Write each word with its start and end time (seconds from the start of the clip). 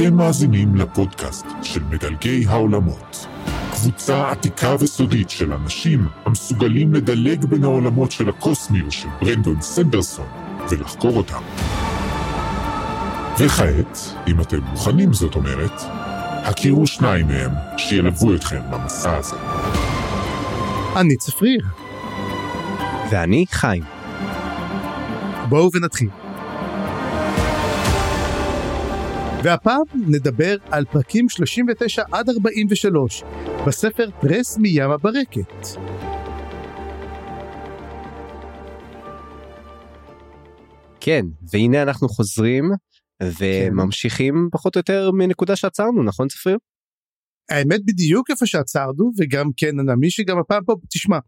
אתם 0.00 0.16
מאזינים 0.16 0.76
לפודקאסט 0.76 1.46
של 1.62 1.80
מדלגי 1.90 2.44
העולמות. 2.48 3.26
קבוצה 3.70 4.30
עתיקה 4.30 4.74
וסודית 4.80 5.30
של 5.30 5.52
אנשים 5.52 6.08
המסוגלים 6.24 6.94
לדלג 6.94 7.44
בין 7.44 7.64
העולמות 7.64 8.10
של 8.10 8.28
הקוסמיות 8.28 8.92
של 8.92 9.08
ברנדון 9.20 9.60
סנדרסון 9.60 10.26
ולחקור 10.70 11.16
אותם. 11.16 11.42
וכעת, 13.38 13.98
אם 14.28 14.40
אתם 14.40 14.58
מוכנים 14.60 15.12
זאת 15.12 15.34
אומרת, 15.34 15.82
הכירו 16.44 16.86
שניים 16.86 17.26
מהם 17.26 17.50
שילוו 17.76 18.34
אתכם 18.34 18.60
במסע 18.70 19.16
הזה. 19.16 19.36
אני 20.96 21.16
צפריר. 21.16 21.60
ואני 23.10 23.44
חיים. 23.50 23.82
בואו 25.48 25.70
ונתחיל. 25.74 26.08
והפעם 29.44 29.82
נדבר 30.08 30.56
על 30.70 30.84
פרקים 30.84 31.28
39 31.28 32.02
עד 32.12 32.28
43 32.28 33.22
בספר 33.66 34.10
טרס 34.20 34.58
מים 34.58 34.90
הברקת. 34.90 35.66
כן, 41.00 41.26
והנה 41.52 41.82
אנחנו 41.82 42.08
חוזרים 42.08 42.64
וממשיכים 43.22 44.48
פחות 44.52 44.76
או 44.76 44.78
יותר 44.78 45.10
מנקודה 45.10 45.56
שעצרנו, 45.56 46.02
נכון 46.02 46.28
צפריר? 46.28 46.56
האמת 47.50 47.84
בדיוק 47.84 48.30
איפה 48.30 48.46
שעצרנו 48.46 49.10
וגם 49.18 49.50
כן 49.56 49.76
מאמין 49.76 50.10
שגם 50.10 50.38
הפעם 50.38 50.64
פה 50.64 50.74
תשמע 50.90 51.18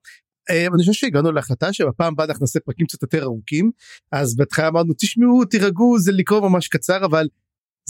אה, 0.50 0.66
אני 0.66 0.78
חושב 0.78 0.92
שהגענו 0.92 1.32
להחלטה 1.32 1.72
שבפעם 1.72 2.12
הבאה 2.12 2.26
אנחנו 2.26 2.42
נעשה 2.42 2.60
פרקים 2.60 2.86
קצת 2.86 3.02
יותר 3.02 3.22
ארוכים 3.22 3.70
אז 4.12 4.36
בהתחלה 4.36 4.68
אמרנו 4.68 4.92
תשמעו 4.98 5.44
תירגעו 5.44 5.98
זה 5.98 6.12
לקרוא 6.12 6.48
ממש 6.48 6.68
קצר 6.68 7.04
אבל 7.04 7.26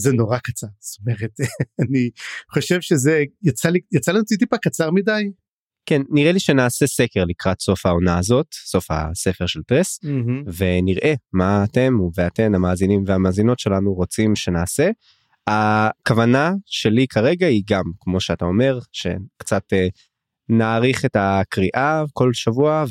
זה 0.01 0.12
נורא 0.12 0.39
קצר 0.39 0.67
זאת 0.81 0.98
אומרת 1.01 1.31
אני 1.83 2.11
חושב 2.53 2.81
שזה 2.81 3.25
יצא 3.43 3.69
לי 3.69 3.79
יצא 3.93 4.12
לנו 4.12 4.25
טיפה 4.39 4.56
קצר 4.56 4.91
מדי. 4.91 5.31
כן 5.87 6.03
נראה 6.11 6.33
לי 6.33 6.41
שנעשה 6.41 6.87
סקר 6.87 7.25
לקראת 7.25 7.61
סוף 7.61 7.87
העונה 7.87 8.19
הזאת 8.19 8.47
סוף 8.55 8.87
הספר 8.91 9.47
של 9.47 9.62
טרס 9.62 10.01
Mm-hmm. 10.05 10.51
ונראה 10.56 11.15
מה 11.33 11.65
אתם 11.65 11.98
ואתן 12.15 12.55
המאזינים 12.55 13.05
והמאזינות 13.06 13.59
שלנו 13.59 13.95
רוצים 13.95 14.37
שנעשה. 14.37 14.91
הכוונה 15.47 16.53
שלי 16.67 17.06
כרגע 17.06 17.47
היא 17.47 17.62
גם 17.71 17.84
כמו 18.01 18.21
שאתה 18.21 18.45
אומר 18.45 18.78
שקצת 18.93 19.73
אה, 19.73 19.89
נאריך 20.48 21.05
את 21.05 21.17
הקריאה 21.19 22.05
כל 22.12 22.33
שבוע 22.33 22.84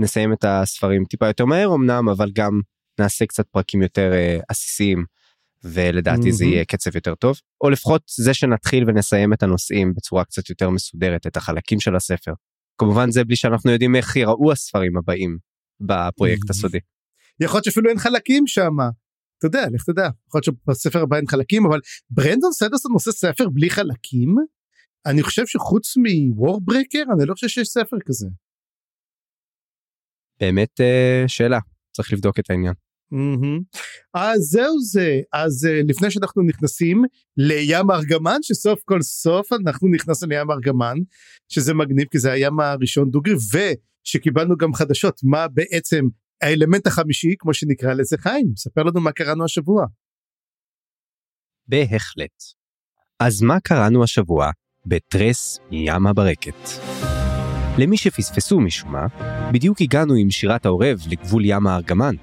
ונסיים 0.00 0.32
את 0.32 0.44
הספרים 0.44 1.04
טיפה 1.04 1.26
יותר 1.26 1.44
מהר 1.44 1.74
אמנם 1.74 2.08
אבל 2.08 2.30
גם 2.34 2.60
נעשה 2.98 3.26
קצת 3.26 3.46
פרקים 3.48 3.82
יותר 3.82 4.12
אה, 4.12 4.38
עסיסיים 4.48 5.04
ולדעתי 5.72 6.32
זה 6.32 6.44
מהמם. 6.44 6.54
יהיה 6.54 6.64
קצב 6.64 6.96
יותר 6.96 7.14
טוב 7.14 7.36
או 7.64 7.70
לפחות 7.70 8.02
זה 8.16 8.34
שנתחיל 8.34 8.84
ונסיים 8.88 9.32
את 9.32 9.42
הנושאים 9.42 9.94
בצורה 9.94 10.24
קצת 10.24 10.50
יותר 10.50 10.70
מסודרת 10.70 11.26
את 11.26 11.36
החלקים 11.36 11.80
של 11.80 11.96
הספר. 11.96 12.32
כמובן 12.78 13.10
זה 13.10 13.24
בלי 13.24 13.36
שאנחנו 13.36 13.70
יודעים 13.70 13.96
איך 13.96 14.16
ייראו 14.16 14.52
הספרים 14.52 14.96
הבאים 14.96 15.38
בפרויקט. 15.80 16.50
הסודי. 16.50 16.78
יכול 17.40 17.56
להיות 17.56 17.64
שאפילו 17.64 17.90
אין 17.90 17.98
חלקים 17.98 18.46
שם. 18.46 18.72
אתה 19.38 19.46
יודע 19.46 19.66
לך 19.72 19.84
תדע 19.84 20.08
יכול 20.28 20.40
להיות 20.44 20.44
שבספר 20.44 21.02
הבא 21.02 21.16
אין 21.16 21.26
חלקים 21.26 21.66
אבל 21.66 21.80
ברנדון 22.10 22.52
סנדרסון 22.52 22.92
עושה 22.92 23.12
ספר 23.12 23.48
בלי 23.48 23.70
חלקים. 23.70 24.34
אני 25.06 25.22
חושב 25.22 25.46
שחוץ 25.46 25.94
מוורברקר 25.96 27.02
אני 27.12 27.26
לא 27.26 27.34
חושב 27.34 27.48
שיש 27.48 27.68
ספר 27.68 27.96
כזה. 28.06 28.26
באמת 30.40 30.80
אה, 30.80 31.24
שאלה 31.26 31.58
צריך 31.92 32.12
לבדוק 32.12 32.38
את 32.38 32.50
העניין. 32.50 32.74
אז 34.14 34.40
זהו 34.40 34.80
זה 34.80 35.20
אז 35.32 35.66
אה, 35.70 35.80
לפני 35.88 36.10
שאנחנו 36.10 36.42
נכנסים 36.42 37.02
לים 37.36 37.90
ארגמן 37.90 38.38
שסוף 38.42 38.80
כל 38.84 39.02
סוף 39.02 39.52
אנחנו 39.52 39.88
נכנסנו 39.88 40.28
לים 40.28 40.50
ארגמן 40.50 40.96
שזה 41.48 41.74
מגניב 41.74 42.08
כי 42.10 42.18
זה 42.18 42.32
הים 42.32 42.60
הראשון 42.60 43.10
דוגרי 43.10 43.34
ושקיבלנו 44.04 44.56
גם 44.56 44.74
חדשות 44.74 45.20
מה 45.24 45.48
בעצם 45.48 46.04
האלמנט 46.42 46.86
החמישי 46.86 47.34
כמו 47.38 47.54
שנקרא 47.54 47.94
לזה 47.94 48.16
חיים 48.18 48.52
ספר 48.56 48.82
לנו 48.82 49.00
מה 49.00 49.12
קראנו 49.12 49.44
השבוע. 49.44 49.86
בהחלט. 51.68 52.42
אז 53.20 53.42
מה 53.42 53.60
קראנו 53.60 54.04
השבוע 54.04 54.50
בטרס 54.86 55.58
מים 55.70 56.06
הברקת? 56.06 57.15
למי 57.78 57.96
שפספסו 57.96 58.60
משום 58.60 58.92
מה, 58.92 59.06
בדיוק 59.52 59.80
הגענו 59.80 60.14
עם 60.14 60.30
שירת 60.30 60.66
העורב 60.66 60.98
לגבול 61.10 61.42
ים 61.44 61.66
הארגמן. 61.66 62.14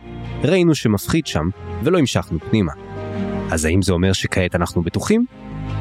ראינו 0.43 0.75
שמפחיד 0.75 1.27
שם 1.27 1.49
ולא 1.83 1.99
המשכנו 1.99 2.39
פנימה. 2.49 2.71
אז 3.51 3.65
האם 3.65 3.81
זה 3.81 3.93
אומר 3.93 4.13
שכעת 4.13 4.55
אנחנו 4.55 4.81
בטוחים? 4.81 5.25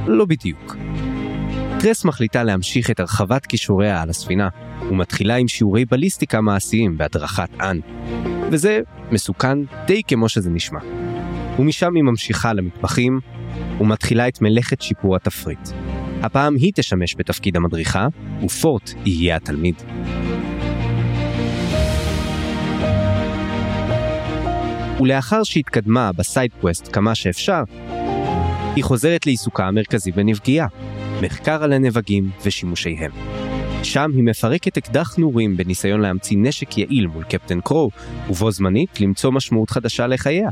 לא 0.06 0.25
בדיוק. 0.25 0.77
טרס 1.81 2.05
מחליטה 2.05 2.43
להמשיך 2.43 2.91
את 2.91 3.00
הרחבת 3.00 3.47
כישוריה 3.47 4.03
על 4.03 4.11
הספינה, 4.11 4.49
ומתחילה 4.91 5.37
עם 5.37 5.49
שיעורי 5.49 5.84
בליסטיקה 5.84 6.41
מעשיים 6.41 6.99
בהדרכת 6.99 7.49
אן. 7.61 7.81
וזה 8.50 8.81
מסוכן 9.12 9.59
די 9.87 10.03
כמו 10.09 10.28
שזה 10.28 10.50
נשמע. 10.50 10.81
ומשם 11.59 11.94
היא 11.94 12.03
ממשיכה 12.03 12.53
למטבחים, 12.53 13.21
ומתחילה 13.81 14.28
את 14.28 14.43
מלאכת 14.43 14.82
שיפור 14.82 15.16
התפריט. 15.16 15.69
הפעם 16.22 16.55
היא 16.55 16.72
תשמש 16.75 17.15
בתפקיד 17.19 17.56
המדריכה, 17.56 18.06
ופורט 18.43 18.91
יהיה 19.06 19.37
התלמיד. 19.37 19.75
ולאחר 25.00 25.43
שהתקדמה 25.43 26.12
ב 26.12 26.20
side 26.20 26.50
quest 26.50 26.88
כמה 26.93 27.15
שאפשר, 27.15 27.62
היא 28.77 28.84
חוזרת 28.84 29.27
לעיסוקה 29.27 29.66
המרכזי 29.66 30.12
בנבגייה, 30.12 30.66
מחקר 31.22 31.62
על 31.65 31.72
הנבגים 31.72 32.31
ושימושיהם. 32.44 33.11
שם 33.82 34.11
היא 34.15 34.25
מפרקת 34.25 34.77
אקדח 34.77 35.16
נורים 35.16 35.56
בניסיון 35.56 36.00
להמציא 36.00 36.37
נשק 36.41 36.78
יעיל 36.78 37.06
מול 37.06 37.25
קפטן 37.25 37.61
קרו, 37.61 37.91
ובו 38.31 38.50
זמנית 38.50 39.00
למצוא 39.00 39.32
משמעות 39.32 39.71
חדשה 39.71 40.06
לחייה. 40.06 40.49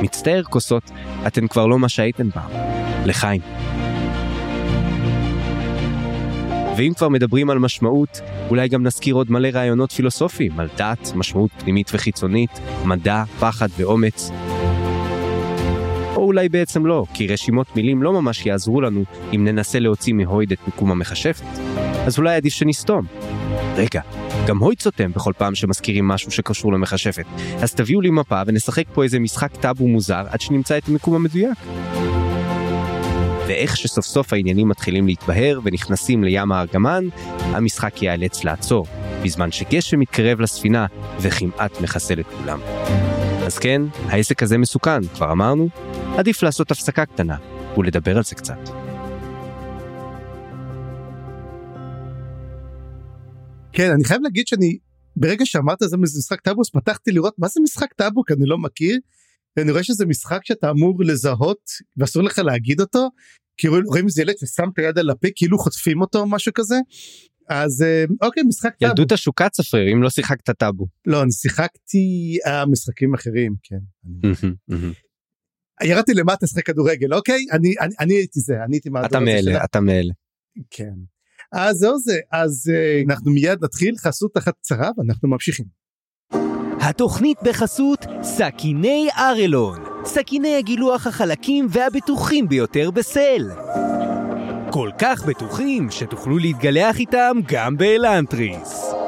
מצטער 0.00 0.42
כוסות, 0.42 0.90
אתן 1.26 1.46
כבר 1.46 1.66
לא 1.66 1.78
מה 1.78 1.88
שהייתן 1.88 2.30
פעם. 2.30 2.50
לחיים. 3.06 3.40
ואם 6.76 6.92
כבר 6.96 7.08
מדברים 7.08 7.50
על 7.50 7.58
משמעות, 7.58 8.20
אולי 8.50 8.68
גם 8.68 8.82
נזכיר 8.82 9.14
עוד 9.14 9.30
מלא 9.30 9.48
רעיונות 9.52 9.92
פילוסופיים 9.92 10.60
על 10.60 10.68
דת, 10.76 11.12
משמעות 11.14 11.50
פנימית 11.58 11.90
וחיצונית, 11.94 12.50
מדע, 12.84 13.24
פחד 13.40 13.68
ואומץ. 13.78 14.30
או 16.16 16.24
אולי 16.24 16.48
בעצם 16.48 16.86
לא, 16.86 17.04
כי 17.14 17.26
רשימות 17.26 17.76
מילים 17.76 18.02
לא 18.02 18.12
ממש 18.12 18.46
יעזרו 18.46 18.80
לנו 18.80 19.04
אם 19.34 19.44
ננסה 19.44 19.78
להוציא 19.78 20.14
מהויד 20.14 20.52
את 20.52 20.58
מיקום 20.66 20.90
המכשפת. 20.90 21.44
אז 22.06 22.18
אולי 22.18 22.34
עדיף 22.34 22.54
שנסתום. 22.54 23.06
רגע, 23.76 24.00
גם 24.46 24.58
הויד 24.58 24.80
סותם 24.80 25.12
בכל 25.12 25.32
פעם 25.38 25.54
שמזכירים 25.54 26.08
משהו 26.08 26.30
שקשור 26.30 26.72
למכשפת, 26.72 27.24
אז 27.62 27.74
תביאו 27.74 28.00
לי 28.00 28.10
מפה 28.10 28.42
ונשחק 28.46 28.84
פה 28.94 29.02
איזה 29.02 29.18
משחק 29.18 29.56
טאבו 29.56 29.88
מוזר 29.88 30.24
עד 30.30 30.40
שנמצא 30.40 30.78
את 30.78 30.88
המיקום 30.88 31.14
המדויק. 31.14 31.58
ואיך 33.50 33.76
שסוף 33.76 34.06
סוף 34.06 34.32
העניינים 34.32 34.68
מתחילים 34.68 35.06
להתבהר 35.06 35.60
ונכנסים 35.64 36.24
לים 36.24 36.52
הארגמן, 36.52 37.04
המשחק 37.38 38.02
ייאלץ 38.02 38.44
לעצור, 38.44 38.86
בזמן 39.24 39.52
שגשם 39.52 40.00
מתקרב 40.00 40.40
לספינה 40.40 40.86
וכמעט 41.20 41.80
מחסל 41.80 42.20
את 42.20 42.26
כולם. 42.26 42.60
אז 43.46 43.58
כן, 43.58 43.82
העסק 44.04 44.42
הזה 44.42 44.58
מסוכן, 44.58 45.06
כבר 45.14 45.32
אמרנו, 45.32 45.68
עדיף 46.16 46.42
לעשות 46.42 46.70
הפסקה 46.70 47.06
קטנה 47.06 47.36
ולדבר 47.76 48.16
על 48.16 48.24
זה 48.24 48.34
קצת. 48.34 48.68
כן 53.72 53.90
אני 53.90 54.04
חייב 54.04 54.22
להגיד 54.22 54.46
שאני 54.46 54.78
ברגע 55.16 55.46
שאמרת 55.46 55.78
זה 55.80 55.96
משחק 55.96 56.40
טאבוס 56.40 56.70
פתחתי 56.70 57.12
לראות 57.12 57.34
מה 57.38 57.48
זה 57.48 57.60
משחק 57.60 57.92
טאבו 57.92 58.24
כי 58.24 58.32
אני 58.32 58.46
לא 58.46 58.58
מכיר. 58.58 58.98
ואני 59.56 59.70
רואה 59.70 59.82
שזה 59.82 60.06
משחק 60.06 60.40
שאתה 60.44 60.70
אמור 60.70 60.96
לזהות 61.00 61.70
ואסור 61.96 62.22
לך 62.22 62.38
להגיד 62.38 62.80
אותו 62.80 63.08
כי 63.60 63.68
רואים 63.68 64.06
איזה 64.06 64.22
ילד 64.22 64.34
ששם 64.38 64.68
את 64.72 64.78
היד 64.78 64.98
על 64.98 65.10
הפה 65.10 65.28
כאילו 65.34 65.58
חוטפים 65.58 66.00
אותו 66.00 66.18
או 66.18 66.26
משהו 66.26 66.52
כזה. 66.54 66.76
אז 67.48 67.82
אה, 67.82 68.04
אוקיי 68.22 68.42
משחק 68.42 68.74
טאבו 68.78 68.90
ילדות 68.90 69.12
השוקה 69.12 69.48
צפריר 69.48 69.92
אם 69.92 70.02
לא 70.02 70.10
שיחקת 70.10 70.50
טאבו. 70.50 70.86
לא 71.06 71.22
אני 71.22 71.32
שיחקתי 71.32 72.36
אה, 72.46 72.66
משחקים 72.66 73.14
אחרים 73.14 73.54
כן. 73.62 73.78
ירדתי 75.82 76.14
למטה 76.14 76.46
לשחק 76.46 76.66
כדורגל 76.66 77.14
אוקיי 77.14 77.44
אני 77.52 77.74
אני 77.80 77.94
אני 78.00 78.14
הייתי 78.14 78.40
זה 78.40 78.54
אני 78.64 78.76
הייתי 78.76 78.88
מהדור 78.88 79.08
אתה 79.08 79.20
מאלה, 79.20 79.64
אתה 79.64 79.80
מאלה. 79.80 80.12
כן. 80.70 80.94
אז 81.52 81.76
זהו 81.76 81.98
זה 81.98 82.18
אז 82.32 82.70
אה, 82.74 83.02
אנחנו 83.08 83.30
מיד 83.30 83.64
נתחיל 83.64 83.94
חסות 83.96 84.36
אחת 84.36 84.54
קצרה 84.58 84.90
ואנחנו 84.96 85.28
ממשיכים. 85.28 85.66
התוכנית 86.80 87.38
בחסות 87.44 88.04
סכיני 88.22 89.08
ארלון, 89.16 89.89
סכיני 90.04 90.56
הגילוח 90.56 91.06
החלקים 91.06 91.66
והבטוחים 91.70 92.48
ביותר 92.48 92.90
בסל. 92.90 93.50
כל 94.72 94.90
כך 94.98 95.24
בטוחים 95.24 95.90
שתוכלו 95.90 96.38
להתגלח 96.38 96.98
איתם 96.98 97.36
גם 97.48 97.76
באלנטריס. 97.76 99.00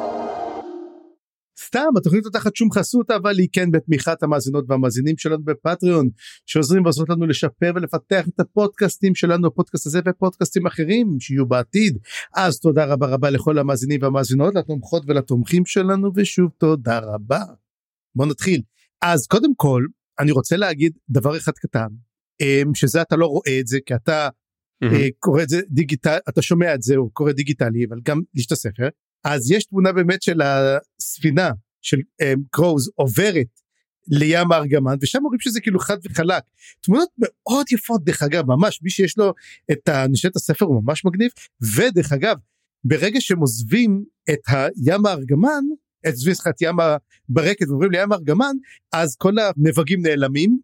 סתם 1.66 1.88
התוכנית 1.96 2.24
לא 2.24 2.30
תחת 2.30 2.56
שום 2.56 2.70
חסות 2.70 3.10
אבל 3.10 3.38
היא 3.38 3.48
כן 3.52 3.70
בתמיכת 3.70 4.22
המאזינות 4.22 4.64
והמאזינים 4.68 5.18
שלנו 5.18 5.44
בפטריון 5.44 6.08
שעוזרים 6.46 6.84
ועוזרות 6.84 7.08
לנו 7.08 7.26
לשפר 7.26 7.72
ולפתח 7.74 8.28
את 8.28 8.40
הפודקאסטים 8.40 9.14
שלנו 9.14 9.46
הפודקאסט 9.46 9.86
הזה 9.86 10.00
ופודקאסטים 10.08 10.66
אחרים 10.66 11.16
שיהיו 11.20 11.46
בעתיד 11.46 11.98
אז 12.36 12.60
תודה 12.60 12.84
רבה 12.84 13.06
רבה 13.06 13.30
לכל 13.30 13.58
המאזינים 13.58 14.02
והמאזינות 14.02 14.54
לתומכות 14.54 15.02
ולתומכים 15.06 15.66
שלנו 15.66 16.10
ושוב 16.16 16.50
תודה 16.58 16.98
רבה. 16.98 17.42
בוא 18.14 18.26
נתחיל 18.26 18.60
אז 19.02 19.26
קודם 19.26 19.54
כל 19.56 19.86
אני 20.20 20.32
רוצה 20.32 20.56
להגיד 20.56 20.92
דבר 21.08 21.36
אחד 21.36 21.52
קטן 21.52 21.88
אמ, 22.40 22.74
שזה 22.74 23.02
אתה 23.02 23.16
לא 23.16 23.26
רואה 23.26 23.60
את 23.60 23.66
זה 23.66 23.78
כי 23.86 23.94
אתה 23.94 24.28
mm-hmm. 24.84 25.10
קורא 25.18 25.42
את 25.42 25.48
זה 25.48 25.60
דיגיטל 25.70 26.18
אתה 26.28 26.42
שומע 26.42 26.74
את 26.74 26.82
זה 26.82 26.96
או 26.96 27.10
קורא 27.10 27.32
דיגיטלי 27.32 27.84
אבל 27.88 27.96
גם 28.04 28.20
יש 28.34 28.46
את 28.46 28.52
הספר. 28.52 28.88
אז 29.24 29.50
יש 29.50 29.64
תמונה 29.64 29.92
באמת 29.92 30.22
של 30.22 30.40
הספינה 30.42 31.50
של 31.82 31.98
קרוז 32.50 32.88
אמ, 32.88 32.92
עוברת 32.94 33.46
לים 34.08 34.52
הארגמן 34.52 34.96
ושם 35.00 35.24
אומרים 35.24 35.40
שזה 35.40 35.60
כאילו 35.60 35.78
חד 35.78 35.96
וחלק. 36.04 36.42
תמונות 36.80 37.08
מאוד 37.18 37.66
יפות 37.72 38.04
דרך 38.04 38.22
אגב 38.22 38.46
ממש 38.46 38.80
מי 38.82 38.90
שיש 38.90 39.18
לו 39.18 39.32
את 39.72 39.88
הנשת 39.88 40.36
הספר 40.36 40.64
הוא 40.64 40.82
ממש 40.84 41.04
מגניב. 41.04 41.30
ודרך 41.76 42.12
אגב 42.12 42.36
ברגע 42.84 43.20
שהם 43.20 43.38
עוזבים 43.38 44.04
את 44.30 44.40
הים 44.46 45.06
הארגמן 45.06 45.64
את 46.08 46.14
את 46.50 46.62
ים 46.62 46.76
הברקת 46.80 47.68
ועוברים 47.68 47.90
לים 47.92 48.12
הארגמן 48.12 48.56
אז 48.92 49.16
כל 49.16 49.32
הנבגים 49.38 50.02
נעלמים 50.02 50.58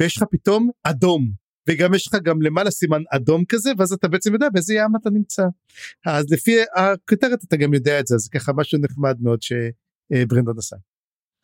ויש 0.00 0.16
לך 0.16 0.24
פתאום 0.30 0.70
אדום 0.82 1.30
וגם 1.68 1.94
יש 1.94 2.06
לך 2.06 2.14
גם 2.22 2.42
למעלה 2.42 2.70
סימן 2.70 3.02
אדום 3.10 3.44
כזה 3.48 3.70
ואז 3.78 3.92
אתה 3.92 4.08
בעצם 4.08 4.32
יודע 4.32 4.48
באיזה 4.52 4.74
ים 4.74 4.96
אתה 5.00 5.10
נמצא 5.10 5.42
אז 6.06 6.26
לפי 6.30 6.56
הכותרת 6.76 7.38
אתה 7.48 7.56
גם 7.56 7.74
יודע 7.74 8.00
את 8.00 8.06
זה 8.06 8.14
אז 8.14 8.28
ככה 8.28 8.52
משהו 8.52 8.78
נחמד 8.78 9.16
מאוד 9.20 9.38
שברנדון 9.42 10.58
עשה. 10.58 10.76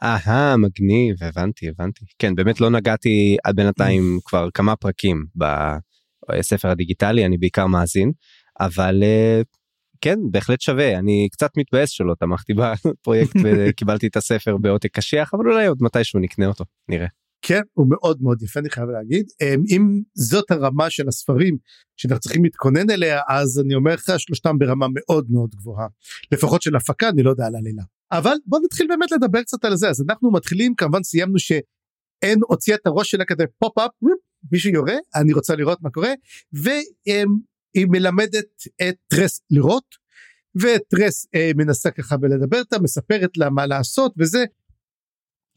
אהה 0.03 0.57
מגניב 0.57 1.17
הבנתי 1.21 1.69
הבנתי 1.69 2.05
כן 2.19 2.35
באמת 2.35 2.61
לא 2.61 2.71
נגעתי 2.71 3.37
עד 3.45 3.57
בינתיים 3.57 4.03
כבר 4.27 4.49
כמה 4.55 4.77
פרקים 4.77 5.27
בספר 6.29 6.69
הדיגיטלי 6.69 7.27
אני 7.27 7.39
בעיקר 7.39 7.67
מאזין 7.67 8.13
אבל 8.61 9.03
אה, 9.03 9.41
כן 10.01 10.19
בהחלט 10.31 10.61
שווה. 10.61 10.99
אני 10.99 11.29
קצת 11.33 11.51
מתבאס 11.57 11.91
שלא 11.91 12.15
תמכתי 12.21 12.53
בפרויקט 12.55 13.37
וקיבלתי 13.45 14.07
את 14.07 14.17
הספר 14.17 14.57
בעותק 14.57 14.93
קשיח 14.93 15.35
אבל 15.35 15.49
אולי 15.49 15.67
עוד 15.67 15.79
מתישהו 15.81 16.21
נקנה 16.21 16.47
אותו 16.47 16.65
נראה. 16.89 17.07
כן 17.43 17.61
הוא 17.73 17.87
מאוד 17.91 18.23
מאוד 18.23 18.43
יפה 18.43 18.61
אני 18.61 18.71
חייב 18.71 18.89
להגיד. 18.89 19.27
אמ, 19.43 19.63
אם 19.71 20.01
זאת 20.15 20.51
הרמה 20.51 20.91
של 20.91 21.09
הספרים 21.09 21.57
שאנחנו 21.97 22.21
צריכים 22.21 22.45
להתכונן 22.45 22.91
אליה 22.91 23.21
אז 23.29 23.61
אני 23.65 23.75
אומר 23.75 23.95
לך 23.95 24.13
שלושתם 24.19 24.59
ברמה 24.59 24.87
מאוד 24.95 25.27
מאוד 25.31 25.51
גבוהה. 25.55 25.87
לפחות 26.33 26.63
של 26.63 26.77
הפקה 26.77 27.09
אני 27.09 27.23
לא 27.23 27.31
יודע 27.31 27.47
על 27.47 27.57
עלילה 27.57 27.83
אבל 28.13 28.35
בוא 28.47 28.59
נתחיל 28.65 28.87
באמת 28.89 29.13
לדבר 29.13 29.43
קצת 29.43 29.65
על 29.65 29.77
זה. 29.77 29.89
אז 29.89 30.05
אנחנו 30.09 30.33
מתחילים 30.33 30.75
כמובן 30.75 31.03
סיימנו 31.03 31.39
שאין 31.39 32.41
הוציאה 32.49 32.77
את 32.77 32.87
הראש 32.87 33.11
שלה 33.11 33.25
כזה 33.25 33.45
פופ 33.59 33.79
אפ 33.79 33.91
מישהו 34.53 34.73
יורה? 34.73 34.95
אני 35.15 35.33
רוצה 35.33 35.57
לראות 35.57 35.79
מה 35.83 35.91
קורה 35.91 36.13
והיא 37.75 37.87
מלמדת 37.91 38.47
את 38.83 38.95
טרס 39.09 39.41
לראות 39.51 39.85
וטרס 40.57 41.27
אה, 41.35 41.51
מנסה 41.57 41.91
ככה 41.91 42.17
ולדבר 42.23 42.59
איתה 42.59 42.79
מספרת 42.79 43.37
לה 43.37 43.51
מה 43.51 43.67
לעשות 43.67 44.15
וזה 44.19 44.45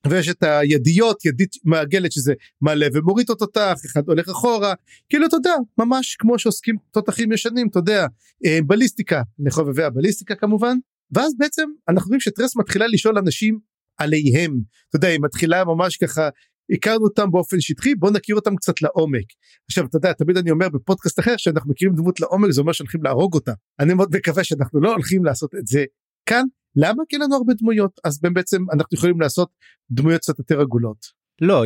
ויש 0.07 0.29
את 0.29 0.43
הידיות 0.43 1.25
ידית 1.25 1.55
מעגלת 1.63 2.11
שזה 2.11 2.33
מעלה 2.61 2.87
ומוריד 2.93 3.25
את 3.25 3.29
התותח 3.29 3.75
אחד 3.85 4.01
הולך 4.07 4.29
אחורה 4.29 4.73
כאילו 5.09 5.27
אתה 5.27 5.35
יודע 5.35 5.53
ממש 5.77 6.15
כמו 6.15 6.39
שעוסקים 6.39 6.75
תותחים 6.91 7.31
ישנים 7.31 7.67
אתה 7.67 7.79
יודע 7.79 8.07
אה, 8.45 8.59
בליסטיקה 8.67 9.21
לחובבי 9.39 9.83
הבליסטיקה 9.83 10.35
כמובן 10.35 10.77
ואז 11.11 11.33
בעצם 11.37 11.69
אנחנו 11.89 12.07
רואים 12.07 12.19
שטרס 12.19 12.55
מתחילה 12.55 12.87
לשאול 12.87 13.17
אנשים 13.17 13.59
עליהם 13.97 14.59
אתה 14.89 14.95
יודע 14.95 15.07
היא 15.07 15.19
מתחילה 15.21 15.65
ממש 15.65 15.97
ככה 15.97 16.29
הכרנו 16.71 17.03
אותם 17.03 17.31
באופן 17.31 17.61
שטחי 17.61 17.95
בוא 17.95 18.11
נכיר 18.11 18.35
אותם 18.35 18.55
קצת 18.55 18.81
לעומק 18.81 19.25
עכשיו 19.69 19.85
אתה 19.85 19.97
יודע 19.97 20.13
תמיד 20.13 20.37
אני 20.37 20.51
אומר 20.51 20.69
בפודקאסט 20.69 21.19
אחר 21.19 21.37
שאנחנו 21.37 21.71
מכירים 21.71 21.95
דמות 21.95 22.19
לעומק 22.19 22.51
זה 22.51 22.61
אומר 22.61 22.71
שהולכים 22.71 23.03
להרוג 23.03 23.33
אותה 23.33 23.53
אני 23.79 23.93
מאוד 23.93 24.15
מקווה 24.15 24.43
שאנחנו 24.43 24.81
לא 24.81 24.93
הולכים 24.93 25.25
לעשות 25.25 25.55
את 25.55 25.67
זה 25.67 25.85
כאן 26.25 26.43
למה 26.75 27.03
כי 27.09 27.15
אין 27.15 27.21
לנו 27.21 27.35
הרבה 27.35 27.53
דמויות 27.53 27.99
אז 28.03 28.19
בעצם 28.21 28.61
אנחנו 28.73 28.97
יכולים 28.97 29.21
לעשות 29.21 29.49
דמויות 29.91 30.21
קצת 30.21 30.39
יותר 30.39 30.61
עגולות. 30.61 31.05
לא 31.41 31.63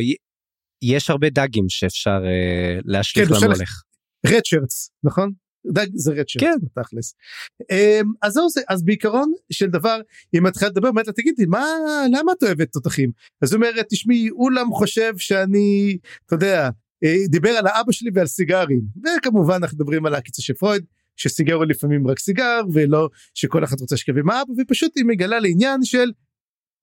יש 0.82 1.10
הרבה 1.10 1.30
דגים 1.30 1.64
שאפשר 1.68 2.18
uh, 2.22 2.82
להשליך 2.84 3.28
כן, 3.28 3.34
למולך. 3.34 3.82
רדשרטס 4.26 4.90
נכון? 5.04 5.32
דג 5.72 5.86
זה 5.94 6.12
רדשרט 6.12 6.42
כן. 6.42 6.82
תכלס. 6.82 7.14
Um, 7.62 8.06
אז 8.22 8.32
זהו 8.32 8.48
זה 8.48 8.60
אז 8.68 8.84
בעיקרון 8.84 9.32
של 9.52 9.66
דבר 9.66 10.00
היא 10.32 10.42
מתחילה 10.42 10.70
לדבר 10.70 10.88
אומרת 10.88 11.06
לה 11.06 11.12
תגידי 11.12 11.46
מה 11.46 11.66
למה 12.12 12.32
את 12.32 12.42
אוהבת 12.42 12.72
תותחים 12.72 13.10
אז 13.42 13.52
היא 13.52 13.56
אומרת 13.56 13.86
תשמעי 13.90 14.30
אולם 14.30 14.70
חושב 14.72 15.12
שאני 15.16 15.98
אתה 16.26 16.34
יודע 16.34 16.70
אה, 17.04 17.26
דיבר 17.28 17.50
על 17.50 17.66
האבא 17.66 17.92
שלי 17.92 18.10
ועל 18.14 18.26
סיגרים 18.26 18.80
וכמובן 19.18 19.54
אנחנו 19.54 19.76
מדברים 19.76 20.06
על 20.06 20.14
הקיצה 20.14 20.42
של 20.42 20.54
פרויד 20.54 20.84
שסיגר 21.16 21.54
הוא 21.54 21.64
לפעמים 21.64 22.06
רק 22.06 22.18
סיגר 22.18 22.60
ולא 22.72 23.08
שכל 23.34 23.64
אחד 23.64 23.80
רוצה 23.80 23.96
שכב 23.96 24.18
עם 24.18 24.30
האבא 24.30 24.52
ופשוט 24.58 24.92
היא 24.96 25.04
מגלה 25.04 25.40
לעניין 25.40 25.84
של 25.84 26.12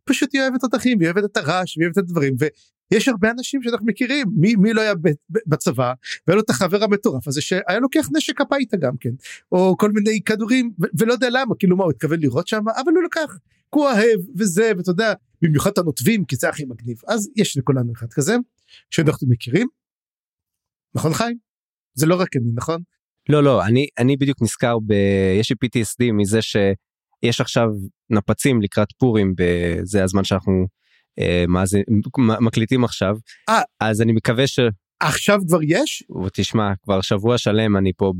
פשוט 0.10 0.34
היא 0.34 0.42
אוהבת 0.42 0.62
תותחים 0.62 0.98
והיא 0.98 1.12
אוהבת 1.12 1.32
את 1.32 1.38
הרעש 1.38 1.78
והיא 1.78 1.86
אוהבת 1.86 1.98
את 1.98 2.04
הדברים 2.04 2.36
ויש 2.92 3.08
הרבה 3.08 3.32
אנשים 3.32 3.64
שאנחנו 3.64 3.86
מכירים 3.86 4.28
מי, 4.36 4.56
מי 4.56 4.74
לא 4.74 4.82
היה 4.82 4.94
בצבא 5.48 5.94
והיה 6.28 6.36
לו 6.36 6.42
את 6.42 6.50
החבר 6.50 6.84
המטורף 6.84 7.28
הזה 7.28 7.42
שהיה 7.42 7.80
לוקח 7.82 8.08
נשק 8.18 8.42
הביתה 8.42 8.78
גם 8.78 8.98
כן 9.00 9.10
או 9.52 9.76
כל 9.78 9.92
מיני 9.92 10.22
כדורים 10.26 10.72
ולא 11.00 11.14
יודע 11.14 11.28
למה 11.32 11.56
כאילו 11.60 11.78
מה 11.78 11.84
הוא 11.84 11.92
התכוון 11.92 12.20
לראות 12.20 12.48
שם 12.48 12.64
אבל 12.76 12.92
הוא 12.96 13.04
לקח 13.04 13.38
כי 13.72 13.80
הוא 13.80 13.84
אוהב 13.84 14.20
וזה 14.38 14.72
ואתה 14.78 14.92
יודע 14.92 15.14
במיוחד 15.42 15.70
את 15.72 15.78
הנוטבים 15.78 16.26
כי 16.26 16.36
זה 16.36 16.50
הכי 16.50 16.66
מגניב 16.66 16.98
אז 17.08 17.30
יש 17.36 17.58
לכולנו 17.58 17.94
אחד 17.94 18.14
כזה 18.14 18.36
שאנחנו 18.92 19.28
מכירים 19.28 19.68
נכון 20.96 21.14
חיים? 21.14 21.38
זה 21.94 22.06
לא 22.06 22.16
רק 22.16 22.36
אני 22.36 22.52
נכון? 22.56 22.82
לא 23.30 23.44
לא 23.44 23.66
אני 23.66 23.88
אני 23.98 24.18
בדיוק 24.18 24.42
נזכר 24.42 24.78
ב... 24.86 24.92
יש 25.40 25.52
לי 25.52 25.56
PTSD 25.66 26.12
מזה 26.14 26.42
שיש 26.42 27.42
עכשיו 27.42 27.68
נפצים 28.10 28.62
לקראת 28.62 28.88
פורים 28.98 29.34
בזה 29.38 30.04
הזמן 30.04 30.24
שאנחנו 30.24 30.68
מה 31.48 31.66
זה 31.66 31.82
מקליטים 32.18 32.84
עכשיו 32.84 33.16
아, 33.50 33.54
אה. 33.54 33.62
אז 33.80 34.02
אני 34.02 34.14
מקווה 34.14 34.48
ש... 34.48 34.60
עכשיו 35.00 35.40
כבר 35.48 35.60
יש? 35.64 36.04
ותשמע 36.26 36.74
כבר 36.84 37.02
שבוע 37.02 37.38
שלם 37.38 37.78
אני 37.78 37.92
פה 37.98 38.14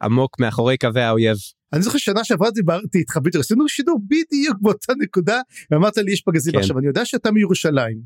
בעמוק 0.00 0.40
מאחורי 0.40 0.76
קווי 0.78 1.02
האויב. 1.02 1.36
אני 1.72 1.82
זוכר 1.82 1.98
שנה 1.98 2.24
שעברה 2.24 2.50
דיברתי 2.50 2.98
איתך 2.98 3.16
בדיוק 3.16 3.40
עשינו 3.44 3.68
שידור 3.68 4.00
בדיוק 4.08 4.56
באותה 4.60 4.92
נקודה 4.98 5.40
ואמרת 5.70 5.96
לי 5.96 6.12
יש 6.12 6.22
פגזים 6.22 6.52
כן. 6.52 6.58
עכשיו 6.58 6.78
אני 6.78 6.86
יודע 6.86 7.04
שאתה 7.04 7.30
מירושלים. 7.30 7.98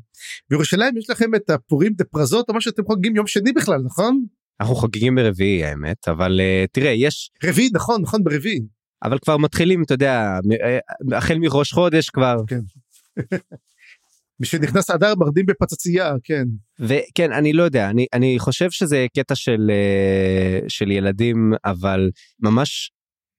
בירושלים 0.49 0.97
יש 0.97 1.09
לכם 1.09 1.35
את 1.35 1.49
הפורים 1.49 1.93
דה 1.93 2.03
פרזות 2.03 2.49
או 2.49 2.53
מה 2.53 2.61
שאתם 2.61 2.83
חוגגים 2.85 3.15
יום 3.15 3.27
שני 3.27 3.51
בכלל 3.51 3.81
נכון? 3.85 4.25
אנחנו 4.61 4.75
חוגגים 4.75 5.15
ברביעי 5.15 5.63
האמת 5.63 6.07
אבל 6.07 6.39
uh, 6.39 6.67
תראה 6.71 6.91
יש 6.91 7.31
רביעי 7.43 7.69
נכון 7.73 8.01
נכון 8.01 8.23
ברביעי 8.23 8.61
אבל 9.03 9.19
כבר 9.19 9.37
מתחילים 9.37 9.83
אתה 9.83 9.93
יודע 9.93 10.39
אה, 10.63 11.17
החל 11.17 11.37
מראש 11.37 11.73
חודש 11.73 12.09
כבר 12.09 12.35
כן. 12.47 12.59
משנכנס 14.41 14.89
אדר 14.89 15.13
מרדים 15.17 15.45
בפצצייה 15.45 16.13
כן 16.23 16.43
וכן 16.79 17.31
אני 17.31 17.53
לא 17.53 17.63
יודע 17.63 17.89
אני 17.89 18.05
אני 18.13 18.39
חושב 18.39 18.71
שזה 18.71 19.05
קטע 19.17 19.35
של 19.35 19.71
uh, 19.71 20.65
של 20.67 20.91
ילדים 20.91 21.53
אבל 21.65 22.09
ממש 22.39 22.91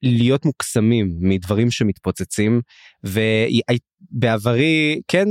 להיות 0.02 0.44
מוקסמים 0.44 1.16
מדברים 1.21 1.71
שמתפוצצים 1.71 2.61
ובעברי 3.04 5.00
כן 5.09 5.28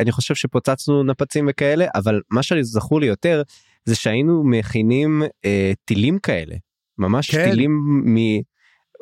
אני 0.00 0.12
חושב 0.12 0.34
שפוצצנו 0.34 1.04
נפצים 1.04 1.46
וכאלה 1.50 1.86
אבל 1.94 2.20
מה 2.30 2.42
שזכור 2.42 3.00
לי 3.00 3.06
יותר 3.06 3.42
זה 3.84 3.94
שהיינו 3.94 4.44
מכינים 4.44 5.22
אה, 5.44 5.72
טילים 5.84 6.18
כאלה 6.18 6.54
ממש 6.98 7.30
כן. 7.30 7.50
טילים 7.50 7.70
מ... 8.04 8.16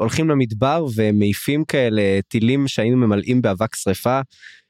הולכים 0.01 0.29
למדבר 0.29 0.87
ומעיפים 0.95 1.65
כאלה 1.65 2.03
טילים 2.29 2.69
שהיינו 2.69 2.97
ממלאים 2.97 3.43
באבק 3.43 3.75
שרפה. 3.75 4.21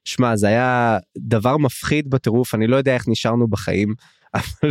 שמע 0.04 0.36
זה 0.36 0.48
היה 0.48 0.98
דבר 1.18 1.56
מפחיד 1.56 2.10
בטירוף 2.10 2.54
אני 2.54 2.66
לא 2.66 2.76
יודע 2.76 2.94
איך 2.94 3.08
נשארנו 3.08 3.48
בחיים. 3.48 3.94
אבל... 4.34 4.70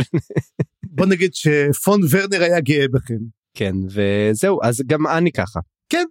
בוא 0.82 1.06
נגיד 1.06 1.34
שפון 1.34 2.00
ורנר 2.10 2.42
היה 2.42 2.60
גאה 2.60 2.86
בכם. 2.92 3.18
כן 3.54 3.72
וזהו 3.86 4.58
אז 4.62 4.82
גם 4.86 5.06
אני 5.06 5.32
ככה. 5.32 5.60
כן. 5.88 6.04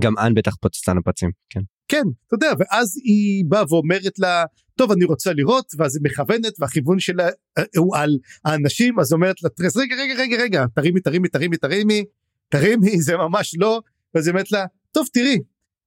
גם 0.00 0.18
אנ 0.18 0.34
בטח 0.34 0.54
פוצצה 0.56 0.92
נפצים 0.92 1.30
כן. 1.50 1.60
כן 1.88 2.02
אתה 2.26 2.34
יודע 2.34 2.52
ואז 2.58 2.96
היא 3.04 3.44
באה 3.48 3.64
ואומרת 3.68 4.18
לה 4.18 4.44
טוב 4.76 4.92
אני 4.92 5.04
רוצה 5.04 5.32
לראות 5.32 5.72
ואז 5.78 5.96
היא 5.96 6.04
מכוונת 6.04 6.52
והכיוון 6.58 6.98
שלה 6.98 7.28
אה, 7.58 7.62
הוא 7.76 7.96
על 7.96 8.18
האנשים 8.44 9.00
אז 9.00 9.12
אומרת 9.12 9.42
לה 9.42 9.50
טרס 9.50 9.76
רגע 9.76 9.96
רגע 9.96 10.14
רגע 10.14 10.36
רגע 10.42 10.64
תרימי 10.74 11.00
תרימי 11.00 11.28
תרימי 11.28 11.56
תרימי 11.56 12.04
תרימי 12.48 13.00
זה 13.00 13.16
ממש 13.16 13.54
לא 13.58 13.80
ואז 14.14 14.26
היא 14.26 14.32
אומרת 14.32 14.52
לה 14.52 14.64
טוב 14.92 15.06
תראי 15.12 15.38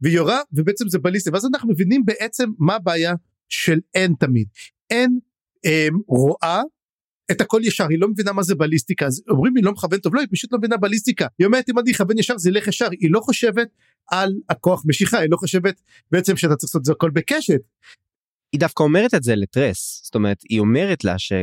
והיא 0.02 0.16
יורה 0.16 0.40
ובעצם 0.54 0.90
זה 0.90 1.00
בליסטי 1.00 1.30
ואז 1.30 1.46
אנחנו 1.46 1.70
מבינים 1.70 2.06
בעצם 2.06 2.50
מה 2.60 2.76
הבעיה 2.76 3.14
של 3.50 3.80
אין 3.94 4.14
תמיד. 4.20 4.48
אין 4.90 5.20
אמ, 5.66 6.00
רואה 6.08 6.62
את 7.32 7.42
הכל 7.42 7.62
ישר 7.64 7.88
היא 7.90 8.00
לא 8.00 8.08
מבינה 8.08 8.34
מה 8.34 8.44
זה 8.44 8.56
בליסטיקה. 8.56 9.06
אז 9.06 9.24
אומרים 9.30 9.56
היא 9.56 9.64
לא 9.64 9.72
מכוון 9.72 10.00
טוב 10.00 10.16
לא 10.16 10.20
היא 10.20 10.28
פשוט 10.32 10.52
לא 10.54 10.58
מבינה 10.58 10.78
בליסטיקה. 10.78 11.28
היא 11.40 11.46
אומרת 11.46 11.70
אם 11.70 11.80
אני 11.80 11.92
אכוון 11.92 12.20
ישר 12.20 12.38
זה 12.38 12.50
ילך 12.50 12.68
ישר. 12.68 12.88
היא 12.92 13.12
לא 13.12 13.20
חושבת 13.20 13.68
על 14.12 14.34
הכוח 14.50 14.84
משיכה 14.86 15.20
היא 15.20 15.30
לא 15.32 15.38
חושבת 15.38 15.82
בעצם 16.12 16.38
שאתה 16.38 16.56
צריך 16.56 16.70
לעשות 16.70 16.80
את 16.80 16.86
זה 16.86 16.92
הכל 16.92 17.10
בקשת. 17.10 17.62
היא 18.52 18.60
דווקא 18.60 18.84
אומרת 18.84 19.14
את 19.14 19.24
זה 19.24 19.36
לטרס. 19.36 20.02
זאת 20.04 20.16
אומרת 20.16 20.38
היא 20.50 20.60
אומרת 20.60 21.04
לה 21.04 21.20
ש... 21.20 21.34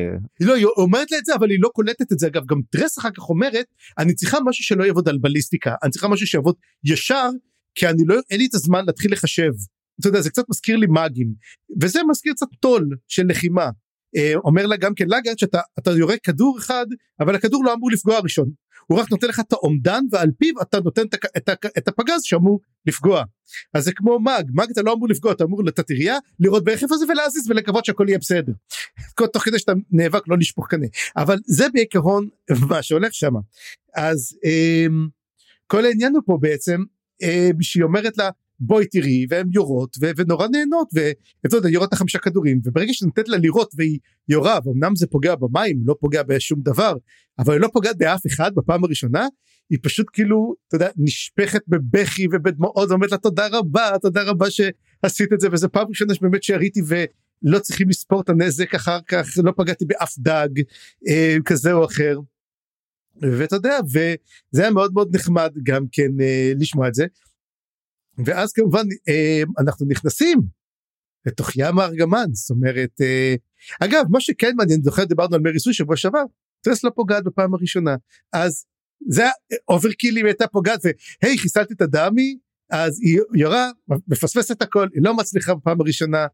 לא 0.40 0.54
היא 0.54 0.66
אומרת 0.76 1.10
לה 1.10 1.18
את 1.18 1.24
זה 1.24 1.34
אבל 1.34 1.50
היא 1.50 1.58
לא 1.60 1.68
קולטת 1.68 2.12
את 2.12 2.18
זה. 2.18 2.26
אגב 2.26 2.46
גם 2.46 2.60
טרס 2.70 2.98
אחר 2.98 3.10
כך 3.10 3.28
אומרת 3.28 3.66
אני 3.98 4.14
צריכה 4.14 4.38
משהו 4.46 4.64
שלא 4.64 4.84
יעבוד 4.84 5.08
על 5.08 5.18
בליסטיקה. 5.18 5.74
אני 5.82 5.90
צריכה 5.90 6.08
משהו 6.08 6.26
שיעבוד 6.26 6.54
ישר 6.84 7.28
כי 7.74 7.88
אני 7.88 8.02
לא 8.06 8.14
אין 8.30 8.38
לי 8.38 8.46
את 8.46 8.54
הזמן 8.54 8.84
להתחיל 8.86 9.12
לחשב. 9.12 9.52
אתה 10.00 10.08
יודע 10.08 10.20
זה 10.20 10.30
קצת 10.30 10.44
מזכיר 10.48 10.76
לי 10.76 10.86
מאגים 10.86 11.34
וזה 11.80 12.00
מזכיר 12.08 12.32
קצת 12.32 12.46
טול 12.60 12.88
של 13.08 13.26
לחימה. 13.26 13.70
אה, 14.16 14.32
אומר 14.44 14.66
לה 14.66 14.76
גם 14.76 14.94
כן 14.94 15.04
לגארד 15.08 15.38
שאתה 15.38 15.60
אתה 15.78 15.90
יורה 15.90 16.16
כדור 16.22 16.58
אחד 16.58 16.86
אבל 17.20 17.34
הכדור 17.34 17.64
לא 17.64 17.74
אמור 17.74 17.90
לפגוע 17.90 18.18
ראשון 18.18 18.50
הוא 18.86 18.98
רק 18.98 19.10
נותן 19.10 19.26
לך 19.28 19.40
את 19.40 19.52
האומדן 19.52 20.04
ועל 20.10 20.30
פיו 20.38 20.62
אתה 20.62 20.80
נותן 20.80 21.02
את, 21.78 21.88
הפגז 21.88 22.22
שאמור 22.22 22.60
לפגוע. 22.86 23.24
אז 23.74 23.84
זה 23.84 23.92
כמו 23.92 24.18
מאג, 24.18 24.50
מאג 24.54 24.70
אתה 24.70 24.82
לא 24.82 24.92
אמור 24.92 25.08
לפגוע, 25.08 25.32
אתה 25.32 25.44
אמור 25.44 25.64
לתת 25.64 25.90
ירייה, 25.90 26.16
לראות 26.40 26.64
בערך 26.64 26.82
איפה 26.82 26.96
זה 26.96 27.04
ולהזיז 27.08 27.50
ולקוות 27.50 27.84
שהכל 27.84 28.04
יהיה 28.08 28.18
בסדר. 28.18 28.52
תוך 29.32 29.44
כדי 29.44 29.58
שאתה 29.58 29.72
נאבק 29.90 30.28
לא 30.28 30.38
לשפוך 30.38 30.68
קנה. 30.68 30.86
אבל 31.16 31.38
זה 31.46 31.66
בעיקרון 31.74 32.28
מה 32.68 32.82
שהולך 32.82 33.14
שם. 33.14 33.32
אז 33.94 34.36
אמ, 34.44 35.08
כל 35.66 35.84
העניין 35.84 36.14
הוא 36.14 36.22
פה 36.26 36.38
בעצם 36.40 36.82
אמ, 37.22 37.62
שהיא 37.62 37.82
אומרת 37.82 38.18
לה 38.18 38.30
בואי 38.60 38.86
תראי 38.86 39.26
והן 39.30 39.46
יורות 39.54 39.96
ו- 40.00 40.10
ונורא 40.16 40.46
נהנות 40.52 40.88
ואתה 40.94 41.56
יודע 41.56 41.68
יורות 41.68 41.88
את 41.88 41.92
החמישה 41.92 42.18
כדורים 42.18 42.60
וברגע 42.64 42.92
שנותנת 42.92 43.28
לה 43.28 43.36
לירות 43.36 43.70
והיא 43.76 43.98
יורה 44.28 44.58
ואומנם 44.64 44.96
זה 44.96 45.06
פוגע 45.06 45.34
במים 45.34 45.80
לא 45.86 45.96
פוגע 46.00 46.22
בשום 46.22 46.60
דבר 46.62 46.94
אבל 47.38 47.52
היא 47.52 47.60
לא 47.60 47.68
פוגעת 47.72 47.98
באף 47.98 48.26
אחד 48.26 48.54
בפעם 48.54 48.84
הראשונה 48.84 49.26
היא 49.70 49.78
פשוט 49.82 50.06
כאילו 50.12 50.54
אתה 50.68 50.76
יודע 50.76 50.88
נשפכת 50.96 51.60
בבכי 51.68 52.26
ובדמעות 52.32 52.90
ואומרת 52.90 53.12
לה 53.12 53.18
תודה 53.18 53.46
רבה 53.52 53.90
תודה 54.02 54.22
רבה 54.22 54.46
שעשית 54.50 55.32
את 55.32 55.40
זה 55.40 55.48
וזה 55.52 55.68
פעם 55.68 55.88
ראשונה 55.88 56.14
שבאמת 56.14 56.42
שיריתי 56.42 56.80
ולא 56.86 57.58
צריכים 57.58 57.88
לספור 57.88 58.20
את 58.20 58.28
הנזק 58.28 58.74
אחר 58.74 58.98
כך 59.08 59.26
לא 59.44 59.52
פגעתי 59.56 59.84
באף 59.84 60.18
דג 60.18 60.48
אה, 61.08 61.36
כזה 61.44 61.72
או 61.72 61.84
אחר. 61.84 62.18
ואתה 63.22 63.56
יודע 63.56 63.78
וזה 63.86 64.62
היה 64.62 64.70
מאוד 64.70 64.92
מאוד 64.94 65.16
נחמד 65.16 65.52
גם 65.62 65.84
כן 65.92 66.20
אה, 66.20 66.52
לשמוע 66.58 66.88
את 66.88 66.94
זה. 66.94 67.06
ואז 68.24 68.52
כמובן 68.52 68.84
אה, 69.08 69.42
אנחנו 69.58 69.86
נכנסים 69.88 70.38
לתוך 71.26 71.50
ים 71.56 71.78
הארגמן 71.78 72.26
זאת 72.32 72.50
אומרת 72.50 73.00
אה, 73.00 73.34
אגב 73.80 74.04
מה 74.10 74.20
שכן 74.20 74.52
מעניין 74.56 74.82
זוכר 74.82 75.04
דיברנו 75.04 75.34
על 75.34 75.40
מרי 75.40 75.58
סוי 75.58 75.72
שבוע 75.72 75.96
שעבר 75.96 76.24
טרס 76.60 76.84
לא 76.84 76.90
פוגעת 76.94 77.24
בפעם 77.24 77.54
הראשונה 77.54 77.96
אז 78.32 78.64
זה 79.08 79.24
overkill 79.68 80.26
הייתה 80.26 80.46
פוגעת 80.46 80.80
והי 81.22 81.38
חיסלתי 81.38 81.74
את 81.74 81.80
הדמי 81.80 82.38
אז 82.70 83.00
היא 83.00 83.20
יורה 83.34 83.70
מפספסת 84.08 84.62
הכל 84.62 84.88
היא 84.94 85.02
לא 85.04 85.16
מצליחה 85.16 85.54
בפעם 85.54 85.80
הראשונה 85.80 86.26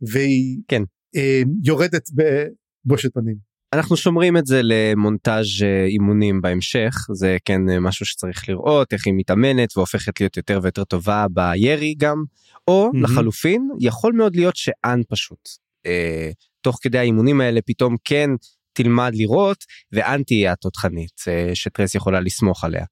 והיא 0.00 0.62
כן. 0.68 0.82
אה, 1.16 1.42
יורדת 1.64 2.08
בבושת 2.14 3.14
פנים. 3.14 3.53
אנחנו 3.74 3.96
שומרים 3.96 4.36
את 4.36 4.46
זה 4.46 4.60
למונטאז' 4.64 5.62
אה, 5.62 5.84
אימונים 5.86 6.40
בהמשך 6.40 6.94
זה 7.12 7.36
כן 7.44 7.68
אה, 7.68 7.80
משהו 7.80 8.06
שצריך 8.06 8.48
לראות 8.48 8.92
איך 8.92 9.06
היא 9.06 9.14
מתאמנת 9.16 9.76
והופכת 9.76 10.20
להיות 10.20 10.36
יותר 10.36 10.60
ויותר 10.62 10.84
טובה 10.84 11.26
בירי 11.30 11.94
גם 11.98 12.24
או 12.68 12.90
mm-hmm. 12.90 12.98
לחלופין 13.02 13.68
יכול 13.80 14.12
מאוד 14.12 14.36
להיות 14.36 14.56
שאן 14.56 15.00
פשוט 15.08 15.48
אה, 15.86 16.30
תוך 16.60 16.78
כדי 16.82 16.98
האימונים 16.98 17.40
האלה 17.40 17.60
פתאום 17.66 17.96
כן 18.04 18.30
תלמד 18.72 19.12
לראות 19.14 19.64
ואן 19.92 20.22
תהיה 20.22 20.52
התותחנית 20.52 21.20
אה, 21.28 21.50
שטרס 21.54 21.94
יכולה 21.94 22.20
לסמוך 22.20 22.64
עליה. 22.64 22.84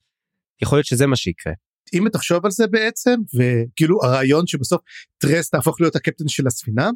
יכול 0.63 0.79
להיות 0.79 0.87
שזה 0.87 1.07
מה 1.07 1.17
שיקרה. 1.17 1.53
אם 1.95 2.09
תחשוב 2.13 2.45
על 2.45 2.51
זה 2.51 2.67
בעצם 2.67 3.15
וכאילו 3.35 3.99
הרעיון 4.05 4.47
שבסוף 4.47 4.81
טרס 5.19 5.51
תהפוך 5.51 5.81
להיות 5.81 5.97
הקפטן 5.97 6.29
של 6.29 6.47
הספינה 6.47 6.91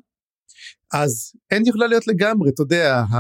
אז 0.93 1.33
אין 1.51 1.63
יכולה 1.67 1.87
להיות 1.87 2.07
לגמרי 2.07 2.51
אתה 2.51 2.63
יודע 2.63 2.97
ה... 2.99 3.17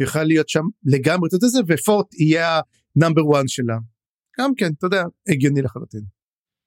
יכולה 0.00 0.24
להיות 0.24 0.48
שם 0.48 0.62
לגמרי 0.84 1.28
אתה 1.28 1.36
יודע 1.36 1.46
זה 1.46 1.60
ופורט 1.68 2.14
יהיה 2.14 2.60
ה 2.96 3.00
number 3.00 3.22
1 3.40 3.42
שלה 3.46 3.78
גם 4.40 4.54
כן 4.56 4.72
אתה 4.78 4.86
יודע 4.86 5.02
הגיוני 5.28 5.62
לחלוטין. 5.62 6.00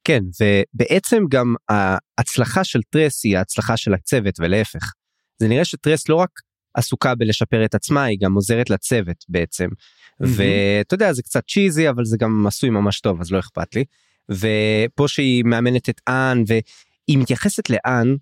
כן 0.03 0.23
ובעצם 0.41 1.23
גם 1.29 1.55
ההצלחה 1.69 2.63
של 2.63 2.79
טרס 2.89 3.25
היא 3.25 3.37
ההצלחה 3.37 3.77
של 3.77 3.93
הצוות 3.93 4.39
ולהפך 4.39 4.93
זה 5.39 5.47
נראה 5.47 5.65
שטרס 5.65 6.09
לא 6.09 6.15
רק 6.15 6.29
עסוקה 6.73 7.15
בלשפר 7.15 7.65
את 7.65 7.75
עצמה 7.75 8.03
היא 8.03 8.17
גם 8.21 8.33
עוזרת 8.33 8.69
לצוות 8.69 9.25
בעצם 9.29 9.67
mm-hmm. 9.67 10.27
ואתה 10.37 10.93
יודע 10.95 11.13
זה 11.13 11.21
קצת 11.21 11.43
cheesy 11.47 11.89
אבל 11.89 12.05
זה 12.05 12.17
גם 12.19 12.47
עשוי 12.47 12.69
ממש 12.69 12.99
טוב 12.99 13.21
אז 13.21 13.31
לא 13.31 13.39
אכפת 13.39 13.75
לי 13.75 13.83
ופה 14.29 15.07
שהיא 15.07 15.43
מאמנת 15.43 15.89
את 15.89 16.01
אן 16.07 16.43
והיא 16.47 17.17
מתייחסת 17.17 17.69
לאן 17.69 18.15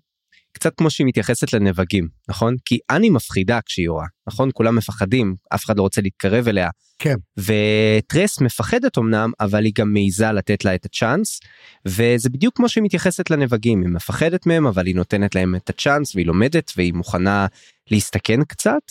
קצת 0.56 0.74
כמו 0.76 0.90
שהיא 0.90 1.06
מתייחסת 1.06 1.52
לנבגים 1.52 2.08
נכון? 2.28 2.54
כי 2.64 2.78
אני 2.90 3.10
מפחידה 3.10 3.60
כשהיא 3.66 3.84
יורה 3.84 4.06
נכון? 4.28 4.50
כולם 4.54 4.76
מפחדים 4.76 5.34
אף 5.54 5.64
אחד 5.64 5.76
לא 5.76 5.82
רוצה 5.82 6.00
להתקרב 6.00 6.48
אליה. 6.48 6.68
כן. 6.98 7.14
וטרס 7.36 8.40
מפחדת 8.40 8.98
אמנם 8.98 9.32
אבל 9.40 9.64
היא 9.64 9.72
גם 9.78 9.92
מעיזה 9.92 10.32
לתת 10.32 10.64
לה 10.64 10.74
את 10.74 10.84
הצ'אנס 10.84 11.40
וזה 11.86 12.28
בדיוק 12.28 12.56
כמו 12.56 12.68
שהיא 12.68 12.84
מתייחסת 12.84 13.30
לנבגים. 13.30 13.82
היא 13.82 13.88
מפחדת 13.88 14.46
מהם 14.46 14.66
אבל 14.66 14.86
היא 14.86 14.94
נותנת 14.94 15.34
להם 15.34 15.54
את 15.54 15.70
הצ'אנס 15.70 16.14
והיא 16.14 16.26
לומדת 16.26 16.72
והיא 16.76 16.94
מוכנה 16.94 17.46
להסתכן 17.90 18.44
קצת 18.44 18.82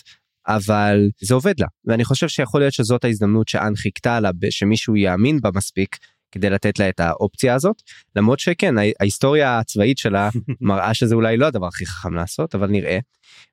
אבל 0.48 1.10
זה 1.22 1.34
עובד 1.34 1.60
לה. 1.60 1.68
ואני 1.86 2.06
חושב 2.06 2.28
שיכול 2.28 2.62
להיות 2.62 2.74
שזאת 2.74 3.04
ההזדמנות 3.04 3.48
שאן 3.48 3.76
חיכתה 3.76 4.20
לה 4.20 4.30
שמישהו 4.50 4.96
יאמין 4.96 5.42
בה 5.42 5.50
מספיק 5.56 5.98
כדי 6.36 6.50
לתת 6.50 6.80
לה 6.80 6.90
את 6.90 7.00
האופציה 7.00 7.54
הזאת 7.56 7.82
למרות 8.16 8.40
שכן 8.40 8.76
ההיסטוריה 9.00 9.60
הצבאית 9.60 9.98
שלה 9.98 10.30
מראה 10.62 10.94
שזה 10.94 11.16
אולי 11.16 11.38
לא 11.38 11.46
הדבר 11.46 11.68
הכי 11.68 11.86
חכם 11.86 12.14
לעשות 12.14 12.56
אבל 12.56 12.68
נראה. 12.68 13.00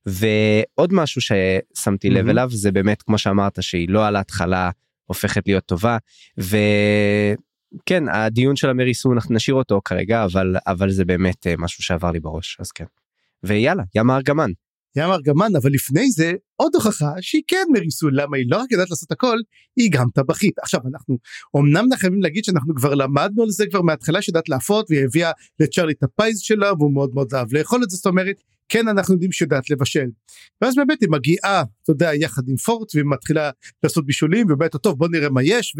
ועוד 0.06 0.92
משהו 0.92 1.20
ששמתי 1.20 2.10
לב 2.10 2.28
אליו 2.28 2.48
זה 2.50 2.72
באמת 2.72 3.02
כמו 3.02 3.18
שאמרת 3.18 3.62
שהיא 3.62 3.88
לא 3.88 4.06
על 4.06 4.16
ההתחלה 4.16 4.70
הופכת 5.04 5.46
להיות 5.46 5.66
טובה 5.66 5.96
וכן 6.38 8.08
הדיון 8.08 8.56
של 8.56 8.70
המריסון 8.70 9.12
אנחנו 9.12 9.34
נשאיר 9.34 9.54
אותו 9.54 9.80
כרגע 9.84 10.24
אבל 10.24 10.56
אבל 10.66 10.90
זה 10.90 11.04
באמת 11.04 11.46
אה, 11.46 11.54
משהו 11.58 11.82
שעבר 11.82 12.10
לי 12.10 12.20
בראש 12.20 12.56
אז 12.60 12.72
כן. 12.72 12.84
ויאללה 13.42 13.82
ים 13.94 14.10
הארגמן. 14.10 14.50
ים 14.96 15.10
ארגמן 15.10 15.56
אבל 15.56 15.70
לפני 15.70 16.10
זה 16.10 16.32
עוד 16.56 16.74
הוכחה 16.74 17.12
שהיא 17.20 17.42
כן 17.46 17.64
מריסול 17.72 18.20
למה 18.20 18.36
היא 18.36 18.46
לא 18.48 18.56
רק 18.56 18.72
יודעת 18.72 18.90
לעשות 18.90 19.12
הכל 19.12 19.38
היא 19.76 19.90
גם 19.92 20.06
טבחית. 20.14 20.58
עכשיו 20.58 20.80
אנחנו 20.92 21.18
אמנם 21.56 21.84
חייבים 21.96 22.22
להגיד 22.22 22.44
שאנחנו 22.44 22.74
כבר 22.74 22.94
למדנו 22.94 23.42
על 23.42 23.50
זה 23.50 23.64
כבר 23.70 23.82
מההתחלה 23.82 24.22
שיודעת 24.22 24.48
להפות 24.48 24.86
והיא 24.90 25.04
הביאה 25.04 25.30
לצ'רלי 25.60 25.92
את 25.92 26.02
הפייז 26.02 26.38
שלה 26.38 26.72
והוא 26.72 26.92
מאוד 26.94 27.10
מאוד 27.14 27.34
אהב 27.34 27.54
לאכול 27.54 27.82
את 27.84 27.90
זה 27.90 27.96
זאת 27.96 28.06
אומרת 28.06 28.36
כן 28.68 28.88
אנחנו 28.88 29.14
יודעים 29.14 29.32
שיודעת 29.32 29.70
לבשל. 29.70 30.06
ואז 30.62 30.74
באמת 30.76 31.00
היא 31.00 31.08
מגיעה 31.10 31.62
אתה 31.82 31.92
יודע 31.92 32.10
יחד 32.14 32.42
עם 32.48 32.56
פורט 32.56 32.94
והיא 32.94 33.06
מתחילה 33.06 33.50
לעשות 33.82 34.06
בישולים 34.06 34.46
ובאמת 34.50 34.76
טוב 34.76 34.98
בוא 34.98 35.08
נראה 35.08 35.30
מה 35.30 35.42
יש 35.42 35.76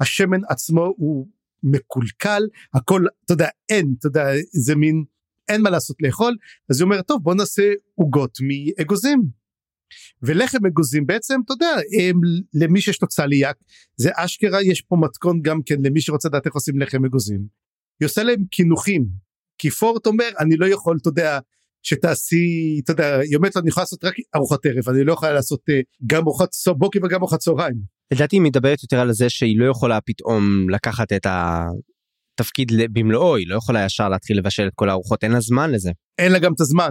והשמן 0.00 0.40
עצמו 0.48 0.94
הוא 0.96 1.26
מקולקל 1.62 2.42
הכל 2.74 3.04
אתה 3.24 3.32
יודע 3.32 3.48
אין 3.68 3.94
אתה 3.98 4.06
יודע 4.06 4.24
זה 4.52 4.74
מין 4.74 5.04
אין 5.48 5.62
מה 5.62 5.70
לעשות 5.70 5.96
לאכול 6.00 6.36
אז 6.70 6.80
היא 6.80 6.84
אומרת 6.84 7.06
טוב 7.06 7.22
בוא 7.22 7.34
נעשה 7.34 7.72
עוגות 7.94 8.38
מאגוזים 8.40 9.22
ולחם 10.22 10.66
אגוזים 10.66 11.06
בעצם 11.06 11.40
אתה 11.44 11.52
יודע 11.52 11.74
הם, 12.00 12.20
למי 12.54 12.80
שיש 12.80 13.02
לו 13.02 13.08
צליאק 13.08 13.56
זה 13.96 14.10
אשכרה 14.14 14.62
יש 14.62 14.82
פה 14.82 14.96
מתכון 14.96 15.42
גם 15.42 15.60
כן 15.66 15.76
למי 15.84 16.00
שרוצה 16.00 16.28
לדעת 16.28 16.46
איך 16.46 16.54
עושים 16.54 16.80
לחם 16.80 17.04
אגוזים. 17.04 17.40
היא 18.00 18.06
עושה 18.06 18.22
להם 18.22 18.44
קינוחים 18.50 19.06
כי 19.58 19.70
פורט 19.70 20.06
אומר 20.06 20.28
אני 20.38 20.56
לא 20.56 20.66
יכול 20.66 20.96
אתה 21.00 21.08
יודע 21.08 21.38
שתעשי 21.82 22.80
אתה 22.84 22.92
יודע 22.92 23.18
היא 23.18 23.36
אומרת 23.36 23.56
לו 23.56 23.62
אני 23.62 23.68
יכולה 23.68 23.82
לעשות 23.82 24.04
רק 24.04 24.14
ארוחת 24.36 24.66
ערב 24.66 24.88
אני 24.88 25.04
לא 25.04 25.12
יכולה 25.12 25.32
לעשות 25.32 25.60
uh, 25.70 25.72
גם 26.06 26.22
ארוחת 26.22 26.48
בוקר 26.78 26.98
וגם 27.04 27.20
ארוחת 27.20 27.38
צהריים. 27.38 27.76
לדעתי 28.12 28.36
היא 28.36 28.42
מדברת 28.42 28.82
יותר 28.82 29.00
על 29.00 29.12
זה 29.12 29.28
שהיא 29.28 29.58
לא 29.58 29.70
יכולה 29.70 30.00
פתאום 30.00 30.70
לקחת 30.70 31.12
את 31.12 31.26
ה... 31.26 31.64
תפקיד 32.36 32.72
במלואו 32.92 33.36
היא 33.36 33.48
לא 33.48 33.56
יכולה 33.56 33.84
ישר 33.84 34.08
להתחיל 34.08 34.38
לבשל 34.38 34.66
את 34.66 34.72
כל 34.74 34.88
הארוחות 34.88 35.24
אין 35.24 35.32
לה 35.32 35.40
זמן 35.40 35.70
לזה. 35.70 35.90
אין 36.18 36.32
לה 36.32 36.38
גם 36.38 36.52
את 36.52 36.60
הזמן. 36.60 36.90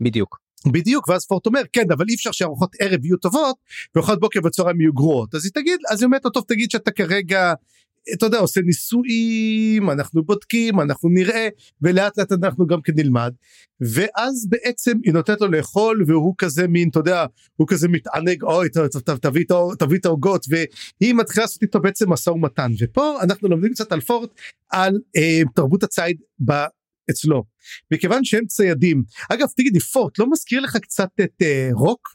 בדיוק. 0.00 0.38
בדיוק 0.66 1.08
ואז 1.08 1.26
פורט 1.26 1.46
אומר 1.46 1.60
כן 1.72 1.84
אבל 1.92 2.04
אי 2.08 2.14
אפשר 2.14 2.32
שארוחות 2.32 2.70
ערב 2.80 3.04
יהיו 3.04 3.16
טובות 3.16 3.56
וארוחות 3.94 4.20
בוקר 4.20 4.40
וצהריים 4.44 4.80
יהיו 4.80 4.92
גרועות 4.92 5.34
אז 5.34 5.44
היא 5.44 5.52
תגיד 5.54 5.80
אז 5.90 6.02
היא 6.02 6.06
אומרת 6.06 6.22
טוב 6.34 6.44
תגיד 6.48 6.70
שאתה 6.70 6.90
כרגע 6.90 7.52
אתה 8.14 8.26
יודע 8.26 8.38
עושה 8.38 8.60
ניסויים 8.60 9.90
אנחנו 9.90 10.24
בודקים 10.24 10.80
אנחנו 10.80 11.08
נראה 11.08 11.48
ולאט 11.82 12.18
לאט 12.18 12.32
אנחנו 12.32 12.66
גם 12.66 12.82
כן 12.82 12.92
נלמד. 12.96 13.34
ואז 13.80 14.46
בעצם 14.48 14.92
היא 15.04 15.12
נותנת 15.12 15.40
לו 15.40 15.48
לאכול 15.48 16.04
והוא 16.06 16.34
כזה 16.38 16.68
מין 16.68 16.88
אתה 16.88 16.98
יודע 16.98 17.26
הוא 17.56 17.68
כזה 17.68 17.88
מתענג 17.88 18.42
אוי 18.42 18.68
תביא 19.78 19.98
את 19.98 20.04
העוגות 20.04 20.46
והיא 20.48 21.14
מתחילה 21.14 21.44
לעשות 21.44 21.62
איתו 21.62 21.80
בעצם 21.80 22.12
משא 22.12 22.30
ומתן. 22.30 22.72
ופה 22.80 23.22
אנחנו 23.22 23.48
לומדים 23.48 23.72
קצת 23.72 23.92
על 23.92 24.00
פורט 24.00 24.30
על 24.70 24.98
אה, 25.16 25.40
תרבות 25.54 25.82
הציד 25.82 26.16
ב, 26.44 26.52
אצלו. 27.10 27.44
מכיוון 27.90 28.24
שהם 28.24 28.46
ציידים 28.46 29.02
אגב 29.32 29.46
תגידי 29.56 29.80
פורט 29.80 30.18
לא 30.18 30.30
מזכיר 30.30 30.60
לך 30.60 30.76
קצת 30.76 31.08
את 31.20 31.42
אה, 31.42 31.68
רוק 31.72 32.08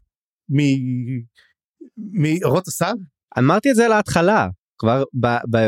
מאורות 1.98 2.67
השר? 2.67 2.94
אמרתי 3.38 3.72
את 3.72 3.75
זה 3.75 3.88
להתחלה 3.88 4.48
כבר 4.79 5.03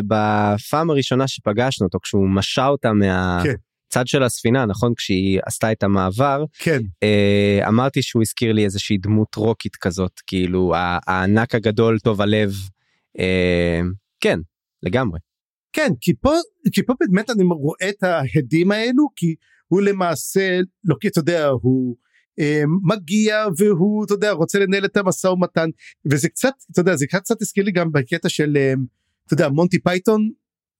בפעם 0.08 0.90
הראשונה 0.90 1.28
שפגשנו 1.28 1.88
אותו 1.88 2.00
כשהוא 2.00 2.30
משה 2.30 2.68
אותה 2.68 2.94
מה... 2.94 3.42
כן. 3.44 3.54
צד 3.90 4.08
של 4.08 4.24
הספינה 4.24 4.66
נכון 4.66 4.94
כשהיא 4.98 5.40
עשתה 5.46 5.72
את 5.72 5.84
המעבר 5.84 6.44
כן 6.60 6.80
אה, 7.04 7.68
אמרתי 7.68 8.02
שהוא 8.02 8.22
הזכיר 8.22 8.52
לי 8.52 8.66
איזושהי 8.66 8.98
דמות 8.98 9.36
רוקית 9.36 9.76
כזאת 9.76 10.20
כאילו 10.28 10.74
הענק 10.76 11.56
הגדול 11.56 12.00
טוב 12.00 12.22
הלב 12.22 12.54
אה, 13.20 13.82
כן 14.20 14.40
לגמרי. 14.84 15.20
כן 15.74 15.92
כי 16.02 16.14
פה 16.22 16.34
כי 16.72 16.84
פה 16.84 16.94
באמת 17.00 17.30
אני 17.30 17.44
רואה 17.44 17.90
את 17.90 18.04
ההדים 18.04 18.72
האלו 18.72 19.08
כי 19.16 19.36
הוא 19.68 19.82
למעשה 19.82 20.60
לא 20.84 20.96
כי 21.00 21.08
אתה 21.08 21.20
יודע 21.20 21.48
הוא 21.48 21.96
אה, 22.40 22.64
מגיע 22.84 23.46
והוא 23.58 24.06
אתה 24.06 24.14
יודע 24.14 24.32
רוצה 24.32 24.60
לנהל 24.60 24.86
את 24.86 24.98
המשא 24.98 25.28
ומתן 25.28 25.70
וזה 26.12 26.30
קצת 26.30 26.54
אתה 26.72 26.82
יודע 26.82 26.96
זה 26.96 27.08
קצת 27.08 27.42
הזכיר 27.42 27.64
לי 27.64 27.72
גם 27.72 27.92
בקטע 27.92 28.30
של 28.30 28.58
אה, 28.58 28.74
אתה 29.30 29.34
יודע 29.34 29.50
מונטי 29.50 29.80
פייתון 29.80 30.30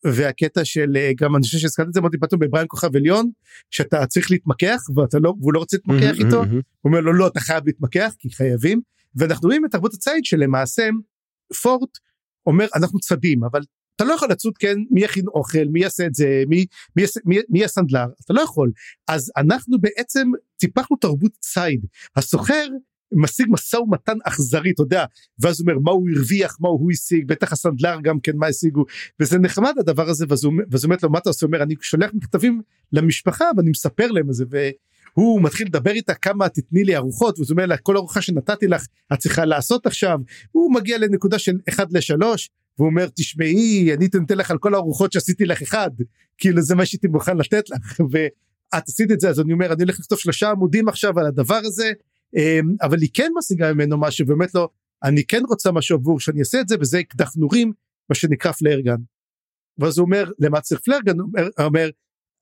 והקטע 0.06 0.66
של 0.66 0.98
אה, 0.98 1.12
גם 1.18 1.36
אני 1.36 1.44
חושב 1.44 1.58
שהזכרת 1.58 1.88
את 1.88 1.94
זה 1.94 2.02
מונטי 2.02 2.18
פייתון 2.18 2.40
בבריאן 2.42 2.66
כוכב 2.70 2.96
עליון 2.96 3.32
שאתה 3.72 4.06
צריך 4.06 4.32
להתמקח 4.32 4.82
ואתה 4.96 5.20
לא 5.20 5.34
והוא 5.40 5.54
לא 5.54 5.60
רוצה 5.60 5.78
להתמקח 5.78 6.18
mm-hmm, 6.18 6.26
איתו 6.26 6.44
mm-hmm. 6.44 6.48
הוא 6.48 6.62
אומר 6.84 7.00
לו 7.00 7.14
לא 7.14 7.28
אתה 7.28 7.40
חייב 7.40 7.64
להתמקח 7.66 8.14
כי 8.20 8.30
חייבים. 8.30 8.82
ואנחנו 9.16 9.48
רואים 9.48 9.66
את 9.66 9.72
תרבות 9.72 9.94
הציד 9.94 10.26
שלמעשה 10.26 10.90
פורט 11.62 11.90
אומר 12.46 12.68
אנחנו 12.76 13.00
צדים 13.00 13.44
אבל 13.44 13.62
אתה 13.96 14.04
לא 14.04 14.14
יכול 14.14 14.30
לצוד 14.32 14.58
כן 14.58 14.78
מי 14.92 15.02
יכין 15.04 15.26
אוכל 15.28 15.66
מי 15.72 15.82
יעשה 15.82 16.06
את 16.06 16.16
זה 16.16 16.44
מי 16.48 16.66
מי 16.96 17.04
מי, 17.26 17.38
מי 17.50 17.66
הסנדלר 17.66 18.06
אתה 18.26 18.34
לא 18.34 18.42
יכול. 18.42 18.72
אז 19.08 19.32
אנחנו 19.38 19.78
בעצם 19.82 20.32
טיפחנו 20.58 20.98
תרבות 20.98 21.32
ציד. 21.40 21.86
הסוחר 22.16 22.68
משיג 23.12 23.46
משא 23.50 23.76
ומתן 23.76 24.18
אכזרי 24.24 24.72
אתה 24.72 24.82
יודע 24.82 25.06
ואז 25.40 25.62
הוא 25.62 25.70
אומר 25.70 25.80
מה 25.80 25.92
הוא 25.92 26.10
הרוויח 26.16 26.58
מה 26.60 26.70
הוא 26.70 26.92
השיג? 26.92 27.28
בטח 27.28 27.52
הסנדלר 27.52 27.98
גם 28.02 28.20
כן 28.20 28.32
מה 28.36 28.48
השיגו? 28.48 28.86
וזה 29.20 29.40
נחמד 29.40 29.74
הדבר 29.80 30.10
הזה 30.10 30.26
ואז 30.30 30.44
הוא 30.44 30.54
אומר 30.84 30.96
לו 31.04 31.10
מה 31.10 31.18
אתה 31.18 31.30
עושה? 31.30 31.46
אומר 31.46 31.64
אני 31.64 31.76
שולח 31.82 32.12
מכתבים 32.14 32.62
למשפחה 32.94 33.46
ואני 33.58 33.70
מספר 33.70 34.12
להם 34.12 34.30
את 34.30 34.34
זה. 34.34 34.46
והוא 35.16 35.42
מתחיל 35.42 35.68
לדבר 35.68 35.92
איתה 35.92 36.14
כמה 36.14 36.50
תתני 36.50 36.84
לי 36.84 36.96
ארוחות? 36.96 37.40
וזה 37.40 37.54
אומר 37.54 37.66
לה 37.66 37.78
כל 37.78 37.98
ארוחה 37.98 38.22
שנתתי 38.22 38.68
לך 38.68 38.86
את 39.14 39.20
צריכה 39.20 39.46
לעשות 39.46 39.86
עכשיו. 39.86 40.20
הוא 40.52 40.74
מגיע 40.74 40.98
לנקודה 40.98 41.40
של 41.40 41.58
1 41.70 41.88
ל-3 41.92 42.26
והוא 42.78 42.90
אומר 42.90 43.08
תשמעי 43.16 43.94
אני 43.94 44.06
אתן 44.06 44.38
לך 44.38 44.52
על 44.52 44.58
כל 44.58 44.74
הארוחות 44.74 45.12
שעשיתי 45.12 45.46
לך 45.46 45.62
אחד. 45.62 45.92
כאילו 46.38 46.62
זה 46.62 46.76
מה 46.76 46.86
שהייתי 46.86 47.08
מוכן 47.08 47.38
לתת 47.38 47.70
לך 47.70 48.00
ואת 48.12 48.88
עשית 48.88 49.12
את 49.12 49.20
זה 49.20 49.30
אז 49.30 49.40
אני 49.40 49.54
אומר 49.54 49.74
אני 49.74 49.84
הולך 49.84 50.00
לכתוב 50.00 50.20
שלושה 50.20 50.50
עמודים 50.50 50.88
עכשיו 50.88 51.20
על 51.20 51.26
הדבר 51.26 51.60
הזה 51.64 51.92
אבל 52.82 53.02
היא 53.02 53.10
כן 53.14 53.32
משיגה 53.38 53.74
ממנו 53.74 54.00
משהו 54.00 54.26
באמת 54.26 54.56
לא 54.56 54.70
אני 55.04 55.26
כן 55.26 55.42
רוצה 55.48 55.72
משהו 55.72 55.98
עבור 55.98 56.20
שאני 56.20 56.40
אעשה 56.40 56.62
את 56.62 56.68
זה 56.68 56.76
וזה 56.82 57.00
אקדח 57.00 57.36
נורים 57.36 57.74
מה 58.10 58.16
שנקרא 58.16 58.52
flare 58.52 58.77
gun. 58.77 58.98
ואז 59.78 59.98
הוא 59.98 60.06
אומר 60.06 60.32
למה 60.40 60.62
צריך 60.62 60.82
flare 60.82 61.06
gun 61.06 61.20
הוא 61.20 61.28
אומר, 61.28 61.50
אומר 61.60 61.90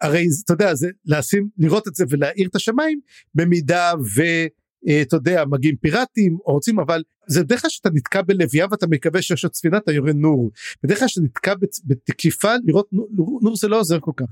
הרי 0.01 0.25
אתה 0.45 0.53
יודע 0.53 0.75
זה 0.75 0.89
לשים 1.05 1.49
לראות 1.57 1.87
את 1.87 1.95
זה 1.95 2.05
ולהאיר 2.09 2.47
את 2.47 2.55
השמיים 2.55 2.99
במידה 3.35 3.93
ואתה 4.15 4.55
אה, 4.89 5.03
יודע 5.13 5.43
מגיעים 5.45 5.75
פיראטים 5.77 6.37
או 6.45 6.53
רוצים 6.53 6.79
אבל 6.79 7.03
זה 7.27 7.43
בדרך 7.43 7.61
כלל 7.61 7.69
שאתה 7.69 7.89
נתקע 7.93 8.21
בלוויה 8.21 8.65
ואתה 8.71 8.87
מקווה 8.87 9.21
שיש 9.21 9.43
עוד 9.43 9.53
ספינה 9.53 9.77
אתה 9.77 9.91
יורה 9.91 10.13
נור. 10.13 10.51
בדרך 10.83 10.99
כלל 10.99 11.07
שאתה 11.07 11.25
נתקע 11.25 11.53
בתקיפה 11.85 12.53
לראות 12.65 12.87
נור, 12.91 13.39
נור 13.41 13.55
זה 13.55 13.67
לא 13.67 13.79
עוזר 13.79 13.99
כל 13.99 14.11
כך. 14.17 14.25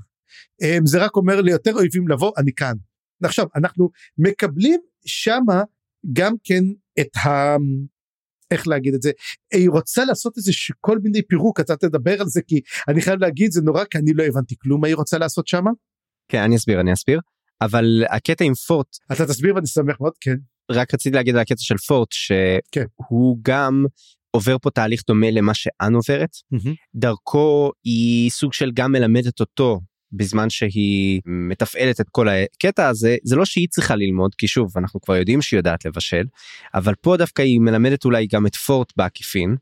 אמ, 0.62 0.86
זה 0.86 0.98
רק 0.98 1.16
אומר 1.16 1.40
ליותר 1.40 1.74
אויבים 1.74 2.08
לבוא 2.08 2.32
אני 2.38 2.52
כאן. 2.52 2.74
עכשיו 3.22 3.46
אנחנו 3.56 3.90
מקבלים 4.18 4.80
שמה 5.06 5.62
גם 6.12 6.34
כן 6.44 6.64
את 7.00 7.16
ה... 7.16 7.56
איך 8.50 8.68
להגיד 8.68 8.94
את 8.94 9.02
זה 9.02 9.10
היא 9.52 9.70
רוצה 9.70 10.04
לעשות 10.04 10.36
איזה 10.36 10.52
כל 10.80 10.98
מיני 10.98 11.22
פירוק 11.22 11.60
אתה 11.60 11.76
תדבר 11.76 12.20
על 12.20 12.26
זה 12.26 12.40
כי 12.42 12.60
אני 12.88 13.00
חייב 13.00 13.20
להגיד 13.20 13.52
זה 13.52 13.60
נורא 13.62 13.84
כי 13.84 13.98
אני 13.98 14.12
לא 14.14 14.24
הבנתי 14.24 14.54
כלום 14.58 14.80
מה 14.80 14.86
היא 14.86 14.96
רוצה 14.96 15.18
לעשות 15.18 15.46
שמה. 15.48 15.70
כן 16.28 16.42
אני 16.42 16.56
אסביר 16.56 16.80
אני 16.80 16.92
אסביר 16.92 17.20
אבל 17.60 18.04
הקטע 18.10 18.44
עם 18.44 18.54
פורט 18.54 18.96
אתה 19.12 19.26
תסביר 19.26 19.54
ואני 19.54 19.66
שמח 19.66 19.96
מאוד 20.00 20.12
כן 20.20 20.36
רק 20.70 20.94
רציתי 20.94 21.16
להגיד 21.16 21.34
על 21.34 21.40
הקטע 21.40 21.58
של 21.58 21.76
פורט 21.76 22.12
שהוא 22.12 22.58
כן. 22.72 22.84
גם 23.42 23.84
עובר 24.30 24.56
פה 24.62 24.70
תהליך 24.70 25.02
דומה 25.06 25.30
למה 25.30 25.54
שאן 25.54 25.94
עוברת 25.94 26.30
mm-hmm. 26.54 26.74
דרכו 26.94 27.72
היא 27.84 28.30
סוג 28.30 28.52
של 28.52 28.70
גם 28.74 28.92
מלמדת 28.92 29.40
אותו 29.40 29.80
בזמן 30.16 30.50
שהיא 30.50 31.20
מתפעלת 31.26 32.00
את 32.00 32.08
כל 32.08 32.28
הקטע 32.28 32.88
הזה 32.88 33.16
זה 33.24 33.36
לא 33.36 33.44
שהיא 33.44 33.68
צריכה 33.70 33.96
ללמוד 33.96 34.34
כי 34.34 34.48
שוב 34.48 34.72
אנחנו 34.76 35.00
כבר 35.00 35.16
יודעים 35.16 35.42
שהיא 35.42 35.58
יודעת 35.58 35.84
לבשל 35.84 36.24
אבל 36.74 36.94
פה 36.94 37.16
דווקא 37.16 37.42
היא 37.42 37.60
מלמדת 37.60 38.04
אולי 38.04 38.26
גם 38.26 38.46
את 38.46 38.54
פורט 38.54 38.92
בעקיפין. 38.96 39.56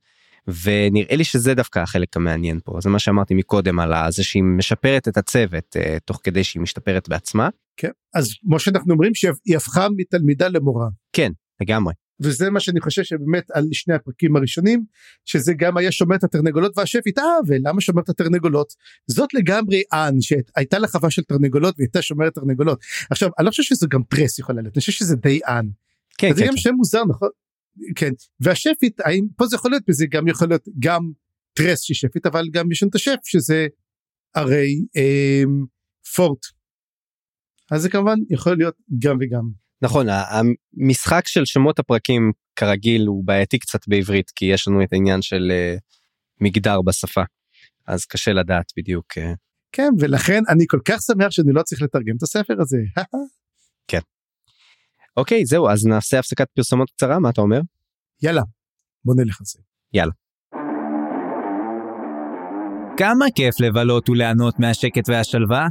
ונראה 0.64 1.17
לי 1.17 1.25
שזה 1.25 1.55
דווקא 1.55 1.79
החלק 1.79 2.17
המעניין 2.17 2.61
פה 2.64 2.79
זה 2.81 2.90
מה 2.90 2.99
שאמרתי 2.99 3.35
מקודם 3.35 3.79
על 3.79 4.12
זה 4.12 4.25
שהיא 4.25 4.43
משפרת 4.43 5.09
את 5.09 5.17
הצוות 5.17 5.77
uh, 5.77 6.01
תוך 6.05 6.21
כדי 6.25 6.45
שהיא 6.45 6.62
משתפרת 6.62 7.09
בעצמה. 7.09 7.49
כן 7.77 7.90
אז 8.14 8.29
כמו 8.40 8.59
שאנחנו 8.59 8.93
אומרים 8.93 9.14
שהיא 9.14 9.57
הפכה 9.57 9.87
מתלמידה 9.97 10.49
למורה. 10.49 10.88
כן 11.12 11.33
לגמרי. 11.62 11.93
וזה 12.20 12.50
מה 12.50 12.61
שאני 12.61 12.81
חושב 12.81 13.03
שבאמת 13.03 13.50
על 13.50 13.64
שני 13.72 13.94
הפרקים 13.94 14.37
הראשונים 14.37 14.85
שזה 15.24 15.55
גם 15.55 15.77
היה 15.77 15.92
שומר 15.92 16.16
את 16.16 16.24
התרנגולות 16.24 16.79
והשפית 16.79 17.18
אה 17.18 17.24
ולמה 17.46 17.81
שומר 17.81 18.03
את 18.03 18.09
התרנגולות 18.09 18.74
זאת 19.07 19.35
לגמרי 19.35 19.83
אן 19.92 20.20
שהייתה 20.20 20.79
לה 20.79 20.88
חווה 20.88 21.11
של 21.11 21.22
תרנגולות 21.22 21.74
והייתה 21.79 22.03
שומרת 22.03 22.35
תרנגולות 22.35 22.85
עכשיו 23.11 23.29
אני 23.38 23.44
לא 23.44 23.50
חושב 23.50 23.62
שזה 23.62 23.87
גם 23.90 24.03
טרס 24.03 24.38
יכולה 24.38 24.62
להיות 24.62 24.77
אני 24.77 24.81
חושב 24.81 24.92
שזה 24.92 25.16
די 25.16 25.40
אן. 25.48 25.68
כן, 26.18 26.29
כן, 26.29 26.35
זה 26.35 26.42
גם 26.42 26.50
כן. 26.50 26.57
שם 26.57 26.74
מוזר 26.74 27.05
נכון 27.05 27.29
כן 27.96 28.11
והשפית 28.40 29.00
האם 29.00 29.27
פה 29.37 29.46
זה 29.46 29.57
יכול 29.57 29.70
להיות 29.70 29.83
וזה 29.88 30.07
גם 30.07 30.29
יכול 30.29 30.48
להיות 30.48 30.64
גם 30.79 31.11
טרס 31.55 31.83
שהיא 31.83 31.94
שפית 31.94 32.27
אבל 32.27 32.44
גם 32.53 32.72
יש 32.72 32.83
לנו 32.83 32.90
את 32.90 32.94
השף 32.94 33.16
שזה 33.24 33.66
הרי 34.35 34.85
אה, 34.96 35.42
פורט. 36.14 36.46
אז 37.70 37.83
זה 37.83 37.90
כמובן 37.90 38.18
יכול 38.31 38.57
להיות 38.57 38.74
גם 38.98 39.16
וגם. 39.20 39.63
נכון 39.85 40.07
המשחק 40.09 41.29
של 41.29 41.44
שמות 41.44 41.79
הפרקים 41.79 42.33
כרגיל 42.57 43.07
הוא 43.07 43.25
בעייתי 43.25 43.59
קצת 43.59 43.88
בעברית 43.88 44.31
כי 44.31 44.44
יש 44.44 44.68
לנו 44.68 44.83
את 44.83 44.92
העניין 44.92 45.23
של 45.23 45.53
uh, 45.53 45.81
מגדר 46.40 46.83
בשפה 46.83 47.23
אז 47.87 48.05
קשה 48.05 48.33
לדעת 48.33 48.73
בדיוק. 48.77 49.07
Uh... 49.18 49.23
כן 49.73 49.88
ולכן 50.01 50.42
אני 50.49 50.64
כל 50.68 50.79
כך 50.85 51.01
שמח 51.03 51.31
שאני 51.31 51.53
לא 51.53 51.62
צריך 51.62 51.83
לתרגם 51.83 52.16
את 52.16 52.23
הספר 52.23 52.55
הזה. 52.61 52.77
כן. 53.90 54.01
אוקיי 55.16 55.47
זהו 55.47 55.68
אז 55.68 55.87
נעשה 55.87 56.18
הפסקת 56.18 56.47
פרסומות 56.55 56.90
קצרה 56.90 57.18
מה 57.18 57.31
אתה 57.31 57.40
אומר? 57.40 57.61
יאללה 58.23 58.42
בוא 59.05 59.14
נלך 59.14 59.40
על 59.40 59.47
זה. 59.47 59.59
יאללה. 59.92 60.12
כמה 62.97 63.27
כיף 63.35 63.61
לבלות 63.61 64.09
וליהנות 64.09 64.59
מהשקט 64.59 65.09
והשלווה? 65.09 65.66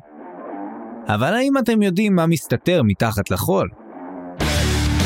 אבל 1.08 1.34
האם 1.34 1.58
אתם 1.58 1.82
יודעים 1.82 2.16
מה 2.16 2.28
מסתתר 2.28 2.82
מתחת 2.84 3.32
לחול? 3.32 3.70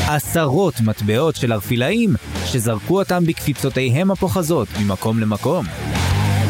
עשרות 0.08 0.80
מטבעות 0.80 1.36
של 1.36 1.52
ארפילאים 1.52 2.14
שזרקו 2.46 2.98
אותם 2.98 3.24
בקפיצותיהם 3.26 4.10
הפוחזות 4.10 4.68
ממקום 4.80 5.20
למקום. 5.20 5.66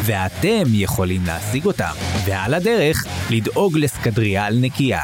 ואתם 0.05 0.62
יכולים 0.66 1.27
להשיג 1.27 1.66
אותם, 1.66 1.92
ועל 2.27 2.55
הדרך 2.55 3.07
לדאוג 3.31 3.79
לסקדריה 3.79 4.47
על 4.47 4.59
נקייה. 4.61 5.01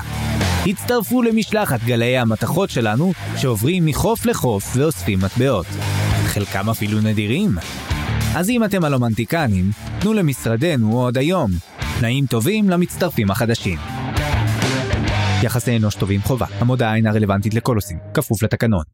הצטרפו 0.67 1.23
למשלחת 1.23 1.81
גלאי 1.85 2.19
המתכות 2.19 2.71
שלנו 2.71 3.13
שעוברים 3.37 3.87
מחוף 3.87 4.27
לחוף 4.27 4.73
ואוספים 4.77 5.19
מטבעות. 5.19 5.67
חלקם 6.27 6.71
אפילו 6.71 7.01
נדירים. 7.01 7.51
אז 8.35 8.51
אם 8.51 8.65
אתם 8.65 8.85
הלומנטיקנים, 8.85 9.71
תנו 10.01 10.13
למשרדנו 10.13 11.01
עוד 11.01 11.19
היום. 11.19 11.51
תנאים 11.99 12.27
טובים 12.27 12.71
למצטרפים 12.71 13.31
החדשים. 13.31 13.94
יחסי 15.45 15.77
אנוש 15.77 15.95
טובים 15.95 16.21
חובה. 16.21 16.47
המודעה 16.51 16.97
אינה 16.97 17.13
רלוונטית 17.13 17.55
לכל 17.55 17.77
עושים, 17.77 17.99
כפוף 18.15 18.43
לתקנון. 18.43 18.85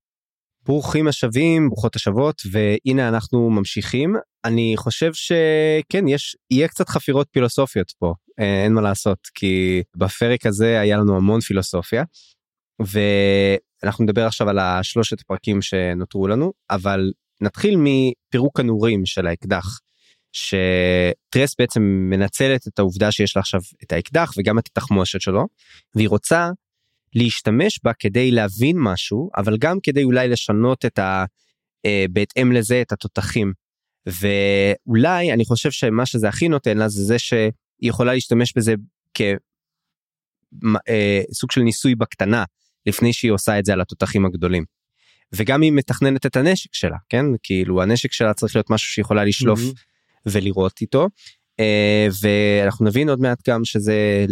ברוכים 0.64 1.08
השבים, 1.08 1.68
ברוכות 1.68 1.96
השבות, 1.96 2.42
והנה 2.52 3.08
אנחנו 3.08 3.50
ממשיכים. 3.50 4.16
אני 4.44 4.74
חושב 4.76 5.10
שכן, 5.14 6.08
יש, 6.08 6.36
יהיה 6.50 6.68
קצת 6.68 6.88
חפירות 6.88 7.26
פילוסופיות 7.30 7.92
פה, 7.98 8.14
אה, 8.40 8.64
אין 8.64 8.72
מה 8.72 8.80
לעשות, 8.80 9.18
כי 9.34 9.82
בפרק 9.96 10.46
הזה 10.46 10.80
היה 10.80 10.96
לנו 10.96 11.16
המון 11.16 11.40
פילוסופיה, 11.40 12.04
ואנחנו 12.80 14.04
נדבר 14.04 14.26
עכשיו 14.26 14.48
על 14.48 14.58
השלושת 14.58 15.20
הפרקים 15.20 15.62
שנותרו 15.62 16.28
לנו, 16.28 16.52
אבל 16.70 17.12
נתחיל 17.40 17.76
מפירוק 17.78 18.60
הנורים 18.60 19.06
של 19.06 19.26
האקדח. 19.26 19.78
שטרס 20.32 21.54
בעצם 21.58 21.82
מנצלת 21.82 22.68
את 22.68 22.78
העובדה 22.78 23.12
שיש 23.12 23.36
לה 23.36 23.40
עכשיו 23.40 23.60
את 23.82 23.92
האקדח 23.92 24.32
וגם 24.36 24.58
את 24.58 24.66
התחמושת 24.66 25.20
שלו 25.20 25.46
והיא 25.94 26.08
רוצה 26.08 26.50
להשתמש 27.14 27.80
בה 27.84 27.92
כדי 27.98 28.30
להבין 28.30 28.76
משהו 28.78 29.30
אבל 29.36 29.56
גם 29.58 29.78
כדי 29.82 30.02
אולי 30.02 30.28
לשנות 30.28 30.84
את 30.84 30.98
ה... 30.98 31.24
אה, 31.86 32.04
בהתאם 32.12 32.52
לזה 32.52 32.82
את 32.82 32.92
התותחים. 32.92 33.52
ואולי 34.06 35.32
אני 35.32 35.44
חושב 35.44 35.70
שמה 35.70 36.06
שזה 36.06 36.28
הכי 36.28 36.48
נותן 36.48 36.78
לה 36.78 36.88
זה 36.88 37.04
זה 37.04 37.18
שהיא 37.18 37.50
יכולה 37.82 38.14
להשתמש 38.14 38.52
בזה 38.56 38.74
כסוג 39.14 39.40
אה, 40.88 41.22
של 41.52 41.60
ניסוי 41.60 41.94
בקטנה 41.94 42.44
לפני 42.86 43.12
שהיא 43.12 43.30
עושה 43.30 43.58
את 43.58 43.64
זה 43.64 43.72
על 43.72 43.80
התותחים 43.80 44.26
הגדולים. 44.26 44.64
וגם 45.32 45.62
היא 45.62 45.72
מתכננת 45.72 46.26
את 46.26 46.36
הנשק 46.36 46.74
שלה 46.74 46.96
כן 47.08 47.24
כאילו 47.42 47.82
הנשק 47.82 48.12
שלה 48.12 48.34
צריך 48.34 48.56
להיות 48.56 48.70
משהו 48.70 48.92
שיכולה 48.92 49.24
לשלוף 49.24 49.60
מהמם. 49.60 49.72
ולירות 50.26 50.80
איתו 50.80 51.08
אה, 51.60 52.06
ואנחנו 52.22 52.86
נבין 52.86 53.08
עוד 53.08 53.20
מעט 53.20 53.48
גם 53.48 53.64
שזה 53.64 54.26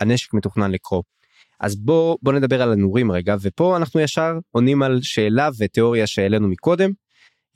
הנשק 0.00 0.34
מתוכנן 0.34 0.70
לקרוא. 0.70 1.02
אז 1.60 1.76
בוא 1.76 2.18
בוא 2.22 2.32
נדבר 2.32 2.62
על 2.62 2.72
הנורים 2.72 3.12
רגע 3.12 3.36
ופה 3.40 3.76
אנחנו 3.76 4.00
ישר 4.00 4.38
עונים 4.50 4.82
על 4.82 4.98
שאלה 5.02 5.48
ותיאוריה 5.58 6.06
שהעלינו 6.06 6.48
מקודם. 6.48 6.90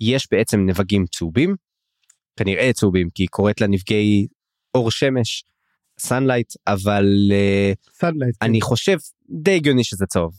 יש 0.01 0.29
בעצם 0.31 0.67
נבגים 0.67 1.05
צהובים 1.07 1.57
כנראה 2.37 2.73
צהובים 2.73 3.11
כי 3.15 3.23
היא 3.23 3.29
קוראת 3.29 3.61
לה 3.61 3.67
נבגי 3.67 4.27
אור 4.75 4.91
שמש 4.91 5.45
sunlight 6.01 6.55
אבל 6.67 7.05
אה, 7.33 7.73
sunlight. 7.93 8.37
כן. 8.41 8.47
אני 8.47 8.61
חושב 8.61 8.99
די 9.31 9.55
הגיוני 9.55 9.85
שזה 9.85 10.07
צהוב. 10.07 10.35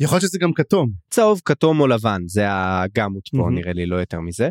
יכול 0.00 0.16
להיות 0.16 0.22
שזה 0.22 0.38
גם 0.38 0.52
כתום. 0.52 0.90
צהוב 1.10 1.40
כתום 1.44 1.80
או 1.80 1.86
לבן 1.86 2.22
זה 2.26 2.44
הגמות 2.48 3.28
פה 3.28 3.36
מהמם. 3.36 3.54
נראה 3.54 3.72
לי 3.72 3.86
לא 3.86 3.96
יותר 3.96 4.20
מזה. 4.20 4.48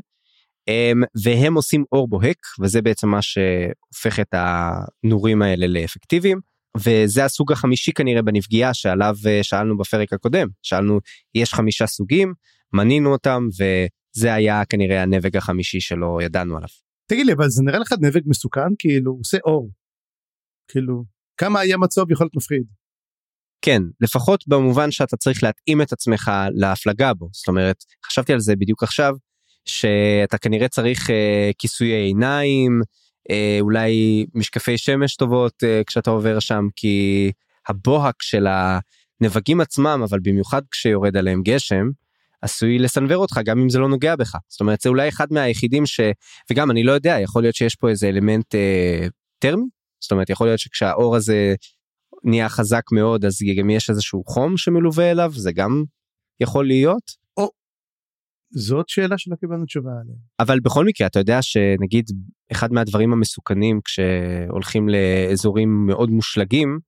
Um, 0.69 1.05
והם 1.23 1.55
עושים 1.55 1.83
אור 1.91 2.07
בוהק 2.07 2.37
וזה 2.61 2.81
בעצם 2.81 3.09
מה 3.09 3.21
שהופך 3.21 4.19
את 4.19 4.33
הנורים 4.33 5.41
האלה 5.41 5.67
לאפקטיביים 5.67 6.39
וזה 6.77 7.25
הסוג 7.25 7.51
החמישי 7.51 7.91
כנראה 7.93 8.21
בנבגים 8.21 8.73
שעליו 8.73 9.15
אה, 9.27 9.39
שאלנו 9.43 9.77
בפרק 9.77 10.13
הקודם 10.13 10.47
שאלנו 10.61 10.99
יש 11.35 11.53
חמישה 11.53 11.87
סוגים 11.87 12.33
מנינו 12.73 13.11
אותם 13.11 13.47
וזה 13.59 14.33
היה 14.33 14.65
כנראה 14.65 15.01
הנבג 15.01 15.37
החמישי 15.37 15.79
שלא 15.79 16.19
ידענו 16.21 16.57
עליו. 16.57 16.69
תגיד 17.09 17.25
לי 17.25 17.33
אבל 17.33 17.49
זה 17.49 17.63
נראה 17.63 17.79
לך 17.79 17.93
נבג 18.01 18.21
מסוכן 18.25 18.69
כאילו 18.79 19.11
הוא 19.11 19.19
עושה 19.19 19.37
אור. 19.45 19.71
כאילו 20.71 21.03
כמה 21.37 21.65
ים 21.65 21.83
הצהוב 21.83 22.11
יכול 22.11 22.25
להיות 22.25 22.35
מפחיד. 22.35 22.63
כן 23.61 23.81
לפחות 24.01 24.47
במובן 24.47 24.91
שאתה 24.91 25.17
צריך 25.17 25.43
להתאים 25.43 25.81
את 25.81 25.93
עצמך 25.93 26.31
להפלגה 26.53 27.13
בו 27.13 27.29
זאת 27.33 27.47
אומרת 27.47 27.83
חשבתי 28.05 28.33
על 28.33 28.39
זה 28.39 28.55
בדיוק 28.55 28.83
עכשיו 28.83 29.13
שאתה 29.65 30.37
כנראה 30.37 30.67
צריך 30.67 31.09
אה, 31.09 31.51
כיסויי 31.57 32.05
עיניים 32.05 32.81
אה, 33.31 33.57
אולי 33.61 34.25
משקפי 34.35 34.77
שמש 34.77 35.15
טובות 35.15 35.63
אה, 35.63 35.81
כשאתה 35.87 36.09
עובר 36.09 36.39
שם 36.39 36.63
כי 36.75 37.31
הבוהק 37.67 38.21
של 38.21 38.47
הנבגים 38.47 39.61
עצמם 39.61 40.01
אבל 40.09 40.19
במיוחד 40.23 40.61
כשיורד 40.71 41.17
עליהם 41.17 41.41
גשם 41.43 41.89
עשוי 42.41 42.79
לסנוור 42.79 43.17
אותך 43.17 43.39
גם 43.45 43.59
אם 43.59 43.69
זה 43.69 43.79
לא 43.79 43.89
נוגע 43.89 44.15
בך. 44.15 44.35
זאת 44.47 44.61
אומרת 44.61 44.81
זה 44.81 44.89
אולי 44.89 45.09
אחד 45.09 45.27
מהיחידים 45.31 45.85
ש... 45.85 45.99
וגם 46.51 46.71
אני 46.71 46.83
לא 46.83 46.91
יודע 46.91 47.17
יכול 47.19 47.41
להיות 47.41 47.55
שיש 47.55 47.75
פה 47.75 47.89
איזה 47.89 48.09
אלמנט 48.09 48.55
אה, 48.55 49.07
טרמי? 49.39 49.65
זאת 49.99 50.11
אומרת 50.11 50.29
יכול 50.29 50.47
להיות 50.47 50.59
שכשהאור 50.59 51.15
הזה 51.15 51.55
נהיה 52.23 52.49
חזק 52.49 52.83
מאוד 52.91 53.25
אז 53.25 53.37
גם 53.57 53.69
יש 53.69 53.89
איזשהו 53.89 54.23
חום 54.27 54.57
שמלווה 54.57 55.11
אליו 55.11 55.31
זה 55.35 55.51
גם 55.51 55.83
יכול 56.39 56.67
להיות 56.67 57.18
זאת 58.51 58.89
שאלה 58.89 59.17
שלא 59.17 59.35
קיבלנו 59.35 59.65
תשובה 59.65 59.91
עליה. 60.01 60.15
אבל 60.39 60.59
בכל 60.59 60.85
מקרה 60.85 61.07
אתה 61.07 61.19
יודע 61.19 61.41
שנגיד 61.41 62.05
אחד 62.51 62.71
מהדברים 62.71 63.13
המסוכנים 63.13 63.79
כשהולכים 63.85 64.89
לאזורים 64.89 65.85
מאוד 65.87 66.09
מושלגים 66.09 66.79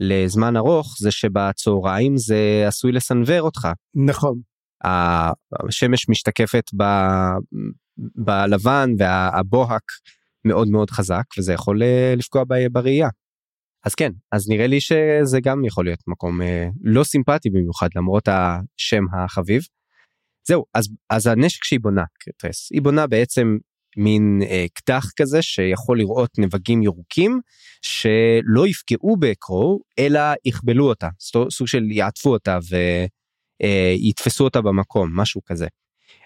לזמן 0.00 0.56
ארוך 0.56 0.96
זה 1.00 1.10
שבצהריים 1.10 2.16
זה 2.16 2.64
עשוי 2.66 2.92
לסנוור 2.92 3.40
אותך 3.40 3.68
נכון. 3.94 4.40
השמש 5.68 6.08
משתקפת 6.08 6.70
ב, 6.76 6.82
בלבן 8.16 8.90
והבוהק 8.98 9.82
מאוד 10.44 10.68
מאוד 10.68 10.90
חזק 10.90 11.24
וזה 11.38 11.52
יכול 11.52 11.82
אה, 11.82 12.14
לפגוע 12.16 12.44
בראייה. 12.72 13.08
אז 13.84 13.94
כן 13.94 14.12
אז 14.32 14.48
נראה 14.48 14.66
לי 14.66 14.80
שזה 14.80 15.40
גם 15.42 15.64
יכול 15.64 15.84
להיות 15.84 16.00
מקום 16.06 16.42
אה, 16.42 16.68
לא 16.82 17.04
סימפטי 17.04 17.50
במיוחד 17.50 17.88
למרות 17.96 18.28
השם 18.28 19.04
החביב. 19.14 19.62
זהו 20.48 20.64
אז 20.74 20.88
אז 21.10 21.26
הנשק 21.26 21.64
שהיא 21.64 21.80
בונה 21.80 22.04
טרס 22.36 22.68
היא 22.72 22.82
בונה 22.82 23.06
בעצם 23.06 23.56
מין 23.96 24.42
אה, 24.50 24.66
קדח 24.74 25.10
כזה 25.16 25.42
שיכול 25.42 25.98
לראות 25.98 26.38
נבגים 26.38 26.82
ירוקים 26.82 27.40
שלא 27.82 28.66
יפגעו 28.66 29.16
בקרו 29.16 29.80
אלא 29.98 30.20
יכבלו 30.44 30.88
אותה 30.88 31.08
סוג 31.50 31.66
של 31.66 31.90
יעטפו 31.90 32.32
אותה 32.32 32.58
ויתפסו 33.62 34.44
אותה 34.44 34.60
במקום 34.60 35.20
משהו 35.20 35.40
כזה. 35.46 35.66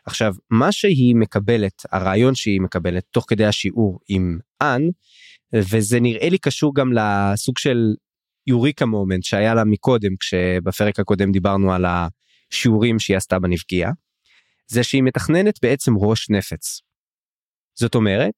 עכשיו 0.06 0.34
מה 0.50 0.72
שהיא 0.72 1.16
מקבלת 1.16 1.82
הרעיון 1.92 2.34
שהיא 2.34 2.60
מקבלת 2.60 3.04
תוך 3.10 3.24
כדי 3.28 3.44
השיעור 3.44 3.98
עם 4.08 4.38
אן 4.62 4.82
וזה 5.54 6.00
נראה 6.00 6.28
לי 6.28 6.38
קשור 6.38 6.74
גם 6.74 6.92
לסוג 6.92 7.58
של 7.58 7.94
יוריקה 8.46 8.86
מומנט 8.86 9.24
שהיה 9.24 9.54
לה 9.54 9.64
מקודם 9.64 10.16
כשבפרק 10.20 11.00
הקודם 11.00 11.32
דיברנו 11.32 11.72
על 11.72 11.84
השיעורים 11.84 12.98
שהיא 12.98 13.16
עשתה 13.16 13.38
בנפגיעה. 13.38 13.90
זה 14.70 14.82
שהיא 14.82 15.02
מתכננת 15.02 15.54
בעצם 15.62 15.92
ראש 15.96 16.30
נפץ. 16.30 16.80
זאת 17.78 17.94
אומרת 17.94 18.34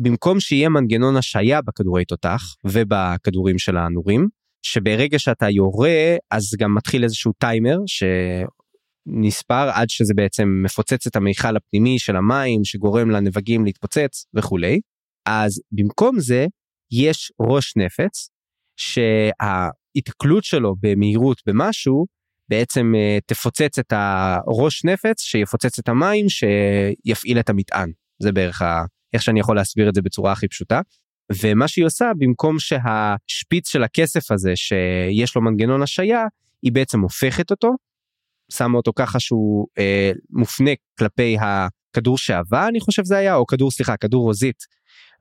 במקום 0.00 0.40
שיהיה 0.40 0.68
מנגנון 0.68 1.16
השעיה 1.16 1.62
בכדורי 1.62 2.04
תותח 2.04 2.42
ובכדורים 2.64 3.58
של 3.58 3.76
הנורים 3.76 4.28
שברגע 4.62 5.18
שאתה 5.18 5.50
יורה 5.50 6.16
אז 6.30 6.54
גם 6.58 6.74
מתחיל 6.74 7.04
איזשהו 7.04 7.32
טיימר 7.38 7.78
שנספר 7.86 9.70
עד 9.74 9.90
שזה 9.90 10.14
בעצם 10.16 10.62
מפוצץ 10.64 11.06
את 11.06 11.16
המיכל 11.16 11.56
הפנימי 11.56 11.98
של 11.98 12.16
המים 12.16 12.64
שגורם 12.64 13.10
לנבגים 13.10 13.64
להתפוצץ 13.64 14.26
וכולי 14.34 14.80
אז 15.26 15.60
במקום 15.72 16.20
זה 16.20 16.46
יש 16.92 17.32
ראש 17.40 17.76
נפץ 17.76 18.28
שההיתקלות 18.76 20.44
שלו 20.44 20.74
במהירות 20.80 21.42
במשהו 21.46 22.06
בעצם 22.48 22.92
אה, 22.96 23.18
תפוצץ 23.26 23.78
את 23.78 23.92
הראש 23.92 24.84
נפץ 24.84 25.22
שיפוצץ 25.22 25.78
את 25.78 25.88
המים 25.88 26.26
שיפעיל 26.28 27.38
את 27.38 27.50
המטען 27.50 27.92
זה 28.18 28.32
בערך 28.32 28.62
ה... 28.62 28.84
איך 29.12 29.22
שאני 29.22 29.40
יכול 29.40 29.56
להסביר 29.56 29.88
את 29.88 29.94
זה 29.94 30.02
בצורה 30.02 30.32
הכי 30.32 30.48
פשוטה. 30.48 30.80
ומה 31.42 31.68
שהיא 31.68 31.84
עושה 31.84 32.10
במקום 32.18 32.56
שהשפיץ 32.58 33.68
של 33.68 33.82
הכסף 33.82 34.30
הזה 34.30 34.52
שיש 34.56 35.36
לו 35.36 35.42
מנגנון 35.42 35.82
השעיה 35.82 36.24
היא 36.62 36.72
בעצם 36.72 37.00
הופכת 37.00 37.50
אותו 37.50 37.70
שמה 38.52 38.76
אותו 38.76 38.92
ככה 38.96 39.20
שהוא 39.20 39.66
אה, 39.78 40.12
מופנה 40.30 40.70
כלפי 40.98 41.36
הכדור 41.40 42.18
שעבה 42.18 42.68
אני 42.68 42.80
חושב 42.80 43.04
זה 43.04 43.16
היה 43.16 43.34
או 43.34 43.46
כדור 43.46 43.70
סליחה 43.70 43.96
כדור 43.96 44.22
רוזית 44.22 44.64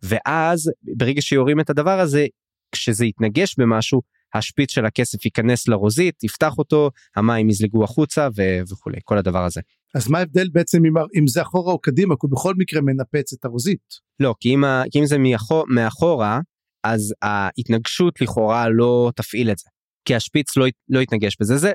ואז 0.04 0.72
ברגע 0.98 1.22
שיורים 1.22 1.60
את 1.60 1.70
הדבר 1.70 2.00
הזה 2.00 2.26
כשזה 2.72 3.06
יתנגש 3.06 3.56
במשהו 3.58 4.02
השפיץ 4.34 4.72
של 4.72 4.86
הכסף 4.86 5.26
ייכנס 5.26 5.68
לרוזית 5.68 6.24
יפתח 6.24 6.58
אותו 6.58 6.92
המים 7.16 7.50
יזלגו 7.50 7.84
החוצה 7.84 8.28
ו- 8.38 8.72
וכולי 8.72 8.98
כל 9.04 9.18
הדבר 9.18 9.46
הזה. 9.46 9.62
אז 9.96 10.10
מה 10.10 10.20
ההבדל 10.20 10.50
בעצם 10.50 10.86
אם, 10.86 10.94
אם 11.20 11.28
זה 11.28 11.42
אחורה 11.42 11.74
או 11.74 11.80
קדימה 11.80 12.16
כי 12.16 12.20
הוא 12.22 12.32
בכל 12.32 12.54
מקרה 12.58 12.82
מנפץ 12.82 13.34
את 13.34 13.46
הרוזית. 13.46 14.14
לא 14.20 14.36
כי 14.40 14.56
אם, 14.56 14.64
כי 14.92 15.00
אם 15.00 15.06
זה 15.06 15.18
מאחור, 15.18 15.66
מאחורה 15.70 16.40
אז 16.84 17.14
ההתנגשות 17.22 18.22
לכאורה 18.22 18.70
לא 18.70 19.12
תפעיל 19.16 19.52
את 19.52 19.58
זה 19.58 19.70
כי 20.06 20.16
השפיץ 20.16 20.58
לא, 20.58 20.66
לא 20.90 21.00
יתנגש 21.00 21.38
בזה 21.40 21.58
זה 21.58 21.72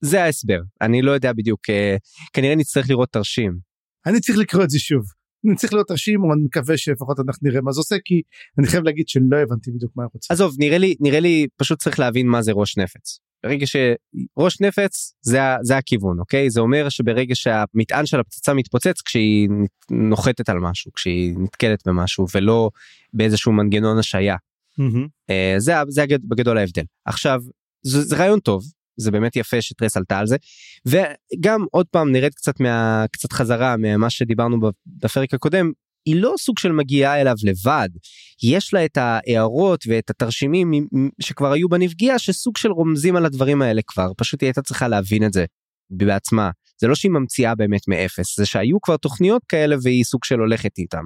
זה 0.00 0.22
ההסבר 0.22 0.60
אני 0.80 1.02
לא 1.02 1.10
יודע 1.10 1.32
בדיוק 1.32 1.70
אה, 1.70 1.96
כנראה 2.32 2.54
נצטרך 2.54 2.90
לראות 2.90 3.08
תרשים 3.12 3.58
אני 4.06 4.20
צריך 4.20 4.38
לקרוא 4.38 4.64
את 4.64 4.70
זה 4.70 4.78
שוב. 4.78 5.02
אני 5.46 5.56
צריך 5.56 5.72
להיות 5.72 5.90
אבל 5.90 6.32
אני 6.32 6.42
מקווה 6.44 6.76
שלפחות 6.76 7.18
אנחנו 7.20 7.48
נראה 7.48 7.60
מה 7.60 7.72
זה 7.72 7.80
עושה 7.80 7.96
כי 8.04 8.22
אני 8.58 8.66
חייב 8.66 8.84
להגיד 8.84 9.08
שלא 9.08 9.36
הבנתי 9.42 9.70
בדיוק 9.70 9.92
מה 9.96 10.02
הוא 10.02 10.10
רוצה. 10.14 10.34
עזוב 10.34 10.54
נראה 10.58 10.78
לי 10.78 10.94
נראה 11.00 11.20
לי 11.20 11.46
פשוט 11.56 11.78
צריך 11.78 11.98
להבין 11.98 12.26
מה 12.26 12.42
זה 12.42 12.52
ראש 12.52 12.78
נפץ. 12.78 13.18
ברגע 13.44 13.66
שראש 13.66 14.60
נפץ 14.60 15.14
זה, 15.20 15.38
זה 15.62 15.76
הכיוון 15.76 16.18
אוקיי 16.18 16.50
זה 16.50 16.60
אומר 16.60 16.88
שברגע 16.88 17.34
שהמטען 17.34 18.06
של 18.06 18.20
הפצצה 18.20 18.54
מתפוצץ 18.54 19.00
כשהיא 19.00 19.48
נוחתת 19.90 20.48
על 20.48 20.58
משהו 20.58 20.92
כשהיא 20.92 21.34
נתקלת 21.38 21.82
במשהו 21.86 22.26
ולא 22.34 22.70
באיזשהו 23.12 23.52
מנגנון 23.52 23.98
השעיה. 23.98 24.36
אה, 25.30 25.54
זה, 25.58 25.72
זה 25.88 26.04
בגדול 26.28 26.58
ההבדל 26.58 26.84
עכשיו 27.04 27.40
זה, 27.82 28.00
זה 28.02 28.16
רעיון 28.16 28.40
טוב 28.40 28.64
זה 28.96 29.10
באמת 29.10 29.36
יפה 29.36 29.62
שטרס 29.62 29.96
עלתה 29.96 30.18
על 30.18 30.26
זה. 30.26 30.36
וגם 30.86 31.64
עוד 31.70 31.86
פעם 31.90 32.12
נרד 32.12 32.34
קצת 32.34 32.60
מה 32.60 33.04
קצת 33.12 33.32
חזרה 33.32 33.76
ממה 33.78 34.10
שדיברנו 34.10 34.56
בפרק 34.86 35.34
הקודם 35.34 35.72
היא 36.06 36.16
לא 36.16 36.34
סוג 36.38 36.58
של 36.58 36.72
מגיעה 36.72 37.20
אליו 37.20 37.34
לבד. 37.42 37.88
יש 38.42 38.74
לה 38.74 38.84
את 38.84 38.96
ההערות 38.96 39.84
ואת 39.88 40.10
התרשימים 40.10 40.72
שכבר 41.20 41.52
היו 41.52 41.68
בנפגיעה 41.68 42.18
שסוג 42.18 42.56
של 42.56 42.72
רומזים 42.72 43.16
על 43.16 43.26
הדברים 43.26 43.62
האלה 43.62 43.80
כבר. 43.86 44.12
פשוט 44.16 44.42
היא 44.42 44.46
הייתה 44.46 44.62
צריכה 44.62 44.88
להבין 44.88 45.24
את 45.24 45.32
זה 45.32 45.44
בעצמה 45.90 46.50
זה 46.82 46.88
לא 46.88 46.94
שהיא 46.94 47.10
ממציאה 47.10 47.54
באמת 47.54 47.88
מאפס 47.88 48.36
זה 48.36 48.46
שהיו 48.46 48.80
כבר 48.80 48.96
תוכניות 48.96 49.42
כאלה 49.48 49.76
והיא 49.82 50.04
סוג 50.04 50.24
של 50.24 50.38
הולכת 50.38 50.78
איתם. 50.78 51.04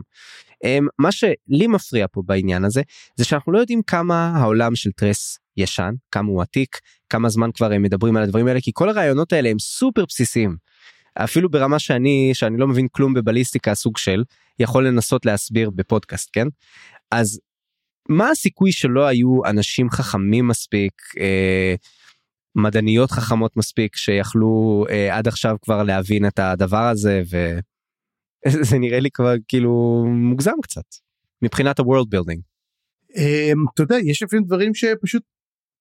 אמ, 0.64 0.86
מה 0.98 1.12
שלי 1.12 1.66
מפריע 1.68 2.06
פה 2.12 2.22
בעניין 2.26 2.64
הזה 2.64 2.82
זה 3.16 3.24
שאנחנו 3.24 3.52
לא 3.52 3.58
יודעים 3.58 3.82
כמה 3.82 4.32
העולם 4.36 4.74
של 4.74 4.90
טרס 4.92 5.38
ישן 5.56 5.94
כמה 6.10 6.28
הוא 6.28 6.42
עתיק 6.42 6.80
כמה 7.10 7.28
זמן 7.28 7.50
כבר 7.54 7.72
הם 7.72 7.82
מדברים 7.82 8.16
על 8.16 8.22
הדברים 8.22 8.46
האלה 8.46 8.60
כי 8.60 8.70
כל 8.74 8.88
הרעיונות 8.88 9.32
האלה 9.32 9.48
הם 9.48 9.58
סופר 9.58 10.04
בסיסיים. 10.08 10.56
אפילו 11.14 11.50
ברמה 11.50 11.78
שאני 11.78 12.30
שאני 12.34 12.56
לא 12.56 12.68
מבין 12.68 12.86
כלום 12.92 13.14
בבליסטיקה 13.14 13.74
סוג 13.74 13.98
של 13.98 14.24
יכול 14.58 14.86
לנסות 14.86 15.26
להסביר 15.26 15.70
בפודקאסט 15.70 16.30
כן 16.32 16.46
אז 17.10 17.40
מה 18.08 18.30
הסיכוי 18.30 18.72
שלא 18.72 19.06
היו 19.06 19.44
אנשים 19.44 19.90
חכמים 19.90 20.48
מספיק 20.48 20.92
אה, 21.20 21.74
מדעניות 22.56 23.10
חכמות 23.10 23.56
מספיק 23.56 23.96
שיכלו 23.96 24.84
אה, 24.90 25.16
עד 25.16 25.28
עכשיו 25.28 25.56
כבר 25.62 25.82
להבין 25.82 26.26
את 26.26 26.38
הדבר 26.38 26.82
הזה 26.82 27.22
וזה 27.26 28.78
נראה 28.80 29.00
לי 29.00 29.10
כבר 29.10 29.34
כאילו 29.48 30.04
מוגזם 30.08 30.52
קצת 30.62 30.84
מבחינת 31.42 31.78
ה-world 31.78 32.14
building. 32.14 32.40
אמ, 33.16 33.64
אתה 33.74 33.82
יודע 33.82 33.96
יש 34.04 34.22
לפעמים 34.22 34.44
דברים 34.44 34.74
שפשוט 34.74 35.22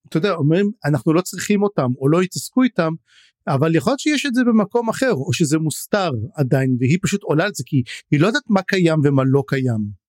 אתה 0.09 0.17
יודע 0.17 0.33
אומרים 0.33 0.71
אנחנו 0.85 1.13
לא 1.13 1.21
צריכים 1.21 1.63
אותם 1.63 1.87
או 1.97 2.09
לא 2.09 2.23
יתעסקו 2.23 2.63
איתם 2.63 2.91
אבל 3.47 3.75
יכול 3.75 3.91
להיות 3.91 3.99
שיש 3.99 4.25
את 4.25 4.35
זה 4.35 4.41
במקום 4.43 4.89
אחר 4.89 5.11
או 5.11 5.33
שזה 5.33 5.57
מוסתר 5.57 6.11
עדיין 6.35 6.77
והיא 6.79 6.97
פשוט 7.01 7.23
עולה 7.23 7.43
על 7.43 7.51
זה 7.53 7.63
כי 7.65 7.83
היא 8.11 8.19
לא 8.19 8.27
יודעת 8.27 8.43
מה 8.49 8.61
קיים 8.61 8.99
ומה 9.03 9.23
לא 9.25 9.43
קיים. 9.47 10.05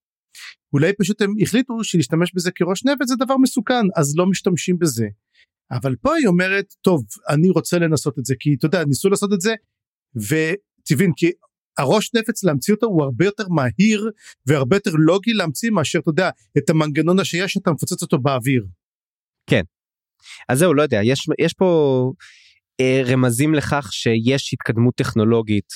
אולי 0.73 0.93
פשוט 0.99 1.23
הם 1.23 1.35
החליטו 1.43 1.85
שלהשתמש 1.85 2.35
בזה 2.35 2.51
כראש 2.55 2.85
נפץ 2.85 3.09
זה 3.09 3.15
דבר 3.17 3.37
מסוכן 3.37 3.85
אז 3.97 4.17
לא 4.17 4.27
משתמשים 4.27 4.79
בזה. 4.79 5.07
אבל 5.71 5.97
פה 6.03 6.15
היא 6.15 6.27
אומרת 6.27 6.75
טוב 6.81 7.05
אני 7.29 7.51
רוצה 7.51 7.79
לנסות 7.79 8.19
את 8.19 8.25
זה 8.25 8.35
כי 8.39 8.55
אתה 8.59 8.67
יודע 8.67 8.85
ניסו 8.85 9.09
לעשות 9.09 9.33
את 9.33 9.41
זה 9.41 9.55
ותבין 10.17 11.13
כי 11.17 11.31
הראש 11.79 12.11
נפץ 12.15 12.45
להמציא 12.45 12.75
אותו 12.75 12.87
הוא 12.87 13.03
הרבה 13.03 13.25
יותר 13.25 13.45
מהיר 13.49 14.11
והרבה 14.47 14.77
יותר 14.77 14.91
לוגי 14.95 15.33
להמציא 15.33 15.71
מאשר 15.71 15.99
אתה 15.99 16.11
יודע 16.11 16.31
את 16.59 16.71
המנגנון 16.71 17.21
השהיה 17.21 17.49
שאתה 17.49 17.71
מפוצץ 17.71 18.03
אותו 18.03 18.19
באוויר. 18.19 18.67
כן. 19.51 19.63
אז 20.49 20.59
זהו 20.59 20.75
לא 20.75 20.83
יודע 20.83 21.01
יש 21.03 21.27
יש 21.39 21.53
פה 21.53 22.13
אה, 22.81 23.03
רמזים 23.07 23.55
לכך 23.55 23.89
שיש 23.93 24.53
התקדמות 24.53 24.95
טכנולוגית 24.95 25.73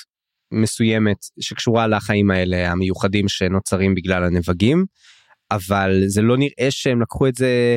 מסוימת 0.52 1.16
שקשורה 1.40 1.86
לחיים 1.86 2.30
האלה 2.30 2.70
המיוחדים 2.70 3.28
שנוצרים 3.28 3.94
בגלל 3.94 4.24
הנבגים 4.24 4.84
אבל 5.50 6.02
זה 6.06 6.22
לא 6.22 6.36
נראה 6.36 6.70
שהם 6.70 7.02
לקחו 7.02 7.28
את 7.28 7.34
זה 7.34 7.76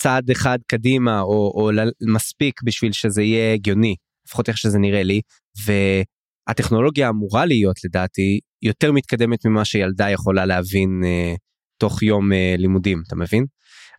צעד 0.00 0.30
אחד 0.30 0.58
קדימה 0.66 1.20
או, 1.20 1.52
או 1.54 1.70
מספיק 2.12 2.62
בשביל 2.62 2.92
שזה 2.92 3.22
יהיה 3.22 3.54
הגיוני 3.54 3.94
לפחות 4.26 4.48
איך 4.48 4.58
שזה 4.58 4.78
נראה 4.78 5.02
לי 5.02 5.20
והטכנולוגיה 5.66 7.08
אמורה 7.08 7.46
להיות 7.46 7.76
לדעתי 7.84 8.40
יותר 8.62 8.92
מתקדמת 8.92 9.46
ממה 9.46 9.64
שילדה 9.64 10.10
יכולה 10.10 10.46
להבין 10.46 11.02
אה, 11.04 11.34
תוך 11.78 12.02
יום 12.02 12.32
אה, 12.32 12.54
לימודים 12.58 13.02
אתה 13.06 13.16
מבין 13.16 13.44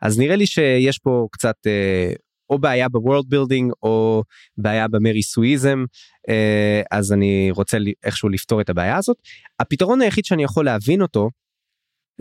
אז 0.01 0.19
נראה 0.19 0.35
לי 0.35 0.45
שיש 0.45 0.99
פה 0.99 1.27
קצת 1.31 1.55
אה, 1.67 2.13
או 2.49 2.59
בעיה 2.59 2.89
ב 2.89 2.95
world 2.95 3.25
building 3.29 3.71
או 3.83 4.23
בעיה 4.57 4.87
במריסואיזם 4.87 5.83
אה, 6.29 6.81
אז 6.91 7.13
אני 7.13 7.51
רוצה 7.51 7.77
איכשהו 8.03 8.29
לפתור 8.29 8.61
את 8.61 8.69
הבעיה 8.69 8.97
הזאת. 8.97 9.17
הפתרון 9.59 10.01
היחיד 10.01 10.25
שאני 10.25 10.43
יכול 10.43 10.65
להבין 10.65 11.01
אותו 11.01 11.29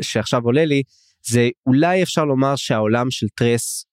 שעכשיו 0.00 0.42
עולה 0.44 0.64
לי 0.64 0.82
זה 1.28 1.48
אולי 1.66 2.02
אפשר 2.02 2.24
לומר 2.24 2.56
שהעולם 2.56 3.10
של 3.10 3.26
טרס 3.34 3.84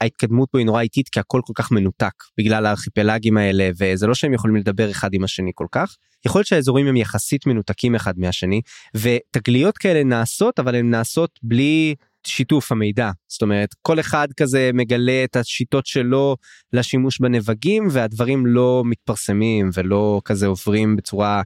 ההתקדמות 0.00 0.48
בו 0.52 0.58
היא 0.58 0.66
נורא 0.66 0.80
איטית 0.80 1.08
כי 1.08 1.20
הכל 1.20 1.40
כל 1.44 1.52
כך 1.56 1.72
מנותק 1.72 2.14
בגלל 2.38 2.66
הארכיפלגים 2.66 3.36
האלה 3.36 3.70
וזה 3.78 4.06
לא 4.06 4.14
שהם 4.14 4.32
יכולים 4.32 4.56
לדבר 4.56 4.90
אחד 4.90 5.14
עם 5.14 5.24
השני 5.24 5.52
כל 5.54 5.66
כך. 5.72 5.96
יכול 6.26 6.38
להיות 6.38 6.46
שהאזורים 6.46 6.86
הם 6.86 6.96
יחסית 6.96 7.46
מנותקים 7.46 7.94
אחד 7.94 8.18
מהשני 8.18 8.60
ותגליות 8.96 9.78
כאלה 9.78 10.04
נעשות 10.04 10.58
אבל 10.58 10.74
הן 10.74 10.90
נעשות 10.90 11.38
בלי 11.42 11.94
שיתוף 12.26 12.72
המידע 12.72 13.10
זאת 13.28 13.42
אומרת 13.42 13.68
כל 13.82 14.00
אחד 14.00 14.28
כזה 14.36 14.70
מגלה 14.74 15.24
את 15.24 15.36
השיטות 15.36 15.86
שלו 15.86 16.36
לשימוש 16.72 17.20
בנבגים 17.20 17.88
והדברים 17.90 18.46
לא 18.46 18.82
מתפרסמים 18.84 19.70
ולא 19.74 20.20
כזה 20.24 20.46
עוברים 20.46 20.96
בצורה 20.96 21.42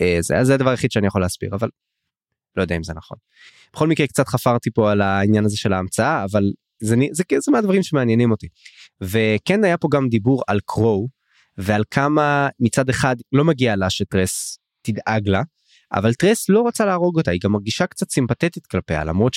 אה, 0.00 0.18
זה, 0.20 0.44
זה 0.44 0.54
הדבר 0.54 0.70
היחיד 0.70 0.90
שאני 0.90 1.06
יכול 1.06 1.20
להסביר 1.20 1.50
אבל 1.54 1.68
לא 2.56 2.62
יודע 2.62 2.76
אם 2.76 2.82
זה 2.82 2.94
נכון. 2.94 3.18
בכל 3.72 3.88
מקרה 3.88 4.06
קצת 4.06 4.28
חפרתי 4.28 4.70
פה 4.70 4.92
על 4.92 5.00
העניין 5.00 5.44
הזה 5.44 5.56
של 5.56 5.72
ההמצאה 5.72 6.24
אבל 6.24 6.52
זה 6.82 6.96
זה, 7.12 7.22
זה, 7.30 7.40
זה 7.40 7.52
מהדברים 7.52 7.82
שמעניינים 7.82 8.30
אותי 8.30 8.48
וכן 9.00 9.64
היה 9.64 9.76
פה 9.78 9.88
גם 9.92 10.08
דיבור 10.08 10.42
על 10.46 10.60
קרו 10.66 11.08
ועל 11.58 11.84
כמה 11.90 12.48
מצד 12.60 12.88
אחד 12.88 13.16
לא 13.32 13.44
מגיע 13.44 13.76
לה 13.76 13.90
שטרס 13.90 14.58
תדאג 14.82 15.28
לה 15.28 15.42
אבל 15.92 16.14
טרס 16.14 16.48
לא 16.48 16.60
רוצה 16.60 16.84
להרוג 16.84 17.16
אותה 17.16 17.30
היא 17.30 17.40
גם 17.44 17.52
מרגישה 17.52 17.86
קצת 17.86 18.10
סימפתטית 18.10 18.66
כלפיה 18.66 19.04
למרות 19.04 19.36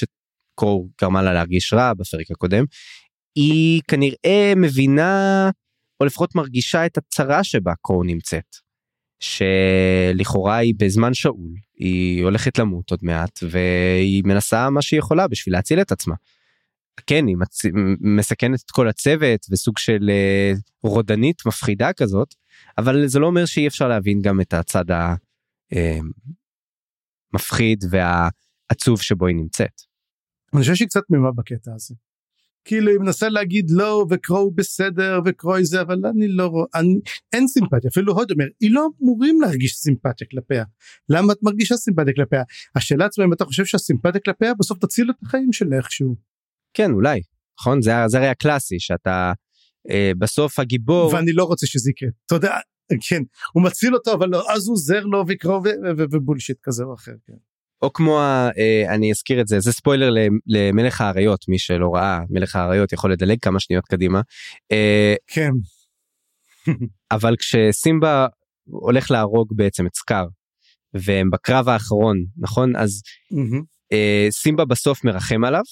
קור 0.60 0.90
גרמה 1.02 1.22
לה 1.22 1.34
להרגיש 1.34 1.74
רע 1.74 1.94
בפרק 1.94 2.32
הקודם. 2.32 2.64
היא 3.36 3.82
כנראה 3.88 4.54
מבינה 4.56 5.50
או 6.00 6.06
לפחות 6.06 6.36
מרגישה 6.36 6.86
את 6.86 6.98
הצרה 6.98 7.44
שבה 7.44 7.74
קור 7.82 8.04
נמצאת. 8.04 8.67
שלכאורה 9.20 10.58
היא 10.58 10.74
בזמן 10.78 11.14
שאול 11.14 11.54
היא 11.76 12.24
הולכת 12.24 12.60
למות 12.60 12.92
עוד 12.92 13.00
מעט 13.04 13.40
והיא 13.50 14.24
מנסה 14.26 14.70
מה 14.70 14.82
שהיא 14.82 15.00
יכולה 15.00 15.28
בשביל 15.28 15.56
להציל 15.56 15.82
את 15.82 15.92
עצמה. 15.92 16.16
כן 17.08 17.28
היא 17.28 17.38
מצ... 17.38 17.62
מסכנת 18.02 18.62
את 18.66 18.72
כל 18.72 18.88
הצוות 18.88 19.46
וסוג 19.52 19.78
של 19.78 20.10
uh, 20.10 20.60
רודנית 20.84 21.46
מפחידה 21.46 21.94
כזאת 21.94 22.36
אבל 22.78 23.08
זה 23.08 23.20
לא 23.20 23.28
אומר 23.28 23.46
שאי 23.46 23.68
אפשר 23.68 23.88
להבין 23.88 24.22
גם 24.22 24.42
את 24.42 24.54
הצד 24.54 24.86
המפחיד 27.34 27.84
אה, 27.84 27.90
והעצוב 28.72 29.02
שבו 29.02 29.28
היא 29.28 29.36
נמצאת. 29.36 29.82
אני 30.54 30.62
חושב 30.62 30.76
שהיא 30.76 30.88
קצת 30.88 31.02
תמימה 31.08 31.32
בקטע 31.32 31.72
הזה. 31.76 31.96
כאילו 32.68 32.92
היא 32.92 33.00
מנסה 33.00 33.30
להגיד 33.30 33.66
לא 33.70 34.06
וקרו 34.10 34.52
בסדר 34.52 35.20
וקרוי 35.26 35.66
זה 35.66 35.82
אבל 35.82 36.06
אני 36.06 36.28
לא 36.28 36.48
רואה 36.48 36.66
אני 36.76 37.00
אין 37.34 37.48
סימפתיה. 37.48 37.90
אפילו 37.94 38.14
הוד 38.14 38.32
אומר 38.32 38.46
היא 38.60 38.72
לא 38.72 38.88
אמורים 39.04 39.42
להרגיש 39.42 39.74
סימפתיה 39.76 40.28
כלפיה. 40.32 40.64
למה 41.10 41.34
את 41.34 41.38
מרגישה 41.44 41.76
סימפתיה 41.76 42.14
כלפיה? 42.14 42.44
השאלה 42.76 43.06
עצמה 43.06 43.26
אם 43.26 43.34
אתה 43.34 43.46
חושב 43.46 43.66
שהסימפתיה 43.66 44.22
כלפיה 44.22 44.54
בסוף 44.54 44.78
תציל 44.78 45.10
את 45.10 45.16
החיים 45.24 45.54
שלה 45.54 45.78
איכשהו. 45.78 46.16
כן 46.74 46.92
אולי. 46.92 47.22
נכון? 47.60 47.82
זה 47.82 47.92
זה 48.08 48.18
הרי 48.18 48.28
הקלאסי 48.28 48.80
שאתה 48.80 49.34
אה, 49.90 50.12
בסוף 50.18 50.60
הגיבור 50.60 51.14
ואני 51.14 51.34
לא 51.34 51.44
רוצה 51.44 51.68
שזה 51.68 51.90
יקרה. 51.90 52.10
אתה 52.26 52.36
יודע 52.36 52.58
כן. 53.10 53.22
הוא 53.54 53.64
מציל 53.64 53.96
אותו 53.96 54.14
אבל 54.14 54.30
לא, 54.30 54.54
אז 54.54 54.68
הוא 54.68 54.74
עוזר 54.74 55.06
לו 55.06 55.24
ויקרו 55.28 55.62
ובולשיט 55.98 56.58
כזה 56.64 56.84
או 56.84 56.94
אחר 56.94 57.12
כן. 57.28 57.34
או 57.82 57.94
כמו 57.94 58.20
אה, 58.20 58.94
אני 58.94 59.12
אזכיר 59.12 59.42
את 59.42 59.48
זה 59.48 59.60
זה 59.60 59.72
ספוילר 59.72 60.10
למלך 60.46 61.02
האריות 61.02 61.46
מי 61.48 61.60
שלא 61.60 61.96
ראה 61.96 62.20
מלך 62.30 62.56
האריות 62.56 62.94
יכול 62.94 63.12
לדלג 63.12 63.38
כמה 63.42 63.60
שניות 63.60 63.86
קדימה. 63.86 64.22
אה, 64.72 65.16
כן. 65.28 65.52
אבל 67.12 67.36
כשסימבה 67.36 68.28
הולך 68.66 69.12
להרוג 69.12 69.48
בעצם 69.56 69.88
את 69.88 69.96
סקאר 69.96 70.28
והם 70.94 71.30
בקרב 71.30 71.70
האחרון 71.70 72.18
נכון 72.38 72.76
אז 72.76 73.02
אה, 73.94 74.28
סימבה 74.32 74.66
בסוף 74.66 75.04
מרחם 75.04 75.44
עליו 75.44 75.64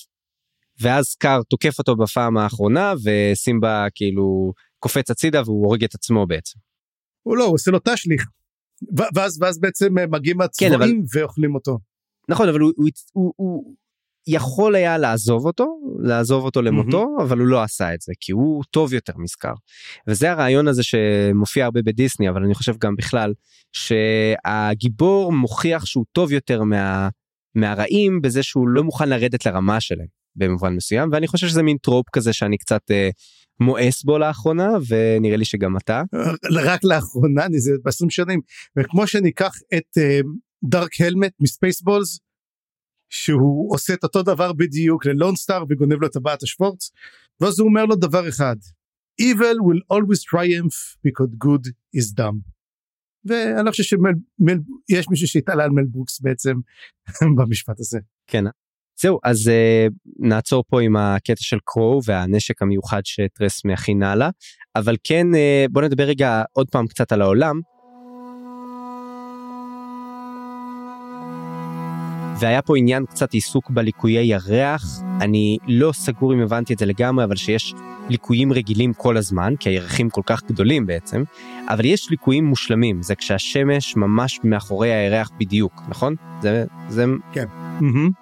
ואז 0.82 1.06
סקאר 1.06 1.42
תוקף 1.50 1.80
אותו 1.80 1.96
בפעם 1.96 2.38
האחרונה 2.38 2.94
וסימבה 3.04 3.86
כאילו 3.96 4.54
קופץ 4.80 5.12
הצידה 5.12 5.42
והוא 5.46 5.66
הורג 5.66 5.84
את 5.84 5.96
עצמו 5.96 6.28
בעצם. 6.28 6.60
הוא 7.24 7.38
לא 7.38 7.44
הוא 7.44 7.54
עושה 7.54 7.72
לו 7.72 7.80
תשליך. 7.84 8.26
ואז 9.16 9.42
ואז 9.42 9.60
בעצם 9.60 9.94
מגיעים 10.12 10.42
הצבועים 10.42 10.74
כן, 10.74 10.82
אבל... 10.82 10.92
ואוכלים 11.14 11.56
אותו. 11.56 11.78
נכון 12.30 12.50
אבל 12.50 12.60
הוא, 12.60 12.72
הוא, 12.78 12.90
הוא, 13.14 13.34
הוא 13.36 13.76
יכול 14.28 14.76
היה 14.76 14.98
לעזוב 14.98 15.46
אותו 15.46 15.80
לעזוב 16.00 16.46
אותו 16.46 16.62
למותו 16.62 17.04
mm-hmm. 17.04 17.24
אבל 17.24 17.40
הוא 17.40 17.48
לא 17.48 17.64
עשה 17.64 17.94
את 17.94 18.02
זה 18.02 18.14
כי 18.20 18.32
הוא 18.32 18.64
טוב 18.72 18.94
יותר 18.94 19.14
מזכר. 19.18 19.54
וזה 20.08 20.32
הרעיון 20.32 20.68
הזה 20.68 20.84
שמופיע 20.84 21.66
הרבה 21.66 21.82
בדיסני 21.82 22.30
אבל 22.30 22.44
אני 22.44 22.54
חושב 22.54 22.78
גם 22.78 22.96
בכלל 22.96 23.34
שהגיבור 23.74 25.32
מוכיח 25.32 25.86
שהוא 25.86 26.06
טוב 26.12 26.32
יותר 26.32 26.64
מה, 26.64 27.10
מהרעים 27.56 28.22
בזה 28.22 28.44
שהוא 28.44 28.68
לא 28.68 28.84
מוכן 28.84 29.10
לרדת 29.10 29.46
לרמה 29.46 29.82
שלהם 29.82 30.08
במובן 30.36 30.76
מסוים 30.76 31.10
ואני 31.12 31.28
חושב 31.28 31.48
שזה 31.48 31.64
מין 31.64 31.78
trope 31.78 32.10
כזה 32.10 32.34
שאני 32.34 32.58
קצת 32.58 32.82
אה, 32.92 33.10
מואס 33.60 34.04
בו 34.04 34.18
לאחרונה 34.18 34.70
ונראה 34.88 35.38
לי 35.38 35.46
שגם 35.46 35.78
אתה. 35.78 36.02
רק 36.66 36.84
לאחרונה 36.84 37.46
זה 37.58 37.72
ב-20 37.84 38.10
שנים 38.10 38.40
וכמו 38.78 39.08
שניקח 39.08 39.54
את 39.78 39.98
אה, 39.98 40.20
Dark 40.70 41.02
Helmet 41.02 41.32
מ 41.40 41.47
Spaceballs 41.47 42.20
שהוא 43.10 43.74
עושה 43.74 43.94
את 43.94 44.04
אותו 44.04 44.24
דבר 44.24 44.54
בדיוק 44.54 45.06
ל 45.06 45.12
Lone 45.12 45.36
Starr 45.36 45.64
וגונב 45.70 45.94
לו 46.02 46.08
את 46.08 46.12
טבעת 46.12 46.44
ה 46.44 46.49
Schwartz 46.49 46.92
ואז 47.42 47.60
הוא 47.60 47.70
אומר 47.70 47.86
לו 47.86 47.96
דבר 47.96 48.30
אחד 48.30 48.56
evil 49.22 49.58
will 49.68 49.82
always 49.94 50.22
triumph 50.24 50.98
because 51.08 51.30
good 51.46 51.68
is 51.98 52.14
dumb. 52.20 52.56
ואני 53.26 53.66
לא 53.66 53.72
חושב 53.72 53.84
שיש 53.84 55.10
מישהו 55.10 55.28
שהתעלה 55.28 55.64
על 55.64 55.70
מל 55.70 55.86
ברוקס 55.86 56.22
בעצם 56.22 56.54
במשפט 57.38 57.80
הזה. 57.80 58.00
כן 58.28 58.44
זהו 59.02 59.20
אז 59.24 59.48
uh, 59.48 59.94
נעצור 60.20 60.64
פה 60.68 60.82
עם 60.82 60.96
הקטע 60.96 61.42
של 61.42 61.58
קרו 61.66 62.02
והנשק 62.06 62.62
המיוחד 62.62 63.02
שטרס 63.04 63.66
מכינה 63.66 64.16
לה 64.16 64.30
אבל 64.76 64.96
כן 65.04 65.28
uh, 65.34 65.72
בוא 65.72 65.82
נדבר 65.82 66.04
רגע 66.04 66.44
עוד 66.52 66.70
פעם 66.70 66.88
קצת 66.88 67.12
על 67.12 67.22
העולם 67.22 67.60
והיה 72.40 72.62
פה 72.62 72.78
עניין 72.78 73.06
קצת 73.06 73.34
עיסוק 73.34 73.70
בליקויי 73.70 74.26
ירח, 74.26 75.02
אני 75.22 75.58
לא 75.68 75.92
סגור 75.92 76.34
אם 76.34 76.42
הבנתי 76.42 76.74
את 76.74 76.80
זה 76.80 76.86
לגמרי, 76.86 77.24
אבל 77.24 77.36
שיש 77.36 77.74
ליקויים 78.10 78.54
רגילים 78.54 78.94
כל 78.94 79.18
הזמן, 79.18 79.54
כי 79.60 79.70
הירחים 79.70 80.10
כל 80.10 80.22
כך 80.26 80.44
גדולים 80.44 80.86
בעצם, 80.86 81.24
אבל 81.70 81.86
יש 81.86 82.10
ליקויים 82.10 82.46
מושלמים, 82.46 83.02
זה 83.02 83.16
כשהשמש 83.16 83.96
ממש 83.96 84.40
מאחורי 84.44 84.94
הירח 84.94 85.32
בדיוק, 85.40 85.82
נכון? 85.90 86.16
זה... 86.42 86.66
זה... 86.90 87.06
כן. 87.34 87.46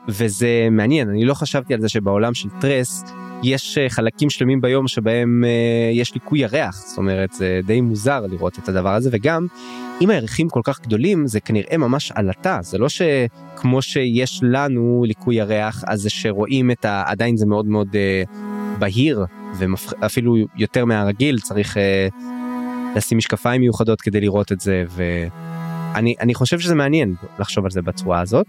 וזה 0.08 0.68
מעניין, 0.72 1.10
אני 1.10 1.26
לא 1.26 1.34
חשבתי 1.34 1.74
על 1.74 1.82
זה 1.82 1.90
שבעולם 1.90 2.34
של 2.34 2.50
טרס, 2.62 3.04
יש 3.44 3.78
אה, 3.78 3.90
חלקים 3.90 4.30
שלמים 4.30 4.62
ביום 4.62 4.88
שבהם 4.88 5.44
אה, 5.48 5.92
יש 5.94 6.14
ליקוי 6.14 6.40
ירח, 6.40 6.84
זאת 6.88 6.98
אומרת 6.98 7.34
זה 7.34 7.60
די 7.66 7.82
מוזר 7.82 8.26
לראות 8.30 8.60
את 8.60 8.70
הדבר 8.70 8.94
הזה, 8.94 9.10
וגם 9.14 9.48
אם 10.02 10.10
הירחים 10.10 10.50
כל 10.50 10.62
כך 10.64 10.82
גדולים 10.82 11.28
זה 11.28 11.40
כנראה 11.40 11.78
ממש 11.78 12.12
עלטה, 12.12 12.60
זה 12.62 12.78
לא 12.78 12.88
שכמו 12.90 13.82
שיש 13.82 14.40
לנו 14.44 15.04
ליקוי 15.08 15.36
ירח, 15.36 15.84
אז 15.88 16.02
זה 16.02 16.10
שרואים 16.10 16.72
את 16.72 16.86
ה... 16.86 17.04
עדיין 17.06 17.38
זה 17.38 17.46
מאוד 17.46 17.66
מאוד 17.66 17.96
אה, 17.96 18.24
בהיר, 18.80 19.26
ואפילו 19.58 20.36
יותר 20.56 20.86
מהרגיל 20.86 21.40
צריך 21.40 21.78
אה, 21.78 22.08
לשים 22.96 23.18
משקפיים 23.18 23.62
מיוחדות 23.62 24.02
כדי 24.02 24.22
לראות 24.22 24.52
את 24.52 24.60
זה, 24.60 24.84
ואני 24.90 26.34
חושב 26.34 26.60
שזה 26.60 26.76
מעניין 26.76 27.16
לחשוב 27.40 27.66
על 27.66 27.72
זה 27.72 27.82
בצורה 27.82 28.22
הזאת. 28.22 28.48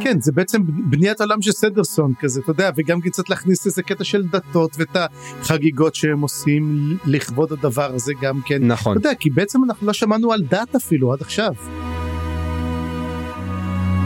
כן 0.00 0.20
זה 0.20 0.32
בעצם 0.32 0.62
בניית 0.90 1.20
עולם 1.20 1.42
של 1.42 1.52
סנדרסון 1.52 2.12
כזה 2.20 2.40
אתה 2.40 2.50
יודע 2.50 2.70
וגם 2.76 3.00
קצת 3.00 3.30
להכניס 3.30 3.66
איזה 3.66 3.82
קטע 3.82 4.04
של 4.04 4.26
דתות 4.26 4.76
ואת 4.78 4.96
החגיגות 5.40 5.94
שהם 5.94 6.20
עושים 6.20 6.96
לכבוד 7.06 7.52
הדבר 7.52 7.94
הזה 7.94 8.12
גם 8.22 8.40
כן 8.46 8.66
נכון 8.66 8.98
אתה 8.98 9.06
יודע 9.06 9.18
כי 9.18 9.30
בעצם 9.30 9.64
אנחנו 9.64 9.86
לא 9.86 9.92
שמענו 9.92 10.32
על 10.32 10.42
דת 10.42 10.74
אפילו 10.76 11.12
עד 11.12 11.20
עכשיו. 11.20 11.52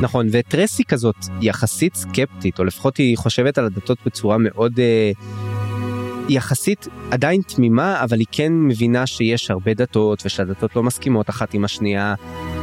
נכון. 0.02 0.26
וטרסי 0.32 0.84
כזאת 0.84 1.16
יחסית 1.40 1.94
סקפטית 1.94 2.58
או 2.58 2.64
לפחות 2.64 2.96
היא 2.96 3.16
חושבת 3.16 3.58
על 3.58 3.64
הדתות 3.64 3.98
בצורה 4.06 4.38
מאוד 4.38 4.80
אה, 4.80 5.10
יחסית 6.28 6.88
עדיין 7.10 7.42
תמימה 7.42 8.04
אבל 8.04 8.18
היא 8.18 8.26
כן 8.32 8.52
מבינה 8.52 9.06
שיש 9.06 9.50
הרבה 9.50 9.74
דתות 9.74 10.22
ושהדתות 10.26 10.76
לא 10.76 10.82
מסכימות 10.82 11.30
אחת 11.30 11.54
עם 11.54 11.64
השנייה 11.64 12.14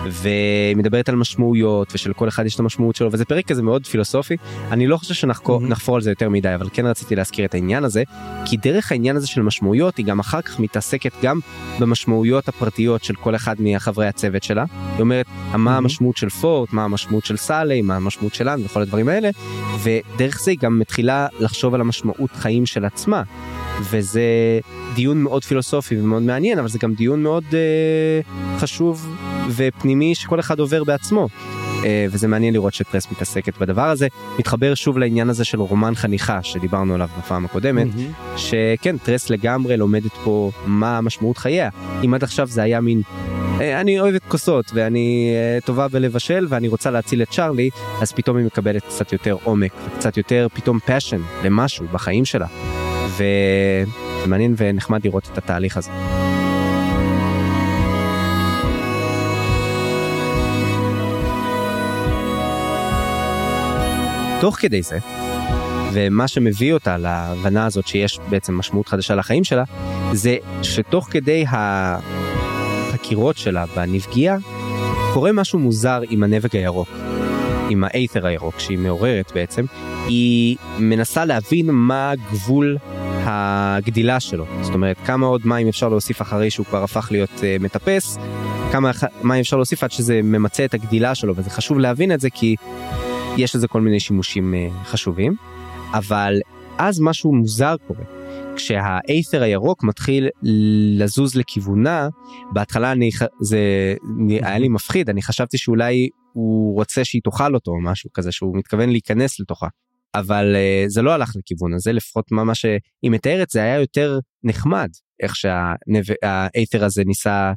ומדברת 0.05 1.09
על 1.09 1.15
משמעויות 1.15 1.91
ושלכל 1.95 2.27
אחד 2.27 2.45
יש 2.45 2.55
את 2.55 2.59
המשמעות 2.59 2.95
שלו 2.95 3.11
וזה 3.11 3.25
פרק 3.25 3.47
כזה 3.47 3.61
מאוד 3.61 3.87
פילוסופי 3.87 4.37
אני 4.71 4.87
לא 4.87 4.97
חושב 4.97 5.13
שנחפור 5.13 5.61
mm-hmm. 5.67 5.95
על 5.95 6.01
זה 6.01 6.11
יותר 6.11 6.29
מדי 6.29 6.55
אבל 6.55 6.67
כן 6.73 6.85
רציתי 6.85 7.15
להזכיר 7.15 7.45
את 7.45 7.53
העניין 7.53 7.83
הזה 7.83 8.03
כי 8.45 8.57
דרך 8.57 8.91
העניין 8.91 9.15
הזה 9.15 9.27
של 9.27 9.41
משמעויות 9.41 9.97
היא 9.97 10.05
גם 10.05 10.19
אחר 10.19 10.41
כך 10.41 10.59
מתעסקת 10.59 11.11
גם 11.21 11.39
במשמעויות 11.79 12.47
הפרטיות 12.47 13.03
של 13.03 13.15
כל 13.15 13.35
אחד 13.35 13.55
מחברי 13.59 14.07
הצוות 14.07 14.43
שלה. 14.43 14.65
היא 14.93 15.01
אומרת 15.01 15.25
מה 15.53 15.77
המשמעות 15.77 16.17
של 16.17 16.29
פורט 16.29 16.73
מה 16.73 16.83
המשמעות 16.83 17.25
של 17.25 17.37
סאלי 17.37 17.81
מה 17.81 17.95
המשמעות 17.95 18.33
שלנו 18.33 18.63
וכל 18.63 18.81
הדברים 18.81 19.07
האלה 19.07 19.29
ודרך 19.83 20.39
זה 20.39 20.51
היא 20.51 20.59
גם 20.61 20.79
מתחילה 20.79 21.27
לחשוב 21.39 21.73
על 21.73 21.81
המשמעות 21.81 22.31
חיים 22.33 22.65
של 22.65 22.85
עצמה. 22.85 23.23
וזה 23.81 24.23
דיון 24.95 25.23
מאוד 25.23 25.43
פילוסופי 25.43 25.99
ומאוד 25.99 26.23
מעניין 26.23 26.59
אבל 26.59 26.67
זה 26.67 26.79
גם 26.79 26.93
דיון 26.93 27.23
מאוד 27.23 27.43
uh, 27.43 28.59
חשוב 28.59 29.15
ופנימי 29.55 30.15
שכל 30.15 30.39
אחד 30.39 30.59
עובר 30.59 30.83
בעצמו. 30.83 31.27
Uh, 31.81 31.83
וזה 32.11 32.27
מעניין 32.27 32.53
לראות 32.53 32.73
שטרס 32.73 33.11
מתעסקת 33.11 33.57
בדבר 33.57 33.89
הזה 33.89 34.07
מתחבר 34.39 34.75
שוב 34.75 34.97
לעניין 34.97 35.29
הזה 35.29 35.45
של 35.45 35.61
רומן 35.61 35.95
חניכה 35.95 36.43
שדיברנו 36.43 36.93
עליו 36.93 37.09
בפעם 37.17 37.45
הקודמת 37.45 37.87
mm-hmm. 37.87 38.37
שכן 38.37 38.97
טרס 38.97 39.29
לגמרי 39.29 39.77
לומדת 39.77 40.11
פה 40.23 40.51
מה 40.65 40.97
המשמעות 40.97 41.37
חייה 41.37 41.69
אם 42.05 42.13
עד 42.13 42.23
עכשיו 42.23 42.47
זה 42.47 42.63
היה 42.63 42.81
מין 42.81 43.01
אה, 43.61 43.81
אני 43.81 43.99
אוהבת 43.99 44.21
כוסות 44.27 44.71
ואני 44.73 45.33
טובה 45.65 45.87
בלבשל 45.87 46.47
ואני 46.49 46.67
רוצה 46.67 46.91
להציל 46.91 47.21
את 47.21 47.29
צ'ארלי 47.29 47.69
אז 48.01 48.11
פתאום 48.11 48.37
היא 48.37 48.45
מקבלת 48.45 48.83
קצת 48.83 49.13
יותר 49.13 49.37
עומק 49.43 49.71
קצת 49.97 50.17
יותר 50.17 50.47
פתאום 50.53 50.79
passion 50.79 51.21
למשהו 51.43 51.85
בחיים 51.91 52.25
שלה. 52.25 52.47
ומעניין 53.19 54.53
ונחמד 54.57 55.05
לראות 55.05 55.29
את 55.33 55.37
התהליך 55.37 55.77
הזה. 55.77 55.91
תוך 64.41 64.55
כדי 64.55 64.81
זה, 64.81 64.97
ומה 65.93 66.27
שמביא 66.27 66.73
אותה 66.73 66.97
להבנה 66.97 67.65
הזאת 67.65 67.87
שיש 67.87 68.19
בעצם 68.29 68.57
משמעות 68.57 68.87
חדשה 68.87 69.15
לחיים 69.15 69.43
שלה, 69.43 69.63
זה 70.13 70.37
שתוך 70.61 71.07
כדי 71.11 71.45
החקירות 71.47 73.37
שלה 73.37 73.65
בנפגיעה, 73.75 74.37
קורה 75.13 75.31
משהו 75.31 75.59
מוזר 75.59 76.01
עם 76.09 76.23
הנבג 76.23 76.55
הירוק, 76.55 76.89
עם 77.69 77.83
האייתר 77.83 78.25
הירוק 78.25 78.59
שהיא 78.59 78.77
מעוררת 78.77 79.31
בעצם, 79.35 79.65
היא 80.07 80.57
מנסה 80.79 81.25
להבין 81.25 81.69
מה 81.71 82.13
גבול 82.31 82.77
הגדילה 83.23 84.19
שלו. 84.19 84.45
זאת 84.61 84.73
אומרת 84.73 84.97
כמה 85.05 85.25
עוד 85.25 85.41
מים 85.45 85.67
אפשר 85.67 85.89
להוסיף 85.89 86.21
אחרי 86.21 86.49
שהוא 86.49 86.65
כבר 86.65 86.83
הפך 86.83 87.07
להיות 87.11 87.29
uh, 87.29 87.63
מטפס? 87.63 88.17
כמה 88.71 88.91
מים 89.23 89.39
אפשר 89.39 89.55
להוסיף 89.55 89.83
עד 89.83 89.91
שזה 89.91 90.21
ממצה 90.23 90.65
את 90.65 90.73
הגדילה 90.73 91.15
שלו? 91.15 91.35
וזה 91.35 91.49
חשוב 91.49 91.79
להבין 91.79 92.11
את 92.11 92.19
זה 92.19 92.29
כי 92.29 92.55
יש 93.37 93.55
לזה 93.55 93.67
כל 93.67 93.81
מיני 93.81 93.99
שימושים 93.99 94.53
uh, 94.53 94.85
חשובים. 94.85 95.35
אבל 95.93 96.39
אז 96.77 96.99
משהו 96.99 97.33
מוזר 97.33 97.75
קורה. 97.87 98.03
כשהאייתר 98.55 99.43
הירוק 99.43 99.83
מתחיל 99.83 100.27
לזוז 100.97 101.35
לכיוונה 101.35 102.09
בהתחלה 102.53 102.91
אני 102.91 103.09
זה 103.41 103.59
היה 104.29 104.57
לי 104.59 104.69
מפחיד. 104.69 105.09
אני 105.09 105.21
חשבתי 105.21 105.57
שאולי 105.57 106.09
הוא 106.33 106.75
רוצה 106.75 107.05
שהיא 107.05 107.21
תאכל 107.23 107.55
אותו 107.55 107.71
או 107.71 107.81
משהו 107.81 108.09
כזה 108.13 108.31
שהוא 108.31 108.57
מתכוון 108.57 108.89
להיכנס 108.89 109.39
לתוכה 109.39 109.67
אבל 110.15 110.55
uh, 110.55 110.89
זה 110.89 111.01
לא 111.01 111.11
הלך 111.11 111.35
לכיוון 111.35 111.73
הזה 111.73 111.91
לפחות 111.93 112.31
מה 112.31 112.55
שהיא 112.55 113.11
מתארת 113.11 113.49
זה 113.49 113.63
היה 113.63 113.79
יותר 113.79 114.19
נחמד 114.43 114.89
איך 115.23 115.35
שהאייתר 115.35 116.85
הזה 116.85 117.03
ניסה 117.05 117.53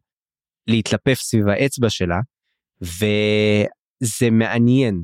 להתלפף 0.67 1.15
סביב 1.21 1.49
האצבע 1.49 1.91
שלה 1.91 2.19
וזה 2.83 4.31
מעניין. 4.31 5.03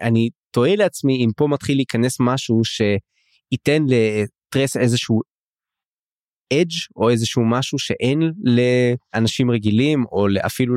אני 0.00 0.30
תוהה 0.50 0.76
לעצמי 0.76 1.24
אם 1.24 1.30
פה 1.36 1.46
מתחיל 1.50 1.76
להיכנס 1.76 2.16
משהו 2.20 2.60
שייתן 2.64 3.82
לטרס 3.88 4.76
איזשהו 4.76 5.20
אדג' 6.52 6.72
או 6.96 7.10
איזשהו 7.10 7.42
משהו 7.50 7.78
שאין 7.78 8.20
לאנשים 8.44 9.50
רגילים 9.50 10.04
או 10.12 10.26
אפילו 10.46 10.74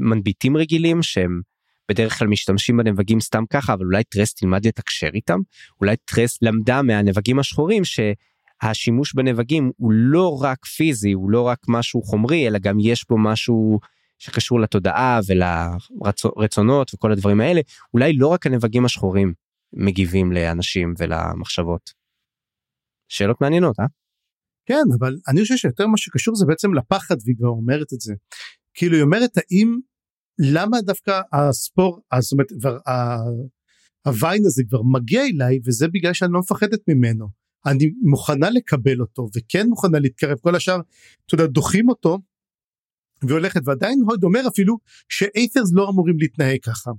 למנביטים 0.00 0.56
רגילים 0.56 1.02
שהם 1.02 1.40
בדרך 1.88 2.18
כלל 2.18 2.28
משתמשים 2.28 2.76
בנבגים 2.76 3.20
סתם 3.20 3.44
ככה 3.50 3.74
אבל 3.74 3.84
אולי 3.84 4.04
טרס 4.04 4.34
תלמד 4.34 4.66
לתקשר 4.66 5.08
איתם 5.14 5.38
אולי 5.80 5.96
טרס 5.96 6.42
למדה 6.42 6.82
מהנבגים 6.82 7.38
השחורים 7.38 7.82
שהשימוש 7.84 9.14
בנבגים 9.14 9.70
הוא 9.76 9.92
לא 9.92 10.42
רק 10.42 10.66
פיזי 10.66 11.12
הוא 11.12 11.30
לא 11.30 11.42
רק 11.42 11.58
משהו 11.68 12.02
חומרי 12.02 12.48
אלא 12.48 12.58
גם 12.58 12.76
יש 12.80 13.06
בו 13.08 13.18
משהו 13.18 13.78
שקשור 14.18 14.60
לתודעה 14.60 15.20
ולרצונות 15.26 16.94
וכל 16.94 17.12
הדברים 17.12 17.40
האלה 17.40 17.60
אולי 17.94 18.12
לא 18.12 18.26
רק 18.28 18.46
הנבגים 18.46 18.84
השחורים 18.84 19.32
מגיבים 19.72 20.32
לאנשים 20.32 20.94
ולמחשבות. 20.98 21.90
שאלות 23.08 23.40
מעניינות 23.40 23.80
אה? 23.80 23.84
כן 24.66 24.84
אבל 24.98 25.16
אני 25.28 25.40
חושב 25.42 25.56
שיותר 25.56 25.86
מה 25.86 25.96
שקשור 25.96 26.34
זה 26.34 26.46
בעצם 26.46 26.74
לפחד 26.74 27.16
והיא 27.24 27.36
כבר 27.36 27.48
אומרת 27.48 27.92
את 27.92 28.00
זה. 28.00 28.14
כאילו 28.74 28.94
היא 28.96 29.02
אומרת 29.02 29.30
האם 29.36 29.78
למה 30.38 30.80
דווקא 30.80 31.20
הספור 31.32 32.00
זאת 32.20 32.32
אומרת 32.32 32.52
כבר 32.60 32.78
הוויין 34.06 34.46
הזה 34.46 34.62
כבר 34.68 34.82
מגיע 34.82 35.22
אליי 35.22 35.58
וזה 35.64 35.88
בגלל 35.88 36.12
שאני 36.12 36.32
לא 36.32 36.40
מפחדת 36.40 36.80
ממנו 36.88 37.28
אני 37.66 37.92
מוכנה 38.02 38.50
לקבל 38.50 39.00
אותו 39.00 39.28
וכן 39.36 39.66
מוכנה 39.68 39.98
להתקרב 39.98 40.38
כל 40.38 40.54
השאר 40.54 40.80
אתה 41.26 41.34
יודע 41.34 41.46
דוחים 41.46 41.88
אותו 41.88 42.18
והולכת 43.22 43.60
ועדיין 43.64 44.00
הוד 44.06 44.24
אומר 44.24 44.40
אפילו 44.48 44.78
שאייתרס 45.08 45.72
לא 45.72 45.88
אמורים 45.90 46.18
להתנהג 46.18 46.58
ככה. 46.62 46.90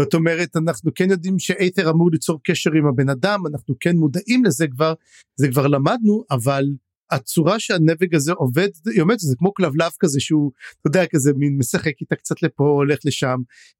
זאת 0.00 0.14
אומרת 0.14 0.56
אנחנו 0.56 0.90
כן 0.94 1.10
יודעים 1.10 1.38
שאייתר 1.38 1.90
אמור 1.90 2.10
ליצור 2.10 2.40
קשר 2.44 2.70
עם 2.72 2.86
הבן 2.86 3.08
אדם 3.08 3.40
אנחנו 3.46 3.74
כן 3.80 3.96
מודעים 3.96 4.44
לזה 4.44 4.66
כבר 4.68 4.94
זה 5.36 5.48
כבר 5.48 5.66
למדנו 5.66 6.24
אבל 6.30 6.64
הצורה 7.10 7.60
שהנבג 7.60 8.14
הזה 8.14 8.32
עובד 8.32 8.68
היא 8.92 9.00
אומרת 9.02 9.18
זה 9.18 9.36
כמו 9.38 9.54
כלבלב 9.54 9.90
כזה 9.98 10.20
שהוא 10.20 10.52
אתה 10.80 10.88
יודע 10.88 11.06
כזה 11.06 11.32
מין 11.36 11.58
משחק 11.58 11.92
איתה 12.00 12.16
קצת 12.16 12.42
לפה 12.42 12.64
הולך 12.64 12.98
לשם. 13.04 13.36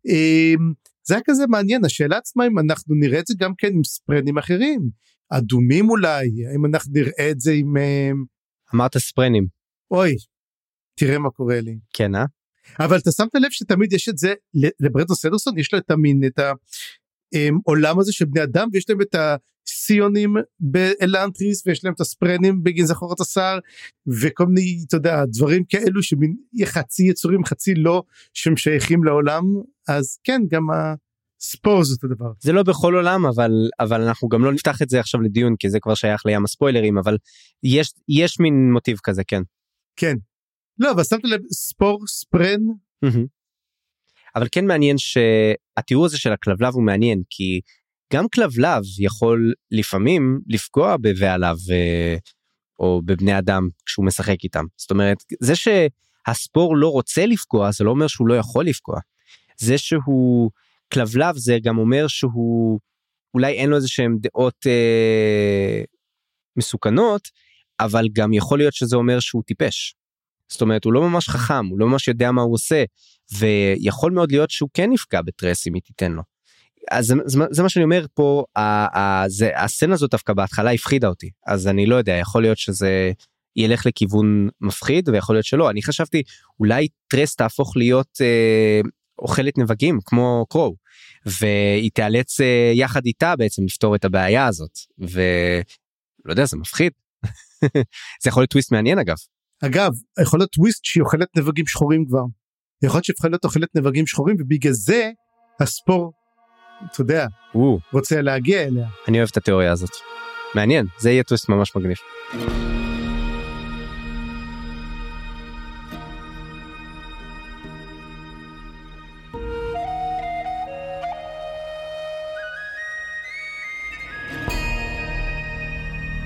אמ, 0.06 0.72
זה 1.06 1.14
היה 1.14 1.22
כזה 1.26 1.46
מעניין. 1.46 1.84
השאלה 1.84 2.16
עצמה 2.16 2.46
אם 2.46 2.58
אנחנו 2.58 2.94
נראה 2.94 3.20
את 3.20 3.26
זה 3.26 3.34
גם 3.38 3.52
כן 3.58 3.72
עם 3.74 3.84
ספרנים 3.84 4.38
אחרים. 4.38 4.90
אדומים 5.30 5.90
אולי 5.90 6.46
האם 6.50 6.66
אנחנו 6.66 6.92
נראה 6.92 7.30
את 7.30 7.40
זה 7.40 7.52
עם 7.52 7.76
אמ, 7.76 8.24
אמרת 8.74 8.98
ספרנים. 8.98 9.46
אוי 9.90 10.14
תראה 10.94 11.18
מה 11.18 11.30
קורה 11.30 11.60
לי. 11.60 11.78
כן 11.92 12.14
אה? 12.14 12.24
אבל 12.80 12.98
אתה 12.98 13.10
שמת 13.10 13.34
לב 13.34 13.50
שתמיד 13.50 13.92
יש 13.92 14.08
את 14.08 14.18
זה 14.18 14.34
לברדו 14.80 15.14
סדרסון 15.14 15.58
יש 15.58 15.72
לו 15.72 15.78
את 15.78 15.90
המין 15.90 16.20
את 16.26 16.38
העולם 16.38 17.94
אמ, 17.94 18.00
הזה 18.00 18.12
של 18.12 18.24
בני 18.24 18.42
אדם 18.42 18.68
ויש 18.72 18.90
להם 18.90 19.00
את 19.00 19.14
סיונים 19.68 20.34
באלנטריס 20.60 21.66
ויש 21.66 21.84
להם 21.84 21.94
את 21.94 22.00
הספרנים 22.00 22.62
בגין 22.62 22.86
זכורת 22.86 23.20
השר 23.20 23.58
וכל 24.22 24.46
מיני 24.46 24.84
אתה 24.86 24.96
יודע 24.96 25.24
דברים 25.24 25.64
כאלו 25.68 26.02
שמין 26.02 26.36
חצי 26.64 27.02
יצורים 27.02 27.44
חצי 27.44 27.74
לא 27.74 28.02
שהם 28.34 28.56
שייכים 28.56 29.04
לעולם 29.04 29.44
אז 29.88 30.18
כן 30.24 30.42
גם 30.50 30.66
הספור 30.70 31.84
זה 31.84 31.94
אותו 31.94 32.14
דבר. 32.14 32.32
זה 32.40 32.52
לא 32.52 32.62
בכל 32.62 32.94
עולם 32.94 33.26
אבל 33.26 33.50
אבל 33.80 34.02
אנחנו 34.02 34.28
גם 34.28 34.44
לא 34.44 34.52
נפתח 34.52 34.82
את 34.82 34.88
זה 34.88 35.00
עכשיו 35.00 35.20
לדיון 35.20 35.56
כי 35.58 35.70
זה 35.70 35.80
כבר 35.80 35.94
שייך 35.94 36.26
לים 36.26 36.44
הספוילרים 36.44 36.98
אבל 36.98 37.16
יש 37.62 37.92
יש 38.08 38.40
מין 38.40 38.72
מוטיב 38.72 38.98
כזה 39.02 39.22
כן. 39.26 39.42
כן. 39.96 40.16
לא 40.78 40.90
אבל 40.90 41.04
שמת 41.04 41.24
לב 41.24 41.40
ספור 41.52 42.06
ספרן. 42.06 42.60
אבל 44.34 44.46
כן 44.52 44.66
מעניין 44.66 44.96
שהתיאור 44.98 46.04
הזה 46.04 46.18
של 46.18 46.32
הכלבלב 46.32 46.74
הוא 46.74 46.82
מעניין 46.82 47.22
כי 47.30 47.60
גם 48.12 48.28
כלבלב 48.34 48.82
יכול 48.98 49.52
לפעמים 49.70 50.40
לפגוע 50.46 50.96
בבעליו 50.96 51.56
אה, 51.70 52.16
או 52.78 53.02
בבני 53.04 53.38
אדם 53.38 53.68
כשהוא 53.86 54.06
משחק 54.06 54.44
איתם. 54.44 54.64
זאת 54.76 54.90
אומרת, 54.90 55.16
זה 55.40 55.52
שהספור 55.56 56.76
לא 56.76 56.88
רוצה 56.88 57.26
לפגוע 57.26 57.72
זה 57.72 57.84
לא 57.84 57.90
אומר 57.90 58.06
שהוא 58.06 58.28
לא 58.28 58.34
יכול 58.34 58.66
לפגוע. 58.66 59.00
זה 59.56 59.78
שהוא 59.78 60.50
כלבלב 60.92 61.36
זה 61.36 61.58
גם 61.62 61.78
אומר 61.78 62.06
שהוא 62.08 62.80
אולי 63.34 63.52
אין 63.52 63.70
לו 63.70 63.76
איזה 63.76 63.88
שהם 63.88 64.16
דעות 64.20 64.66
אה, 64.66 65.82
מסוכנות 66.56 67.28
אבל 67.80 68.08
גם 68.12 68.32
יכול 68.32 68.58
להיות 68.58 68.74
שזה 68.74 68.96
אומר 68.96 69.20
שהוא 69.20 69.42
טיפש. 69.46 69.94
זאת 70.48 70.60
אומרת 70.60 70.84
הוא 70.84 70.92
לא 70.92 71.02
ממש 71.02 71.28
חכם 71.28 71.66
הוא 71.66 71.78
לא 71.78 71.86
ממש 71.86 72.08
יודע 72.08 72.32
מה 72.32 72.42
הוא 72.42 72.54
עושה 72.54 72.84
ויכול 73.38 74.12
מאוד 74.12 74.32
להיות 74.32 74.50
שהוא 74.50 74.70
כן 74.74 74.92
יפגע 74.92 75.22
בטרס 75.22 75.66
אם 75.66 75.74
היא 75.74 75.82
תיתן 75.82 76.12
לו. 76.12 76.22
אז 76.90 77.06
זה, 77.06 77.14
זה, 77.26 77.38
זה 77.50 77.62
מה 77.62 77.68
שאני 77.68 77.84
אומר 77.84 78.06
פה 78.14 78.44
ה, 78.56 78.60
ה, 78.98 79.28
זה, 79.28 79.50
הסצנה 79.56 79.94
הזאת 79.94 80.10
דווקא 80.10 80.32
בהתחלה 80.32 80.72
הפחידה 80.72 81.08
אותי. 81.08 81.30
אז 81.46 81.66
אני 81.66 81.86
לא 81.86 81.96
יודע 81.96 82.12
יכול 82.12 82.42
להיות 82.42 82.58
שזה 82.58 83.12
ילך 83.56 83.86
לכיוון 83.86 84.48
מפחיד 84.60 85.08
ויכול 85.08 85.36
להיות 85.36 85.44
שלא. 85.44 85.70
אני 85.70 85.82
חשבתי 85.82 86.22
אולי 86.60 86.88
טרס 87.08 87.36
תהפוך 87.36 87.76
להיות 87.76 88.18
אה, 88.20 88.80
אוכלת 89.18 89.58
נבגים 89.58 89.98
כמו 90.04 90.46
קרו 90.50 90.76
והיא 91.26 91.90
תיאלץ 91.94 92.40
אה, 92.40 92.72
יחד 92.74 93.06
איתה 93.06 93.36
בעצם 93.36 93.64
לפתור 93.64 93.94
את 93.94 94.04
הבעיה 94.04 94.46
הזאת. 94.46 94.78
ולא 94.98 96.32
יודע 96.32 96.44
זה 96.44 96.56
מפחיד. 96.56 96.92
זה 98.22 98.28
יכול 98.28 98.40
להיות 98.40 98.50
טוויסט 98.50 98.72
מעניין 98.72 98.98
אגב. 98.98 99.16
אגב 99.64 99.90
יכול 100.22 100.40
להיות 100.40 100.50
טוויסט 100.50 100.84
שהיא 100.84 101.02
אוכלת 101.02 101.28
נבגים 101.36 101.66
שחורים 101.66 102.04
כבר. 102.06 102.22
יכול 102.82 103.00
להיות 103.08 103.24
להיות 103.24 103.44
אוכלת 103.44 103.68
נבגים 103.74 104.06
שחורים 104.06 104.36
ובגלל 104.40 104.72
זה 104.72 105.10
הספור 105.60 106.12
אתה 106.92 107.00
יודע 107.00 107.26
או, 107.54 107.78
רוצה 107.92 108.22
להגיע 108.22 108.62
אליה. 108.62 108.86
אני 109.08 109.18
אוהב 109.18 109.28
את 109.32 109.36
התיאוריה 109.36 109.72
הזאת. 109.72 109.90
מעניין 110.54 110.86
זה 110.98 111.10
יהיה 111.10 111.22
טוויסט 111.22 111.48
ממש 111.48 111.76
מגניב. 111.76 111.96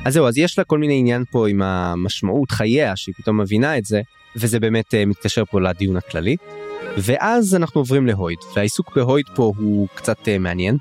אז 0.05 0.15
זהו 0.15 0.27
אז 0.27 0.39
יש 0.39 0.59
לה 0.59 0.65
כל 0.65 0.79
מיני 0.79 0.99
עניין 0.99 1.25
פה 1.31 1.49
עם 1.49 1.63
המשמעות 1.63 2.51
חייה 2.51 2.97
שהיא 2.97 3.15
פתאום 3.19 3.41
מבינה 3.41 3.79
את 3.79 3.85
זה 3.85 4.01
וזה 4.37 4.61
באמת 4.61 4.95
uh, 4.95 5.07
מתקשר 5.07 5.45
פה 5.45 5.61
לדיון 5.61 5.97
הכללי. 5.97 6.37
ואז 6.99 7.55
אנחנו 7.55 7.81
עוברים 7.81 8.07
להויד 8.07 8.39
והעיסוק 8.57 8.97
בהויד 8.97 9.27
פה 9.35 9.53
הוא 9.57 9.89
קצת 9.95 10.19
uh, 10.19 10.39
מעניין. 10.41 10.77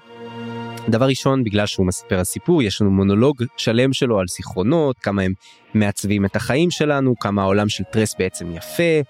דבר 0.90 1.06
ראשון 1.06 1.44
בגלל 1.44 1.66
שהוא 1.66 1.86
מספר 1.86 2.20
הסיפור 2.20 2.64
יש 2.64 2.82
לנו 2.82 2.92
מונולוג 2.92 3.44
שלם 3.58 3.94
שלו 3.94 4.20
על 4.20 4.28
זיכרונות 4.28 5.00
כמה 5.00 5.22
הם 5.22 5.34
מעצבים 5.74 6.26
את 6.26 6.36
החיים 6.36 6.72
שלנו 6.72 7.16
כמה 7.20 7.42
העולם 7.42 7.70
של 7.70 7.84
טרס 7.92 8.16
בעצם 8.20 8.56
יפה 8.56 9.02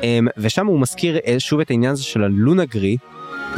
um, 0.00 0.04
ושם 0.38 0.66
הוא 0.66 0.80
מזכיר 0.80 1.16
uh, 1.16 1.20
שוב 1.38 1.60
את 1.60 1.70
העניין 1.70 1.92
הזה 1.92 2.02
של 2.02 2.24
הלונגרי 2.24 2.96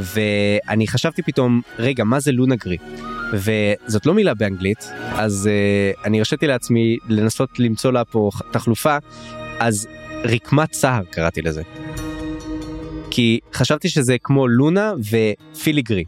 ואני 0.00 0.88
חשבתי 0.88 1.22
פתאום 1.22 1.60
רגע 1.78 2.04
מה 2.04 2.20
זה 2.20 2.32
לונגרי 2.32 2.76
וזאת 3.32 4.06
לא 4.06 4.14
מילה 4.14 4.34
באנגלית 4.34 4.88
אז 5.12 5.48
uh, 5.96 6.04
אני 6.04 6.18
הרשיתי 6.18 6.46
לעצמי 6.46 6.96
לנסות 7.08 7.58
למצוא 7.58 7.92
לה 7.92 8.04
פה 8.04 8.30
תחלופה 8.52 8.96
אז 9.58 9.88
רקמת 10.24 10.72
סהר 10.72 11.02
קראתי 11.10 11.42
לזה. 11.42 11.62
כי 13.10 13.40
חשבתי 13.52 13.88
שזה 13.88 14.16
כמו 14.22 14.48
לונה 14.48 14.92
ופיליגרי. 15.10 16.04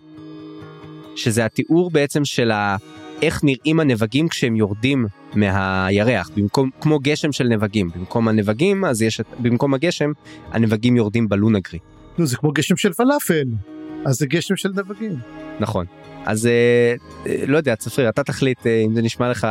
שזה 1.17 1.45
התיאור 1.45 1.91
בעצם 1.91 2.25
של 2.25 2.51
ה... 2.51 2.77
איך 3.23 3.45
נראים 3.45 3.81
הנבגים 3.81 4.29
כשהם 4.29 4.57
יורדים 4.57 5.07
מהירח 5.35 6.31
במקום 6.37 6.71
כמו 6.81 6.99
גשם 6.99 7.33
של 7.33 7.45
נבגים 7.45 7.91
במקום 7.97 8.29
הנבגים 8.29 8.85
אז 8.85 9.03
יש 9.03 9.21
במקום 9.39 9.75
הגשם 9.75 10.13
הנבגים 10.51 10.97
יורדים 10.97 11.29
בלונגרי. 11.29 11.79
נו 12.19 12.27
זה 12.27 12.37
כמו 12.37 12.53
גשם 12.53 12.77
של 12.77 12.93
פלאפל 12.93 13.45
אז 14.05 14.17
זה 14.17 14.27
גשם 14.27 14.57
של 14.57 14.69
נבגים. 14.69 15.17
נכון. 15.61 15.87
אז 16.25 16.47
אה, 16.47 16.95
אה, 17.27 17.45
לא 17.47 17.57
יודע 17.57 17.77
צפריר 17.77 18.09
אתה 18.09 18.23
תחליט 18.23 18.67
אה, 18.67 18.83
אם 18.87 18.95
זה 18.95 19.03
נשמע 19.03 19.31
לך 19.31 19.47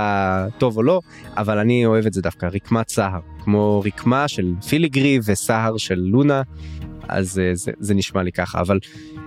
טוב 0.57 0.77
או 0.77 0.83
לא 0.83 0.99
אבל 1.37 1.57
אני 1.57 1.85
אוהב 1.85 2.05
את 2.05 2.13
זה 2.13 2.21
דווקא 2.21 2.45
רקמת 2.45 2.89
סהר 2.89 3.19
כמו 3.43 3.81
רקמה 3.85 4.27
של 4.27 4.53
פיליגרי 4.69 5.19
וסהר 5.25 5.77
של 5.77 5.99
לונה 5.99 6.41
אז 7.09 7.39
אה, 7.39 7.55
זה, 7.55 7.71
זה 7.79 7.93
נשמע 7.93 8.23
לי 8.23 8.31
ככה 8.31 8.61
אבל 8.61 8.79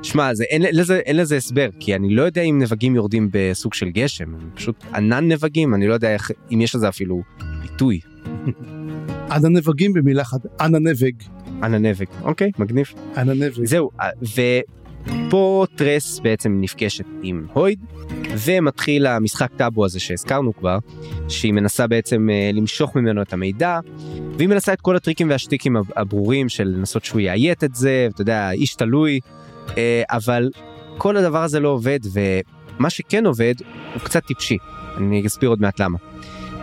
שמע 0.03 0.35
זה 0.35 0.45
אין 0.45 0.63
לזה 0.73 0.99
אין 0.99 1.17
לזה 1.17 1.37
הסבר 1.37 1.69
כי 1.81 1.95
אני 1.95 2.15
לא 2.15 2.23
יודע 2.23 2.43
אם 2.43 2.59
נבגים 2.63 2.95
יורדים 2.95 3.29
בסוג 3.33 3.75
של 3.75 3.91
גשם 3.91 4.35
פשוט 4.55 4.85
ענן 4.95 5.33
נבגים 5.33 5.75
אני 5.75 5.87
לא 5.87 5.95
יודע 5.95 6.15
איך 6.15 6.31
אם 6.53 6.61
יש 6.61 6.75
לזה 6.75 6.89
אפילו 6.89 7.23
ביטוי. 7.63 8.01
אנה 9.33 9.49
נבגים 9.49 9.93
במילה 9.93 10.23
אחת 10.23 10.41
אנה 10.61 10.79
נבג 10.79 11.13
אנה 11.63 11.79
נבג 11.79 12.07
אוקיי 12.23 12.51
מגניב 12.59 12.87
אנה 13.17 13.35
נבג. 13.35 13.65
זהו 13.65 13.91
אה, 14.01 14.11
ופה 15.07 15.67
טרס 15.77 16.19
בעצם 16.19 16.59
נפגשת 16.61 17.05
עם 17.23 17.47
הויד 17.53 17.81
ומתחיל 18.45 19.07
המשחק 19.07 19.51
טאבו 19.57 19.85
הזה 19.85 20.01
שהזכרנו 20.01 20.57
כבר 20.57 20.79
שהיא 21.29 21.53
מנסה 21.53 21.87
בעצם 21.87 22.29
אה, 22.31 22.51
למשוך 22.55 22.97
ממנו 22.97 23.23
את 23.23 23.33
המידע 23.33 23.81
והיא 24.39 24.49
מנסה 24.49 24.73
את 24.73 24.81
כל 24.81 24.97
הטריקים 24.97 25.31
והשטיקים 25.31 25.77
הב- 25.77 25.91
הברורים 25.97 26.49
של 26.49 26.65
לנסות 26.65 27.05
שהוא 27.05 27.21
יאיית 27.21 27.65
את 27.65 27.75
זה 27.75 28.09
אתה 28.15 28.23
יודע 28.23 28.51
איש 28.51 28.75
תלוי 28.75 29.21
אה, 29.79 30.03
אבל 30.11 30.51
כל 30.99 31.17
הדבר 31.17 31.43
הזה 31.43 31.61
לא 31.61 31.69
עובד 31.69 32.01
ומה 32.13 32.91
שכן 32.91 33.27
עובד 33.27 33.55
הוא 33.95 34.03
קצת 34.03 34.25
טיפשי 34.27 34.57
אני 34.97 35.27
אסביר 35.27 35.49
עוד 35.49 35.61
מעט 35.61 35.81
למה. 35.81 35.99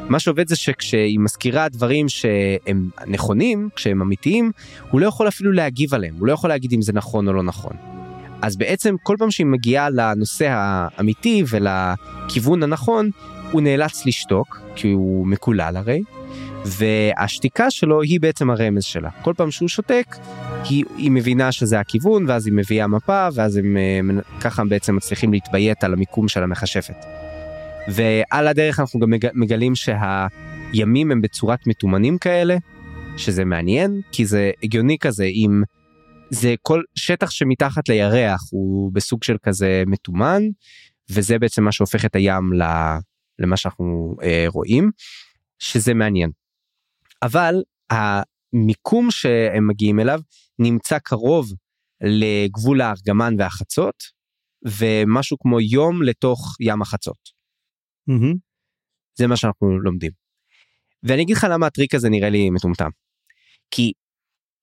מה 0.10 0.20
שעובד 0.20 0.48
זה 0.48 0.56
שכשהיא 0.56 1.20
מזכירה 1.20 1.70
דברים 1.70 2.10
שהם 2.10 2.90
נכונים 3.08 3.70
כשהם 3.76 4.02
אמיתיים 4.02 4.52
הוא 4.92 5.02
לא 5.02 5.08
יכול 5.08 5.28
אפילו 5.28 5.52
להגיב 5.52 5.94
עליהם 5.94 6.16
הוא 6.20 6.28
לא 6.28 6.34
יכול 6.34 6.50
להגיד 6.50 6.74
אם 6.74 6.82
זה 6.82 6.94
נכון 6.94 7.28
או 7.28 7.34
לא 7.34 7.44
נכון. 7.44 7.97
אז 8.42 8.58
בעצם 8.58 8.96
כל 9.04 9.16
פעם 9.20 9.32
שהיא 9.32 9.48
מגיעה 9.48 9.90
לנושא 9.90 10.48
האמיתי 10.50 11.44
ולכיוון 11.50 12.64
הנכון 12.64 13.10
הוא 13.52 13.62
נאלץ 13.62 14.06
לשתוק 14.06 14.60
כי 14.76 14.92
הוא 14.92 15.28
מקולל 15.28 15.74
הרי 15.78 16.02
והשתיקה 16.66 17.72
שלו 17.72 18.02
היא 18.02 18.22
בעצם 18.22 18.50
הרמז 18.50 18.84
שלה 18.84 19.10
כל 19.22 19.34
פעם 19.38 19.52
שהוא 19.52 19.70
שותק 19.70 20.16
היא, 20.70 20.86
היא 20.98 21.12
מבינה 21.12 21.52
שזה 21.52 21.80
הכיוון 21.80 22.26
ואז 22.30 22.46
היא 22.46 22.54
מביאה 22.54 22.88
מפה 22.88 23.28
ואז 23.34 23.58
הם 23.58 23.78
אה, 23.78 24.00
ככה 24.42 24.64
בעצם 24.66 24.96
מצליחים 24.96 25.34
להתביית 25.34 25.84
על 25.84 25.94
המיקום 25.94 26.28
של 26.28 26.44
המכשפת. 26.44 27.06
ועל 27.88 28.48
הדרך 28.48 28.80
אנחנו 28.80 29.00
גם 29.00 29.10
מג- 29.10 29.30
מגלים 29.34 29.74
שהימים 29.76 31.12
הם 31.12 31.22
בצורת 31.22 31.68
מתומנים 31.68 32.18
כאלה 32.18 32.58
שזה 33.18 33.46
מעניין 33.46 34.02
כי 34.12 34.26
זה 34.26 34.52
הגיוני 34.64 34.98
כזה 35.00 35.24
אם 35.24 35.64
זה 36.30 36.56
כל 36.62 36.82
שטח 36.96 37.30
שמתחת 37.30 37.90
לירח 37.90 38.40
הוא 38.52 38.94
בסוג 38.94 39.24
של 39.24 39.38
כזה 39.44 39.84
מתומן 39.88 40.42
וזה 41.12 41.40
בעצם 41.40 41.64
מה 41.64 41.72
שהופך 41.72 42.06
את 42.06 42.16
הים 42.16 42.44
למה 43.40 43.58
שאנחנו 43.58 44.16
אה, 44.24 44.46
רואים 44.48 44.92
שזה 45.60 45.94
מעניין. 45.94 46.30
אבל 47.24 47.56
המיקום 47.90 49.12
שהם 49.12 49.68
מגיעים 49.68 50.00
אליו 50.00 50.20
נמצא 50.60 51.00
קרוב 51.00 51.54
לגבול 52.02 52.82
הארגמן 52.82 53.34
והחצות 53.40 54.04
ומשהו 54.66 55.38
כמו 55.40 55.60
יום 55.60 56.04
לתוך 56.04 56.56
ים 56.60 56.82
החצות. 56.82 57.30
מהמם. 58.08 58.34
זה 59.18 59.28
מה 59.28 59.38
שאנחנו 59.38 59.80
לומדים. 59.80 60.12
ואני 61.04 61.22
אגיד 61.22 61.38
לך 61.38 61.48
למה 61.50 61.68
הטריק 61.68 61.96
הזה 61.96 62.10
נראה 62.10 62.30
לי 62.30 62.50
מטומטם. 62.50 62.90
כי 63.72 63.92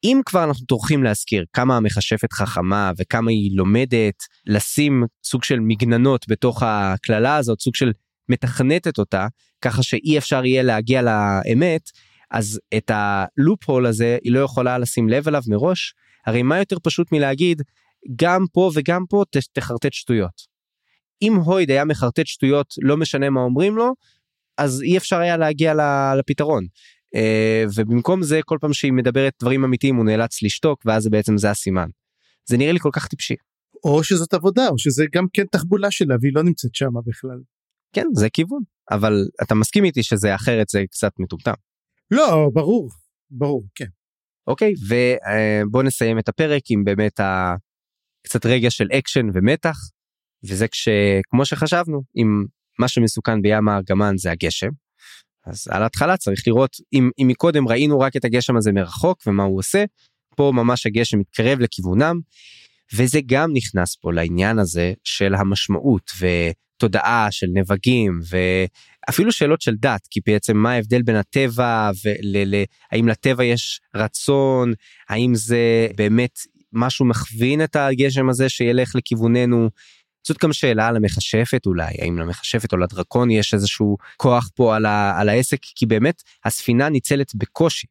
אם 0.05 0.21
כבר 0.27 0.45
אנחנו 0.45 0.67
טורחים 0.67 1.03
להזכיר 1.03 1.45
כמה 1.53 1.77
המכשפת 1.77 2.33
חכמה 2.33 2.93
וכמה 2.99 3.31
היא 3.31 3.57
לומדת 3.57 4.15
לשים 4.47 5.05
סוג 5.25 5.45
של 5.45 5.61
מגננות 5.61 6.25
בתוך 6.29 6.63
הקללה 6.67 7.37
הזאת, 7.37 7.61
סוג 7.61 7.75
של 7.75 7.93
מתכנתת 8.29 8.99
אותה, 8.99 9.27
ככה 9.61 9.83
שאי 9.83 10.19
אפשר 10.19 10.45
יהיה 10.45 10.63
להגיע 10.63 11.03
לאמת, 11.03 11.91
אז 12.31 12.61
את 12.77 12.91
הלופ 12.95 13.71
הול 13.71 13.87
הזה 13.87 14.19
היא 14.25 14.33
לא 14.33 14.39
יכולה 14.39 14.79
לשים 14.79 15.09
לב 15.09 15.29
אליו 15.29 15.43
מראש. 15.49 15.95
הרי 16.27 16.43
מה 16.43 16.59
יותר 16.59 16.77
פשוט 16.83 17.13
מלהגיד 17.13 17.63
גם 18.17 18.45
פה 18.53 18.71
וגם 18.75 19.05
פה 19.09 19.25
תחרטט 19.53 19.93
שטויות. 19.93 20.55
אם 21.23 21.35
הויד 21.35 21.71
היה 21.71 21.85
מחרטט 21.85 22.27
שטויות 22.27 22.75
לא 22.83 22.97
משנה 22.97 23.31
מה 23.31 23.41
אומרים 23.41 23.77
לו 23.77 23.93
אז 24.59 24.83
אי 24.83 24.97
אפשר 24.97 25.19
היה 25.19 25.37
להגיע 25.37 25.75
לפתרון. 26.19 26.67
אה, 27.15 27.65
ובמקום 27.77 28.23
זה 28.23 28.41
כל 28.45 28.59
פעם 28.61 28.73
שהיא 28.73 28.93
מדברת 28.93 29.33
דברים 29.41 29.65
אמיתיים 29.65 29.97
הוא 29.97 30.05
נאלץ 30.05 30.43
לשתוק 30.43 30.83
ואז 30.85 31.09
בעצם 31.09 31.39
זה 31.39 31.51
הסימן. 31.51 31.89
זה 32.49 32.57
נראה 32.57 32.73
לי 32.73 32.79
כל 32.79 32.91
כך 32.93 33.07
טיפשי. 33.07 33.35
או 33.85 34.05
שזאת 34.05 34.35
עבודה 34.35 34.69
או 34.69 34.79
שזה 34.79 35.05
גם 35.13 35.27
כן 35.33 35.45
תחבולה 35.47 35.91
שלה 35.91 36.15
והיא 36.21 36.33
לא 36.35 36.43
נמצאת 36.43 36.75
שמה 36.75 37.01
בכלל. 37.07 37.41
כן 37.93 38.07
זה 38.15 38.31
כיוון 38.31 38.63
אבל 38.91 39.13
אתה 39.43 39.55
מסכים 39.55 39.85
איתי 39.85 40.03
שזה 40.03 40.35
אחרת 40.35 40.69
זה 40.69 40.85
קצת 40.91 41.13
מטומטם. 41.19 41.53
לא 42.11 42.51
ברור 42.53 42.91
ברור 43.31 43.65
כן. 43.75 43.89
אוקיי 44.47 44.73
ובוא 44.89 45.83
נסיים 45.83 46.19
את 46.19 46.29
הפרק 46.29 46.63
עם 46.71 46.85
באמת 46.85 47.21
קצת 48.27 48.47
רגע 48.47 48.71
של 48.71 48.89
אקשן 48.99 49.27
ומתח 49.35 49.77
וזה 50.49 50.69
כשכמו 50.69 51.45
שחשבנו 51.45 52.03
אם 52.17 52.45
מה 52.79 52.89
שמסוכן 52.89 53.43
בים 53.43 53.69
הארגמן 53.69 54.17
זה 54.17 54.31
הגשם. 54.31 54.71
אז 55.47 55.69
על 55.71 55.83
ההתחלה 55.83 56.17
צריך 56.17 56.43
לראות 56.47 56.77
אם, 56.93 57.11
אם 57.19 57.29
מקודם 57.29 57.69
ראינו 57.69 58.01
רק 58.01 58.17
את 58.17 58.25
הגשם 58.25 58.57
הזה 58.57 58.73
מרחוק 58.73 59.23
ומה 59.27 59.43
הוא 59.43 59.59
עושה 59.59 59.85
פה 60.37 60.53
ממש 60.55 60.87
הגשם 60.87 61.19
מתקרב 61.19 61.61
לכיוונם 61.61 62.21
וזה 62.95 63.21
גם 63.27 63.51
נכנס 63.53 63.97
פה 63.97 64.13
לעניין 64.13 64.59
הזה 64.59 64.93
של 65.05 65.35
המשמעות 65.35 66.11
ותודעה 66.21 67.29
של 67.31 67.47
נבגים 67.55 68.21
ואפילו 68.29 69.33
שאלות 69.33 69.61
של 69.61 69.75
דת 69.81 70.07
כי 70.11 70.21
בעצם 70.27 70.57
מה 70.57 70.73
ההבדל 70.73 71.03
בין 71.03 71.17
הטבע 71.17 71.91
והאם 72.05 73.09
לטבע 73.09 73.45
יש 73.45 73.81
רצון 73.95 74.73
האם 75.09 75.35
זה 75.35 75.89
באמת 75.97 76.39
משהו 76.75 77.05
מכווין 77.05 77.65
את 77.65 77.77
הגשם 77.77 78.29
הזה 78.29 78.49
שילך 78.49 78.95
לכיווננו. 78.95 79.71
זאת 80.27 80.39
גם 80.43 80.53
שאלה 80.53 80.89
על 80.89 80.97
המכשפת 80.97 81.67
אולי 81.67 81.95
האם 81.99 82.19
למכשפת 82.19 82.73
או 82.73 82.79
לדרקון 82.79 83.31
יש 83.31 83.55
איזשהו 83.55 83.97
כוח 84.17 84.51
פה 84.55 84.77
על, 84.77 84.87
ה, 84.87 85.21
על 85.21 85.29
העסק 85.29 85.59
כי 85.63 85.87
באמת 85.87 86.23
הספינה 86.45 86.89
ניצלת 86.89 87.35
בקושי. 87.35 87.87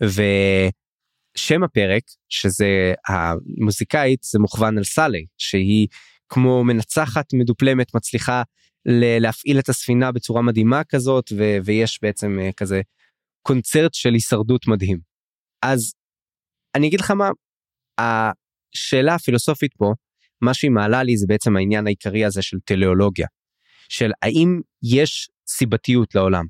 ושם 0.00 1.62
הפרק 1.64 2.02
שזה 2.28 2.94
המוזיקאית 3.08 4.22
זה 4.22 4.38
מוכוון 4.38 4.78
על 4.78 4.84
סאלי 4.84 5.26
שהיא 5.38 5.88
כמו 6.28 6.64
מנצחת 6.64 7.32
מדופלמת 7.32 7.94
מצליחה 7.94 8.42
להפעיל 9.20 9.58
את 9.58 9.68
הספינה 9.68 10.12
בצורה 10.12 10.42
מדהימה 10.42 10.84
כזאת 10.84 11.32
ו- 11.36 11.56
ויש 11.64 11.98
בעצם 12.02 12.38
אה, 12.40 12.50
כזה 12.52 12.80
קונצרט 13.42 13.94
של 13.94 14.14
הישרדות 14.14 14.66
מדהים. 14.66 14.98
אז 15.62 15.94
אני 16.74 16.88
אגיד 16.88 17.00
לך 17.00 17.10
מה 17.10 17.30
השאלה 17.98 19.14
הפילוסופית 19.14 19.74
פה, 19.74 19.92
מה 20.42 20.54
שהיא 20.54 20.70
מעלה 20.70 21.02
לי 21.02 21.16
זה 21.16 21.26
בעצם 21.28 21.56
העניין 21.56 21.86
העיקרי 21.86 22.24
הזה 22.24 22.42
של 22.42 22.58
טליאולוגיה. 22.64 23.26
של 23.88 24.10
האם 24.22 24.60
יש 24.82 25.30
סיבתיות 25.48 26.14
לעולם. 26.14 26.44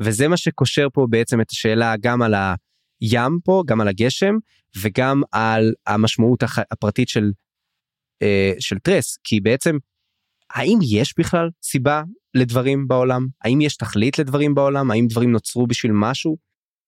וזה 0.00 0.28
מה 0.28 0.36
שקושר 0.36 0.86
פה 0.92 1.06
בעצם 1.10 1.40
את 1.40 1.50
השאלה 1.50 1.94
גם 2.00 2.22
על 2.22 2.34
הים 2.34 3.38
פה, 3.44 3.62
גם 3.66 3.80
על 3.80 3.88
הגשם, 3.88 4.34
וגם 4.82 5.22
על 5.32 5.74
המשמעות 5.86 6.42
הפרטית 6.70 7.08
של, 7.08 7.30
אה, 8.22 8.52
של 8.58 8.78
טרס. 8.78 9.18
כי 9.24 9.40
בעצם, 9.40 9.76
האם 10.50 10.78
יש 10.82 11.14
בכלל 11.18 11.50
סיבה 11.62 12.02
לדברים 12.34 12.88
בעולם? 12.88 13.26
האם 13.44 13.60
יש 13.60 13.76
תכלית 13.76 14.18
לדברים 14.18 14.54
בעולם? 14.54 14.90
האם 14.90 15.06
דברים 15.06 15.32
נוצרו 15.32 15.66
בשביל 15.66 15.92
משהו? 15.94 16.36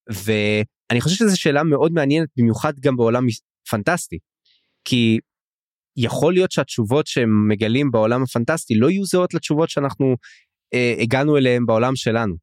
ואני 0.09 1.01
חושב 1.01 1.17
שזו 1.17 1.41
שאלה 1.41 1.63
מאוד 1.63 1.93
מעניינת, 1.93 2.29
במיוחד 2.37 2.81
גם 2.81 2.97
בעולם 2.97 3.27
פנטסטי. 3.71 4.19
כי 4.85 5.19
יכול 6.01 6.35
להיות 6.35 6.53
שהתשובות 6.53 7.07
שהם 7.07 7.49
מגלים 7.49 7.91
בעולם 7.91 8.23
הפנטסטי 8.23 8.75
לא 8.75 8.91
יהיו 8.91 9.05
זהות 9.05 9.35
לתשובות 9.35 9.71
שאנחנו 9.71 10.17
אה, 10.75 10.95
הגענו 10.99 11.37
אליהם 11.37 11.67
בעולם 11.67 11.97
שלנו. 11.97 12.35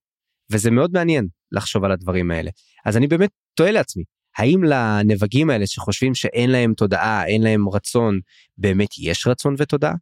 וזה 0.52 0.72
מאוד 0.72 0.92
מעניין 0.94 1.28
לחשוב 1.52 1.84
על 1.84 1.92
הדברים 1.92 2.32
האלה. 2.32 2.52
אז 2.86 2.98
אני 2.98 3.08
באמת 3.08 3.30
תוהה 3.54 3.72
לעצמי, 3.72 4.04
האם 4.38 4.64
לנבגים 4.64 5.50
האלה 5.50 5.68
שחושבים 5.68 6.16
שאין 6.16 6.50
להם 6.50 6.74
תודעה, 6.74 7.26
אין 7.26 7.44
להם 7.44 7.70
רצון, 7.70 8.20
באמת 8.58 8.90
יש 9.00 9.28
רצון 9.28 9.56
ותודעה? 9.58 9.94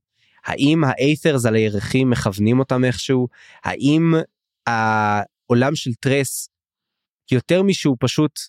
האם 0.46 0.84
האיית'רס 0.84 1.46
על 1.46 1.56
הירחים 1.56 2.10
מכוונים 2.10 2.60
אותם 2.60 2.86
איכשהו? 2.86 3.28
האם 3.64 4.14
העולם 4.68 5.76
של 5.76 5.92
טרס 5.94 6.50
יותר 7.32 7.64
משהוא 7.64 7.98
פשוט 8.00 8.40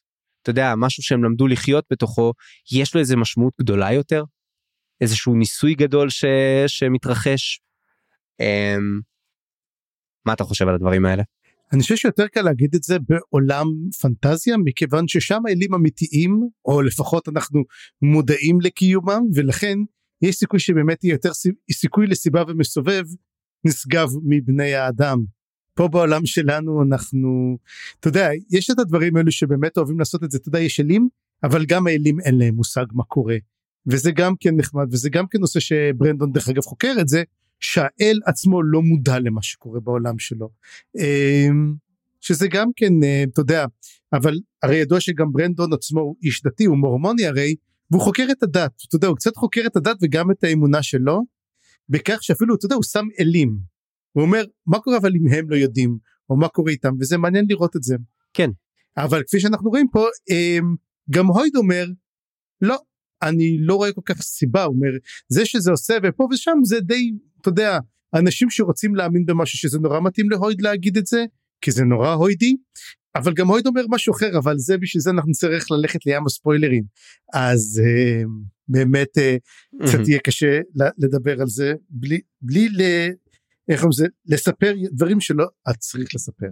אתה 0.46 0.50
יודע, 0.50 0.74
משהו 0.76 1.02
שהם 1.02 1.24
למדו 1.24 1.46
לחיות 1.46 1.84
בתוכו, 1.90 2.32
יש 2.72 2.94
לו 2.94 3.00
איזה 3.00 3.16
משמעות 3.16 3.52
גדולה 3.61 3.92
יותר? 3.92 4.24
איזשהו 5.01 5.34
ניסוי 5.34 5.74
גדול 5.74 6.11
ש... 6.11 6.24
שמתרחש? 6.66 7.61
אמ... 8.40 9.01
מה 10.26 10.32
אתה 10.32 10.44
חושב 10.44 10.68
על 10.68 10.74
הדברים 10.74 11.07
האלה? 11.07 11.22
אני 11.72 11.82
חושב 11.82 11.97
שיותר 11.97 12.26
קל 12.26 12.42
להגיד 12.42 12.74
את 12.74 12.82
זה 12.82 12.97
בעולם 12.99 13.66
פנטזיה 14.01 14.57
מכיוון 14.64 15.09
ששם 15.09 15.42
אלים 15.49 15.74
אמיתיים 15.74 16.49
או 16.64 16.82
לפחות 16.82 17.28
אנחנו 17.28 17.62
מודעים 18.03 18.61
לקיומם 18.61 19.22
ולכן 19.34 19.78
יש 20.22 20.36
סיכוי 20.36 20.61
שבאמת 20.61 21.05
יהיה 21.05 21.12
יותר 21.14 21.30
סיכוי 21.72 22.07
לסיבה 22.07 22.42
ומסובב 22.49 23.05
נשגב 23.64 24.09
מבני 24.24 24.74
האדם. 24.74 25.18
פה 25.74 25.88
בעולם 25.88 26.26
שלנו 26.26 26.82
אנחנו 26.82 27.59
אתה 28.01 28.09
יודע 28.09 28.28
יש 28.51 28.70
את 28.70 28.78
הדברים 28.78 29.16
האלו 29.16 29.32
שבאמת 29.32 29.76
אוהבים 29.76 29.99
לעשות 29.99 30.24
את 30.24 30.30
זה 30.30 30.38
אתה 30.38 30.49
יודע 30.49 30.61
יש 30.61 30.80
אלים 30.80 31.09
אבל 31.42 31.64
גם 31.66 31.86
האלים 31.86 32.20
אין 32.20 32.38
להם 32.38 32.55
מושג 32.55 32.84
מה 32.92 33.05
קורה 33.05 33.36
וזה 33.87 34.11
גם 34.12 34.34
כן 34.41 34.57
נחמד 34.57 34.87
וזה 34.93 35.11
גם 35.11 35.26
כן 35.30 35.39
נושא 35.41 35.61
שברנדון 35.61 36.32
דרך 36.32 36.49
אגב 36.49 36.62
חוקר 36.62 36.95
את 37.01 37.09
זה 37.09 37.22
שהאל 37.61 38.20
עצמו 38.26 38.62
לא 38.62 38.82
מודע 38.82 39.18
למה 39.18 39.43
שקורה 39.43 39.80
בעולם 39.80 40.18
שלו. 40.18 40.49
אמ, 40.99 41.74
שזה 42.20 42.49
גם 42.49 42.68
כן 42.76 42.93
אה, 43.05 43.24
אתה 43.32 43.41
יודע 43.41 43.64
אבל 44.12 44.34
הרי 44.62 44.76
ידוע 44.76 45.01
שגם 45.01 45.32
ברנדון 45.32 45.72
עצמו 45.72 46.01
הוא 46.01 46.16
איש 46.22 46.43
דתי 46.43 46.64
הוא 46.64 46.76
מורמוני 46.78 47.26
הרי 47.26 47.55
והוא 47.91 48.03
חוקר 48.03 48.26
את 48.30 48.43
הדת 48.43 48.82
אתה 48.89 48.97
יודע 48.97 49.09
הוא 49.09 49.16
קצת 49.16 49.37
חוקר 49.37 49.62
את 49.66 49.76
הדת 49.76 49.97
וגם 50.03 50.30
את 50.30 50.45
האמונה 50.45 50.82
שלו 50.82 51.22
בכך 51.89 52.18
שאפילו 52.20 52.55
אתה 52.55 52.66
יודע 52.66 52.74
הוא 52.74 52.82
שם 52.82 53.07
אלים 53.20 53.59
הוא 54.12 54.22
אומר 54.22 54.45
מה 54.66 54.78
קורה 54.78 54.97
אבל 54.97 55.12
אם 55.14 55.32
הם 55.32 55.51
לא 55.51 55.57
יודעים 55.57 55.99
או 56.30 56.37
מה 56.37 56.49
קורה 56.49 56.70
איתם 56.70 56.95
וזה 57.01 57.18
מעניין 57.18 57.47
לראות 57.49 57.76
את 57.76 57.82
זה. 57.82 57.97
כן. 58.34 58.51
אבל 58.97 59.22
כפי 59.22 59.41
שאנחנו 59.41 59.70
רואים 59.70 59.87
פה 59.93 60.07
אמ, 60.30 60.74
גם 61.11 61.26
הויד 61.26 61.57
אומר 61.57 61.87
לא 62.61 62.76
אני 63.23 63.59
לא 63.61 63.75
רואה 63.75 63.93
כל 63.93 64.01
כך 64.05 64.23
סיבה 64.23 64.64
הוא 64.64 64.75
אומר 64.75 64.91
זה 65.29 65.47
שזה 65.47 65.71
עושה 65.71 65.97
ופה 66.03 66.29
ושם 66.33 66.59
זה 66.64 66.81
די 66.81 67.12
אתה 67.41 67.49
יודע 67.49 67.79
אנשים 68.14 68.51
שרוצים 68.51 68.95
להאמין 68.95 69.27
במשהו 69.27 69.59
שזה 69.59 69.79
נורא 69.79 70.01
מתאים 70.01 70.31
להויד 70.31 70.61
להגיד 70.62 70.97
את 70.97 71.07
זה 71.07 71.25
כי 71.61 71.71
זה 71.71 71.85
נורא 71.85 72.12
הוידי 72.12 72.57
אבל 73.14 73.33
גם 73.35 73.49
הויד 73.49 73.67
אומר 73.67 73.85
משהו 73.89 74.14
אחר 74.14 74.39
אבל 74.39 74.59
זה 74.59 74.79
בשביל 74.79 75.01
זה 75.01 75.11
אנחנו 75.11 75.31
נצטרך 75.31 75.71
ללכת 75.71 76.07
לים 76.07 76.27
הספוילרים 76.27 76.85
אז 77.35 77.83
uh, 77.85 78.27
באמת 78.69 79.19
uh, 79.19 79.83
קצת 79.87 80.09
יהיה 80.09 80.19
קשה 80.19 80.61
לדבר 80.99 81.41
על 81.41 81.47
זה 81.47 81.75
בלי 81.91 82.21
בלי 82.43 82.69
איך 83.69 83.81
אומרים 83.81 83.93
זה 83.93 84.07
לספר 84.27 84.75
דברים 84.93 85.21
שלא 85.21 85.47
את 85.71 85.77
צריך 85.77 86.14
לספר. 86.14 86.47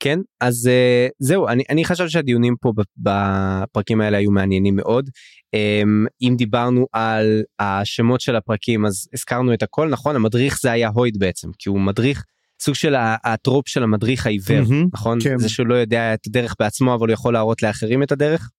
כן 0.00 0.18
אז 0.40 0.66
uh, 0.66 1.12
זהו 1.18 1.48
אני 1.48 1.62
אני 1.70 1.84
חשבתי 1.84 2.10
שהדיונים 2.10 2.54
פה 2.60 2.72
בפרקים 2.96 4.00
האלה 4.00 4.18
היו 4.18 4.30
מעניינים 4.30 4.76
מאוד 4.76 5.10
um, 5.56 6.08
אם 6.22 6.34
דיברנו 6.38 6.86
על 6.92 7.42
השמות 7.58 8.20
של 8.20 8.36
הפרקים 8.36 8.86
אז 8.86 9.08
הזכרנו 9.14 9.54
את 9.54 9.62
הכל 9.62 9.88
נכון 9.88 10.16
המדריך 10.16 10.60
זה 10.60 10.72
היה 10.72 10.88
הויד 10.94 11.18
בעצם 11.18 11.48
כי 11.58 11.68
הוא 11.68 11.80
מדריך 11.80 12.24
סוג 12.60 12.74
של 12.74 12.94
הטרופ 13.24 13.68
של 13.68 13.82
המדריך 13.82 14.26
העיוור 14.26 14.62
mm-hmm, 14.62 14.88
נכון 14.94 15.18
כן. 15.20 15.38
זה 15.38 15.48
שהוא 15.48 15.66
לא 15.66 15.74
יודע 15.74 16.14
את 16.14 16.26
הדרך 16.26 16.54
בעצמו 16.58 16.94
אבל 16.94 17.06
הוא 17.06 17.14
יכול 17.14 17.32
להראות 17.32 17.62
לאחרים 17.62 18.02
את 18.02 18.12
הדרך. 18.12 18.50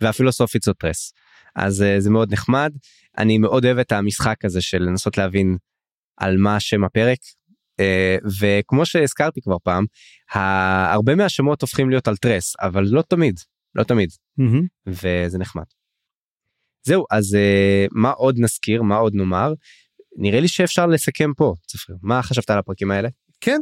והפילוסופית 0.00 0.62
זאת 0.62 0.76
טרס 0.76 1.12
אז 1.56 1.82
uh, 1.82 2.00
זה 2.00 2.10
מאוד 2.10 2.32
נחמד 2.32 2.72
אני 3.18 3.38
מאוד 3.38 3.64
אוהב 3.64 3.78
את 3.78 3.92
המשחק 3.92 4.44
הזה 4.44 4.60
של 4.60 4.78
לנסות 4.82 5.18
להבין 5.18 5.56
על 6.16 6.36
מה 6.36 6.60
שם 6.60 6.84
הפרק 6.84 7.18
וכמו 8.40 8.86
שהזכרתי 8.86 9.40
כבר 9.40 9.56
פעם 9.62 9.84
הרבה 10.32 11.14
מהשמות 11.14 11.62
הופכים 11.62 11.90
להיות 11.90 12.08
על 12.08 12.16
טרס 12.16 12.54
אבל 12.60 12.84
לא 12.84 13.02
תמיד 13.02 13.34
לא 13.74 13.84
תמיד. 13.84 14.10
mm-hmm. 14.40 14.64
וזה 14.86 15.38
נחמד. 15.38 15.64
זהו 16.86 17.04
אז 17.10 17.34
uh, 17.34 17.88
מה 17.92 18.10
עוד 18.10 18.36
נזכיר 18.38 18.82
מה 18.82 18.96
עוד 18.96 19.14
נאמר? 19.14 19.52
נראה 20.16 20.40
לי 20.40 20.48
שאפשר 20.48 20.86
לסכם 20.86 21.30
פה 21.36 21.54
צפריר. 21.66 21.98
מה 22.02 22.22
חשבת 22.22 22.50
על 22.50 22.58
הפרקים 22.58 22.90
האלה? 22.90 23.08
כן 23.40 23.60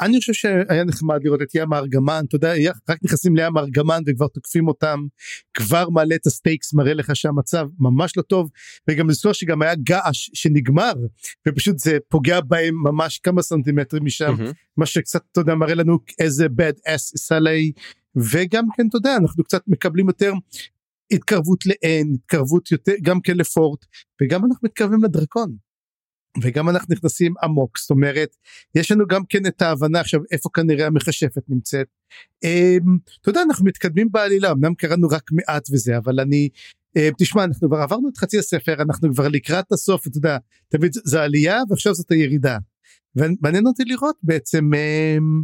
אני 0.00 0.18
חושב 0.18 0.32
שהיה 0.32 0.84
נחמד 0.84 1.24
לראות 1.24 1.42
את 1.42 1.54
ים 1.54 1.72
הארגמן 1.72 2.24
אתה 2.28 2.36
יודע 2.36 2.52
רק 2.88 2.98
נכנסים 3.04 3.36
לים 3.36 3.56
הארגמן 3.56 4.02
וכבר 4.06 4.28
תוקפים 4.28 4.68
אותם 4.68 5.06
כבר 5.54 5.88
מעלה 5.88 6.14
את 6.14 6.26
ה 6.26 6.33
stakes 6.33 6.74
מראה 6.74 6.94
לך 6.94 7.16
שהמצב 7.16 7.68
ממש 7.78 8.16
לא 8.16 8.22
טוב 8.22 8.50
וגם 8.90 9.10
לזכור 9.10 9.32
שגם 9.32 9.62
היה 9.62 9.74
גשם 9.74 10.30
שנגמר 10.34 10.92
ופשוט 11.48 11.78
זה 11.78 11.98
פוגע 12.08 12.40
בהם 12.40 12.74
ממש 12.84 13.18
כמה 13.18 13.42
סנטימטרים 13.42 14.04
משם 14.04 14.34
mm-hmm. 14.34 14.52
מה 14.76 14.86
שקצת 14.86 15.22
אתה 15.32 15.40
יודע 15.40 15.54
מראה 15.54 15.74
לנו 15.74 15.98
איזה 16.18 16.46
bad 16.46 16.88
ass 16.88 17.18
סלי 17.18 17.72
וגם 18.16 18.64
כן 18.76 18.86
אתה 18.88 18.96
יודע 18.96 19.16
אנחנו 19.16 19.44
קצת 19.44 19.62
מקבלים 19.66 20.06
יותר 20.06 20.32
התקרבות 21.12 21.66
לאן 21.66 22.14
התקרבות 22.14 22.72
יותר 22.72 22.92
גם 23.02 23.20
כן 23.20 23.36
לפורט 23.36 23.84
וגם 24.22 24.44
אנחנו 24.44 24.60
מתקרבים 24.68 25.04
לדרקון. 25.04 25.65
וגם 26.42 26.68
אנחנו 26.68 26.94
נכנסים 26.94 27.34
עמוק 27.42 27.78
זאת 27.78 27.90
אומרת 27.90 28.36
יש 28.74 28.92
לנו 28.92 29.06
גם 29.06 29.22
כן 29.28 29.46
את 29.46 29.62
ההבנה 29.62 30.00
עכשיו 30.00 30.20
איפה 30.32 30.48
כנראה 30.54 30.86
המכשפת 30.86 31.42
נמצאת. 31.48 31.86
אמ, 32.44 32.98
אתה 33.20 33.30
יודע 33.30 33.42
אנחנו 33.42 33.64
מתקדמים 33.64 34.08
בעלילה 34.12 34.50
אמנם 34.50 34.74
קראנו 34.74 35.08
רק 35.08 35.30
מעט 35.32 35.68
וזה 35.72 35.96
אבל 35.96 36.20
אני 36.20 36.48
אמ, 36.96 37.10
תשמע 37.18 37.44
אנחנו 37.44 37.68
כבר 37.68 37.78
עברנו 37.78 38.08
את 38.08 38.16
חצי 38.16 38.38
הספר 38.38 38.82
אנחנו 38.82 39.14
כבר 39.14 39.28
לקראת 39.28 39.72
הסוף 39.72 40.06
אתה 40.06 40.18
יודע 40.18 40.38
תמיד 40.68 40.92
זה 41.04 41.22
עלייה 41.22 41.60
ועכשיו 41.70 41.94
זאת 41.94 42.10
הירידה. 42.10 42.58
ומעניין 43.16 43.66
אותי 43.66 43.82
לראות 43.84 44.16
בעצם 44.22 44.70
אמ, 44.74 45.42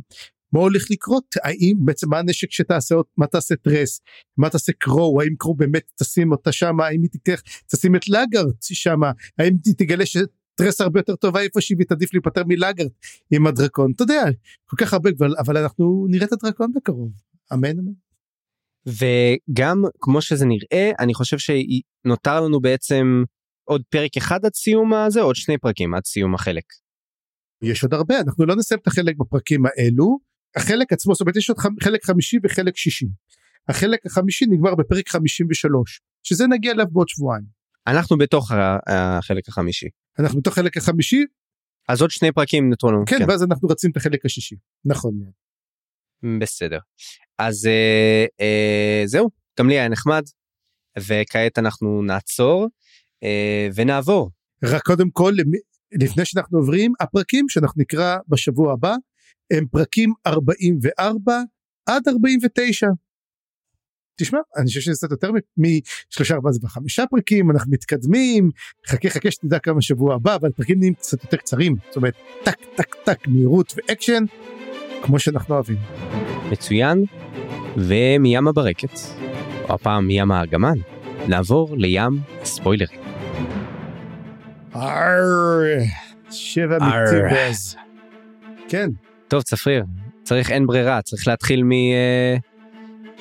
מה 0.52 0.60
הולך 0.60 0.90
לקרות 0.90 1.34
האם 1.42 1.76
בעצם 1.84 2.10
מה 2.10 2.18
הנשק 2.18 2.50
שתעשה 2.50 2.94
מה 3.16 3.26
תעשה 3.26 3.56
טרס 3.56 4.00
מה 4.36 4.50
תעשה 4.50 4.72
קרו 4.78 5.20
האם 5.20 5.34
קרו 5.38 5.54
באמת 5.54 5.82
תשים 6.00 6.32
אותה 6.32 6.52
שמה 6.52 6.86
האם 6.86 7.02
היא 7.02 7.10
תיקח 7.10 7.42
תשים 7.70 7.96
את 7.96 8.08
לאגרט 8.08 8.62
שמה 8.62 9.12
האם 9.38 9.56
היא 9.64 9.74
תגלה 9.78 10.06
שטרס 10.54 10.80
הרבה 10.80 11.00
יותר 11.00 11.16
טובה 11.16 11.40
איפה 11.40 11.60
שהיא 11.60 11.76
ותעדיף 11.80 12.14
להיפטר 12.14 12.42
מלאגרט 12.46 12.92
עם 13.30 13.46
הדרקון 13.46 13.92
אתה 13.96 14.02
יודע 14.02 14.22
כל 14.64 14.76
כך 14.76 14.92
הרבה 14.92 15.10
אבל, 15.18 15.34
אבל 15.38 15.56
אנחנו 15.56 16.06
נראה 16.10 16.26
את 16.26 16.32
הדרקון 16.32 16.72
בקרוב 16.72 17.12
אמן 17.52 17.78
אמן. 17.78 17.92
וגם 18.86 19.82
כמו 20.00 20.22
שזה 20.22 20.46
נראה 20.46 20.90
אני 20.98 21.14
חושב 21.14 21.36
שנותר 21.38 22.40
לנו 22.40 22.60
בעצם 22.60 23.24
עוד 23.64 23.82
פרק 23.88 24.16
אחד 24.16 24.44
עד 24.44 24.54
סיום 24.54 24.94
הזה 24.94 25.20
עוד 25.20 25.36
שני 25.36 25.58
פרקים 25.58 25.94
עד 25.94 26.04
סיום 26.04 26.34
החלק. 26.34 26.64
יש 27.62 27.82
עוד 27.82 27.94
הרבה 27.94 28.20
אנחנו 28.20 28.46
לא 28.46 28.56
נסיים 28.56 28.80
את 28.82 28.86
החלק 28.86 29.16
בפרקים 29.16 29.62
האלו 29.66 30.18
החלק 30.56 30.92
עצמו 30.92 31.14
זאת 31.14 31.20
אומרת 31.20 31.36
יש 31.36 31.50
עוד 31.50 31.58
חלק 31.82 32.04
חמישי 32.04 32.36
וחלק 32.44 32.76
שישי. 32.76 33.06
החלק 33.68 34.06
החמישי 34.06 34.44
נגמר 34.46 34.74
בפרק 34.74 35.08
53 35.08 36.00
שזה 36.22 36.46
נגיע 36.46 36.72
אליו 36.72 36.86
בעוד 36.92 37.08
שבועיים. 37.08 37.44
אנחנו 37.86 38.18
בתוך 38.18 38.52
החלק 38.86 39.48
החמישי. 39.48 39.86
אנחנו 40.18 40.40
בתוך 40.40 40.58
החלק 40.58 40.76
החמישי. 40.76 41.24
אז 41.88 42.00
עוד 42.00 42.10
שני 42.10 42.32
פרקים 42.32 42.70
נתנו. 42.70 43.04
כן, 43.06 43.18
כן 43.18 43.24
ואז 43.28 43.42
אנחנו 43.42 43.68
רצים 43.68 43.90
את 43.90 43.96
החלק 43.96 44.24
השישי. 44.24 44.56
נכון 44.84 45.12
מאוד. 45.18 45.32
בסדר. 46.40 46.78
אז 47.38 47.66
אה, 47.66 48.26
אה, 48.40 49.02
זהו 49.06 49.30
גם 49.58 49.68
לי 49.68 49.78
היה 49.78 49.88
נחמד 49.88 50.22
וכעת 50.98 51.58
אנחנו 51.58 52.02
נעצור 52.02 52.68
אה, 53.22 53.68
ונעבור. 53.74 54.30
רק 54.64 54.82
קודם 54.82 55.10
כל 55.10 55.32
לפני 55.92 56.24
שאנחנו 56.24 56.58
עוברים 56.58 56.92
הפרקים 57.00 57.48
שאנחנו 57.48 57.82
נקרא 57.82 58.16
בשבוע 58.28 58.72
הבא 58.72 58.94
הם 59.52 59.66
פרקים 59.66 60.12
44 60.26 61.40
עד 61.86 62.08
49. 62.08 62.86
תשמע 64.16 64.38
אני 64.56 64.66
חושב 64.66 64.80
שזה 64.80 64.96
קצת 64.96 65.10
יותר 65.10 65.30
משלושה 65.56 66.34
ארבעה 66.34 66.52
זה 66.52 66.60
בחמישה 66.62 67.04
פרקים 67.10 67.50
אנחנו 67.50 67.72
מתקדמים 67.72 68.50
חכה 68.86 69.10
חכה 69.10 69.30
שתדע 69.30 69.58
כמה 69.58 69.82
שבוע 69.82 70.14
הבא 70.14 70.36
אבל 70.36 70.50
פרקים 70.52 70.78
נהיים 70.78 70.94
קצת 70.94 71.24
יותר 71.24 71.36
קצרים 71.36 71.76
זאת 71.86 71.96
אומרת 71.96 72.14
טק 72.44 72.56
טק 72.76 72.94
טק 73.04 73.28
מהירות 73.28 73.74
ואקשן 73.76 74.24
כמו 75.02 75.18
שאנחנו 75.18 75.54
אוהבים. 75.54 75.76
מצוין 76.50 77.04
ומים 77.76 78.48
הברקת 78.48 78.98
או 79.68 79.74
הפעם 79.74 80.06
מים 80.06 80.30
הארגמן 80.30 80.78
נעבור 81.28 81.76
לים 81.76 82.20
ספוילרים. 82.44 83.00
שבע 86.30 86.78
מטיבז. 86.78 87.76
כן. 88.68 88.88
טוב 89.28 89.42
צפריר 89.42 89.84
צריך 90.22 90.50
אין 90.50 90.66
ברירה 90.66 91.02
צריך 91.02 91.28
להתחיל 91.28 91.62
מ... 91.64 91.70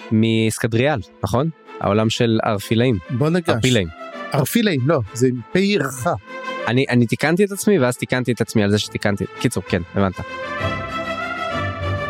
אה, 0.04 0.08
מסקדריאל 0.12 1.00
נכון? 1.24 1.50
העולם 1.80 2.10
של 2.10 2.40
ארפילאים. 2.46 2.98
בוא 3.10 3.30
נגש. 3.30 3.50
ארפילאים. 3.50 3.88
ארפילאים 4.34 4.82
לא 4.86 5.00
זה 5.14 5.30
פי 5.52 5.78
רחה. 5.78 6.14
אני, 6.68 6.86
אני 6.90 7.06
תיקנתי 7.06 7.46
את 7.46 7.52
עצמי 7.52 7.80
ואז 7.80 7.98
תיקנתי 7.98 8.32
את 8.32 8.42
עצמי 8.42 8.64
על 8.64 8.72
זה 8.72 8.80
שתיקנתי. 8.80 9.26
קיצור 9.40 9.64
כן 9.64 9.82
הבנת. 9.96 10.20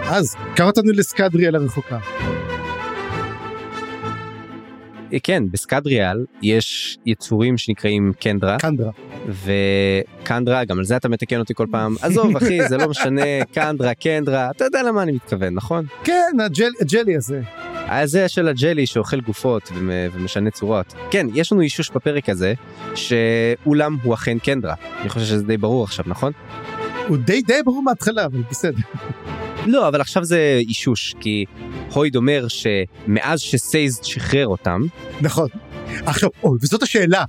אז 0.05 0.35
קח 0.55 0.65
אותנו 0.65 0.91
לסקדריאל 0.91 1.55
הרחוקה. 1.55 1.99
כן 5.23 5.43
בסקדריאל 5.51 6.25
יש 6.41 6.97
יצורים 7.05 7.57
שנקראים 7.57 8.13
קנדרה. 8.19 8.57
קנדרה. 8.59 8.91
וקנדרה 9.27 10.65
גם 10.65 10.79
על 10.79 10.85
זה 10.85 10.97
אתה 10.97 11.09
מתקן 11.09 11.39
אותי 11.39 11.53
כל 11.53 11.67
פעם 11.71 11.95
עזוב 12.01 12.37
אחי 12.37 12.67
זה 12.67 12.77
לא 12.77 12.89
משנה 12.89 13.45
קנדרה 13.53 13.93
קנדרה 13.93 14.51
אתה 14.51 14.65
יודע 14.65 14.83
למה 14.83 15.03
אני 15.03 15.11
מתכוון 15.11 15.53
נכון? 15.53 15.85
כן 16.03 16.37
הג'ל, 16.45 16.71
הג'לי 16.81 17.15
הזה. 17.15 17.41
הזה 17.99 18.29
של 18.29 18.47
הג'לי 18.47 18.85
שאוכל 18.85 19.21
גופות 19.21 19.71
ומשנה 20.13 20.51
צורות. 20.51 20.93
כן 21.11 21.27
יש 21.33 21.51
לנו 21.51 21.61
אישוש 21.61 21.89
בפרק 21.89 22.29
הזה 22.29 22.53
שאולם 22.95 23.97
הוא 24.03 24.13
אכן 24.13 24.39
קנדרה 24.39 24.75
אני 25.01 25.09
חושב 25.09 25.25
שזה 25.25 25.43
די 25.43 25.57
ברור 25.57 25.83
עכשיו 25.83 26.05
נכון? 26.07 26.31
הוא 27.07 27.17
די 27.17 27.41
די 27.41 27.63
ברור 27.65 27.83
מההתחלה 27.83 28.25
אבל 28.25 28.41
בסדר. 28.51 28.77
לא 29.65 29.87
אבל 29.87 30.01
עכשיו 30.01 30.23
זה 30.23 30.57
אישוש 30.59 31.15
כי 31.19 31.45
הויד 31.93 32.15
אומר 32.15 32.45
שמאז 32.47 33.39
שסייז 33.41 33.99
שחרר 34.03 34.47
אותם. 34.47 34.81
נכון. 35.21 35.47
עכשיו 36.05 36.29
אוי 36.43 36.57
וזאת 36.61 36.83
השאלה 36.83 37.23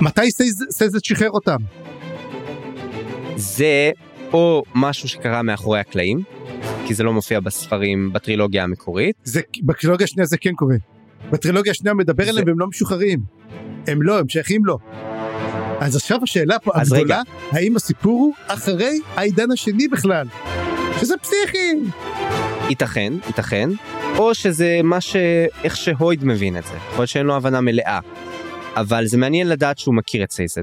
מתי 0.00 0.30
סייז 0.70 0.96
שחרר 1.02 1.30
אותם? 1.30 1.56
זה 3.36 3.90
או 4.32 4.62
משהו 4.74 5.08
שקרה 5.08 5.42
מאחורי 5.42 5.80
הקלעים 5.80 6.22
כי 6.86 6.94
זה 6.94 7.02
לא 7.02 7.12
מופיע 7.12 7.40
בספרים 7.40 8.12
בטרילוגיה 8.12 8.64
המקורית. 8.64 9.16
זה 9.24 9.40
בטרילוגיה 9.62 10.04
השנייה 10.04 10.26
זה 10.26 10.36
כן 10.38 10.54
קורה. 10.54 10.76
בטרילוגיה 11.30 11.70
השנייה 11.70 11.94
מדבר 11.94 12.24
זה... 12.24 12.30
אליהם 12.30 12.46
והם 12.46 12.58
לא 12.58 12.66
משוחררים. 12.66 13.20
הם 13.86 14.02
לא 14.02 14.18
הם 14.18 14.28
שייכים 14.28 14.64
לו. 14.64 14.78
אז 15.80 15.96
עכשיו 15.96 16.18
השאלה 16.22 16.58
פה 16.58 16.70
הגדולה 16.74 17.00
רגע. 17.00 17.20
האם 17.50 17.76
הסיפור 17.76 18.12
הוא 18.12 18.34
אחרי 18.46 19.00
העידן 19.16 19.50
השני 19.50 19.88
בכלל. 19.88 20.26
שזה 21.00 21.14
פסיכי. 21.16 21.74
ייתכן, 22.68 23.12
ייתכן, 23.26 23.68
או 24.18 24.34
שזה 24.34 24.80
מה 24.84 25.00
ש... 25.00 25.16
איך 25.64 25.76
שהויד 25.76 26.24
מבין 26.24 26.56
את 26.56 26.64
זה, 26.64 26.74
יכול 26.88 26.98
להיות 26.98 27.08
שאין 27.08 27.26
לו 27.26 27.36
הבנה 27.36 27.60
מלאה. 27.60 28.00
אבל 28.76 29.06
זה 29.06 29.18
מעניין 29.18 29.48
לדעת 29.48 29.78
שהוא 29.78 29.94
מכיר 29.94 30.24
את 30.24 30.32
סייסד. 30.32 30.62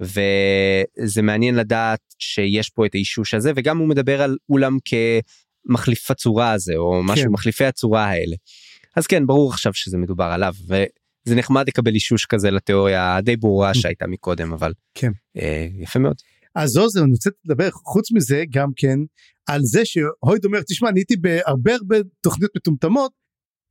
וזה 0.00 1.22
מעניין 1.22 1.54
לדעת 1.54 2.00
שיש 2.18 2.70
פה 2.70 2.86
את 2.86 2.94
האישוש 2.94 3.34
הזה 3.34 3.52
וגם 3.56 3.78
הוא 3.78 3.88
מדבר 3.88 4.22
על 4.22 4.36
אולם 4.48 4.78
כמחליף 4.84 6.10
הצורה 6.10 6.52
הזה 6.52 6.76
או 6.76 7.02
משהו 7.02 7.24
כן. 7.24 7.32
מחליפי 7.32 7.64
הצורה 7.64 8.04
האלה. 8.04 8.36
אז 8.96 9.06
כן 9.06 9.26
ברור 9.26 9.52
עכשיו 9.52 9.74
שזה 9.74 9.98
מדובר 9.98 10.24
עליו 10.24 10.54
וזה 10.64 11.34
נחמד 11.36 11.68
לקבל 11.68 11.94
אישוש 11.94 12.26
כזה 12.26 12.50
לתיאוריה 12.50 13.20
די 13.20 13.36
ברורה 13.36 13.74
שהייתה 13.74 14.06
מקודם 14.06 14.52
אבל 14.52 14.72
כן 14.94 15.10
אה, 15.36 15.66
יפה 15.78 15.98
מאוד. 15.98 16.16
אז 16.54 16.70
זו 16.70 16.86
אני 17.04 17.12
רוצה 17.12 17.30
לדבר 17.44 17.70
חוץ 17.70 18.12
מזה 18.12 18.44
גם 18.50 18.68
כן 18.76 18.98
על 19.48 19.60
זה 19.64 19.84
שהויד 19.84 20.44
אומר 20.44 20.60
תשמע 20.68 20.88
אני 20.88 21.00
הייתי 21.00 21.16
בהרבה 21.16 21.74
הרבה 21.74 21.96
תוכניות 22.20 22.50
מטומטמות 22.56 23.12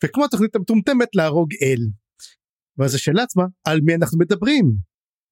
וכמו 0.03 0.25
התוכנית 0.25 0.55
המטומטמת 0.55 1.07
להרוג 1.15 1.49
אל. 1.61 1.80
ואז 2.77 2.95
השאלה 2.95 3.23
עצמה 3.23 3.43
על 3.63 3.82
מי 3.82 3.95
אנחנו 3.95 4.17
מדברים 4.17 4.88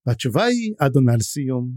והתשובה 0.07 0.45
היא 0.45 0.73
אדונלסיום 0.79 1.71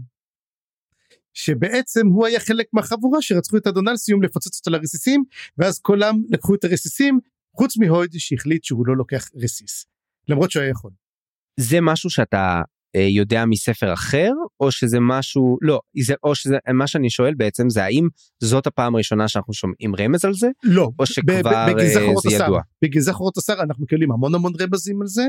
שבעצם 1.33 2.07
הוא 2.07 2.25
היה 2.25 2.39
חלק 2.39 2.65
מהחבורה 2.73 3.21
שרצחו 3.21 3.57
את 3.57 3.67
אדונלסיום 3.67 4.23
לפוצץ 4.23 4.57
אותו 4.57 4.71
לרסיסים 4.71 5.23
ואז 5.57 5.79
כולם 5.79 6.15
לקחו 6.29 6.55
את 6.55 6.63
הרסיסים 6.63 7.19
חוץ 7.57 7.77
מהויד 7.77 8.11
שהחליט 8.17 8.63
שהוא 8.63 8.87
לא 8.87 8.97
לוקח 8.97 9.29
רסיס 9.35 9.85
למרות 10.27 10.51
שהוא 10.51 10.61
היה 10.61 10.69
יכול. 10.71 10.91
זה 11.59 11.77
משהו 11.81 12.09
שאתה 12.09 12.61
יודע 12.99 13.45
מספר 13.45 13.93
אחר 13.93 14.31
או 14.59 14.71
שזה 14.71 14.97
משהו 15.01 15.57
לא 15.61 15.79
זה 16.01 16.13
או 16.23 16.35
שזה 16.35 16.57
מה 16.73 16.87
שאני 16.87 17.09
שואל 17.09 17.33
בעצם 17.33 17.69
זה 17.69 17.83
האם 17.83 18.07
זאת 18.39 18.67
הפעם 18.67 18.95
הראשונה 18.95 19.27
שאנחנו 19.27 19.53
שומעים 19.53 19.95
רמז 19.99 20.25
על 20.25 20.33
זה 20.33 20.47
לא 20.63 20.89
או 20.99 21.05
שכבר 21.05 21.41
אה, 21.45 21.89
זה 21.89 22.35
ידוע. 22.35 22.61
בגזע 22.81 23.13
חורות 23.13 23.37
השר 23.37 23.53
אנחנו 23.53 23.83
מקבלים 23.83 24.11
המון 24.11 24.35
המון 24.35 24.53
רמזים 24.61 25.01
על 25.01 25.07
זה 25.07 25.25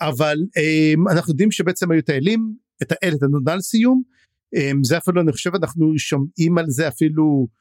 אבל 0.00 0.36
אה, 0.56 1.12
אנחנו 1.12 1.32
יודעים 1.32 1.50
שבעצם 1.50 1.90
היו 1.90 2.00
את 2.00 2.08
האלים 2.08 2.54
את 2.82 2.92
האל 2.92 3.14
את 3.14 3.22
הנודל 3.22 3.60
סיום 3.60 4.02
זה 4.82 4.98
אפילו 4.98 5.20
אני 5.20 5.32
חושב 5.32 5.50
אנחנו 5.54 5.98
שומעים 5.98 6.58
על 6.58 6.64
זה 6.68 6.88
אפילו 6.88 7.46
אמ, 7.46 7.56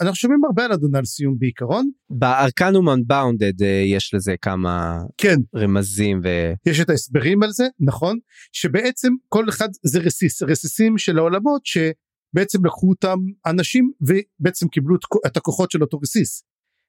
אנחנו 0.00 0.14
שומעים 0.14 0.44
הרבה 0.44 0.64
על 0.64 0.72
אדונלסיום 0.72 1.38
בעיקרון. 1.38 1.90
בארקנום 2.10 2.88
אנבאונדד 2.88 3.62
אה, 3.62 3.82
יש 3.86 4.14
לזה 4.14 4.34
כמה 4.42 4.98
כן 5.18 5.36
רמזים 5.56 6.20
ו... 6.24 6.28
יש 6.66 6.80
את 6.80 6.90
ההסברים 6.90 7.42
על 7.42 7.50
זה 7.50 7.64
נכון 7.80 8.18
שבעצם 8.52 9.12
כל 9.28 9.48
אחד 9.48 9.68
זה 9.82 9.98
רסיס 9.98 10.42
רסיסים 10.42 10.98
של 10.98 11.18
העולמות 11.18 11.62
שבעצם 11.66 12.66
לקחו 12.66 12.88
אותם 12.88 13.18
אנשים 13.46 13.90
ובעצם 14.00 14.68
קיבלו 14.68 14.96
את 15.26 15.36
הכוחות 15.36 15.70
של 15.70 15.82
אותו 15.82 15.98
רסיס. 15.98 16.44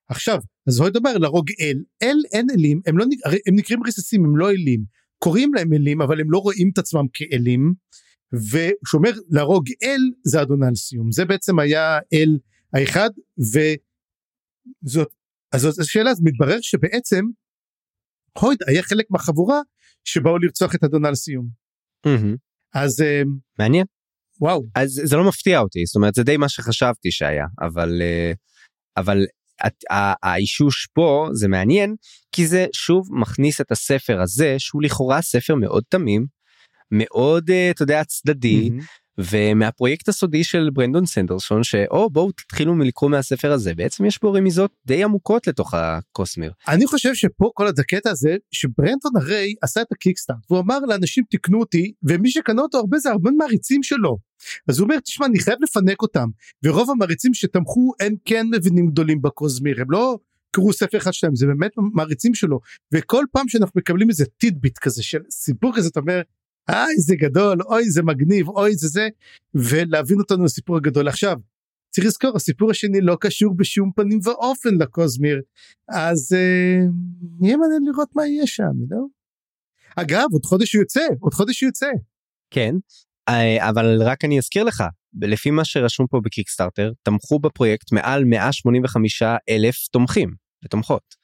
עכשיו 0.10 0.40
אז 0.68 0.80
הוא 0.80 0.88
ידבר 0.88 1.18
להרוג 1.18 1.50
אל 1.62 1.84
אל 2.04 2.18
אין 2.34 2.48
אלים 2.56 2.82
הם 2.86 2.98
לא 2.98 3.06
הם 3.48 3.56
נקראים 3.56 3.84
רסיסים 3.88 4.26
הם 4.26 4.38
לא 4.38 4.50
אלים 4.50 4.84
קוראים 5.18 5.54
להם 5.54 5.74
אלים 5.74 6.02
אבל 6.02 6.22
הם 6.22 6.32
לא 6.32 6.38
רואים 6.38 6.70
את 6.74 6.78
עצמם 6.78 7.06
כאלים. 7.14 7.74
ושאומר 8.34 9.12
להרוג 9.30 9.66
אל 9.84 10.02
זה 10.24 10.42
אדונלסיום 10.42 11.12
זה 11.12 11.26
בעצם 11.26 11.60
היה 11.60 12.00
אל 12.14 12.38
האחד 12.74 13.10
וזאת 14.84 15.14
אז 15.54 15.62
זאת 15.62 15.80
השאלה 15.80 16.12
אז 16.12 16.22
מתברר 16.24 16.58
שבעצם 16.62 17.26
הויד 18.40 18.60
היה 18.68 18.84
חלק 18.84 19.06
מהחבורה 19.10 19.60
שבאו 20.04 20.38
לרצוח 20.38 20.76
את 20.76 20.84
אדון 20.84 21.06
על 21.06 21.16
סיום. 21.16 21.48
Mm-hmm. 22.08 22.38
אז 22.74 23.02
אה, 23.02 23.22
מעניין. 23.60 23.86
וואו. 24.42 24.64
אז 24.76 25.02
זה 25.04 25.16
לא 25.16 25.28
מפתיע 25.28 25.60
אותי 25.60 25.86
זאת 25.86 25.96
אומרת 25.96 26.16
זה 26.16 26.24
די 26.24 26.38
מה 26.38 26.50
שחשבתי 26.50 27.12
שהיה 27.12 27.46
אבל 27.62 28.02
אה, 28.02 28.32
אבל 28.98 29.26
האישוש 30.24 30.88
פה 30.94 31.30
זה 31.34 31.48
מעניין 31.48 31.96
כי 32.32 32.48
זה 32.48 32.66
שוב 32.74 33.08
מכניס 33.12 33.62
את 33.62 33.72
הספר 33.72 34.22
הזה 34.22 34.56
שהוא 34.58 34.84
לכאורה 34.84 35.22
ספר 35.22 35.56
מאוד 35.56 35.84
תמים 35.90 36.26
מאוד 36.92 37.50
אה, 37.50 37.72
אתה 37.72 37.84
יודע 37.84 38.04
צדדי. 38.04 38.70
Mm-hmm. 38.70 39.05
ומהפרויקט 39.18 40.10
הסודי 40.10 40.44
של 40.44 40.70
ברנדון 40.74 41.06
סנדרסון 41.06 41.64
שאו 41.64 42.10
בואו 42.10 42.32
תתחילו 42.32 42.76
מלקרוא 42.76 43.10
מהספר 43.10 43.52
הזה 43.52 43.76
בעצם 43.76 44.06
יש 44.06 44.22
בו 44.22 44.34
רמיזות 44.34 44.72
די 44.86 45.04
עמוקות 45.04 45.48
לתוך 45.48 45.74
הקוסמיר. 45.74 46.52
אני 46.68 46.88
חושב 46.88 47.14
שפה 47.14 47.52
כל 47.54 47.68
הקטע 47.68 48.10
הזה 48.10 48.36
שברנדון 48.52 49.12
הרי 49.16 49.56
עשה 49.62 49.82
את 49.82 49.92
הקיקסטארט 49.92 50.38
והוא 50.50 50.60
אמר 50.60 50.80
לאנשים 50.80 51.24
תקנו 51.30 51.60
אותי 51.60 51.94
ומי 52.04 52.30
שקנה 52.30 52.62
אותו 52.62 52.78
הרבה 52.78 52.98
זה 52.98 53.12
הרבה 53.12 53.32
מעריצים 53.32 53.84
שלו. 53.84 54.18
אז 54.70 54.80
הוא 54.80 54.86
אומר 54.86 55.00
תשמע 55.00 55.26
אני 55.26 55.40
חייב 55.40 55.58
לפנק 55.62 56.02
אותם 56.02 56.28
ורוב 56.64 56.92
המעריצים 56.92 57.34
שתמכו 57.34 57.94
הם 58.00 58.16
כן 58.26 58.48
מבינים 58.52 58.88
גדולים 58.88 59.22
בקוסמיר 59.22 59.82
הם 59.82 59.92
לא 59.92 60.18
קראו 60.52 60.74
ספר 60.74 60.98
אחד 60.98 61.14
שלהם 61.14 61.36
זה 61.36 61.46
באמת 61.46 61.72
מעריצים 61.94 62.34
שלו 62.34 62.60
וכל 62.94 63.26
פעם 63.32 63.48
שאנחנו 63.48 63.80
מקבלים 63.80 64.10
איזה 64.10 64.26
טידביט 64.38 64.78
כזה 64.78 65.04
של 65.04 65.20
סיפור 65.30 65.76
כזה 65.76 65.90
אתה 65.90 66.00
אומר 66.00 66.22
אוי 66.70 66.96
זה 66.98 67.16
גדול 67.16 67.62
אוי 67.62 67.90
זה 67.90 68.04
מגניב 68.04 68.50
אוי 68.50 68.76
זה 68.76 68.88
זה 68.88 69.08
ולהבין 69.54 70.20
אותנו 70.20 70.44
לסיפור 70.44 70.78
הגדול 70.78 71.08
עכשיו 71.08 71.36
צריך 71.90 72.08
לזכור 72.08 72.32
הסיפור 72.36 72.72
השני 72.72 73.02
לא 73.02 73.18
קשור 73.20 73.56
בשום 73.58 73.92
פנים 73.96 74.20
ואופן 74.24 74.76
לקוזמיר 74.80 75.42
אז 75.90 76.34
אה, 76.34 76.86
יהיה 77.42 77.58
מעניין 77.58 77.84
לראות 77.86 78.10
מה 78.16 78.28
יהיה 78.28 78.48
שם 78.48 78.64
know? 78.64 79.08
אגב 79.96 80.26
עוד 80.32 80.46
חודש 80.46 80.74
הוא 80.74 80.82
יוצא 80.82 81.08
עוד 81.20 81.34
חודש 81.34 81.62
הוא 81.62 81.68
יוצא. 81.68 81.90
כן 82.52 82.76
אה, 83.30 83.70
אבל 83.70 84.02
רק 84.04 84.26
אני 84.26 84.38
אזכיר 84.38 84.64
לך 84.64 84.84
לפי 85.22 85.52
מה 85.52 85.66
שרשום 85.66 86.08
פה 86.08 86.20
בקיקסטארטר 86.24 86.92
תמכו 87.04 87.40
בפרויקט 87.40 87.92
מעל 87.92 88.24
185 88.24 89.24
אלף 89.50 89.76
תומכים 89.92 90.34
ותומכות. 90.66 91.16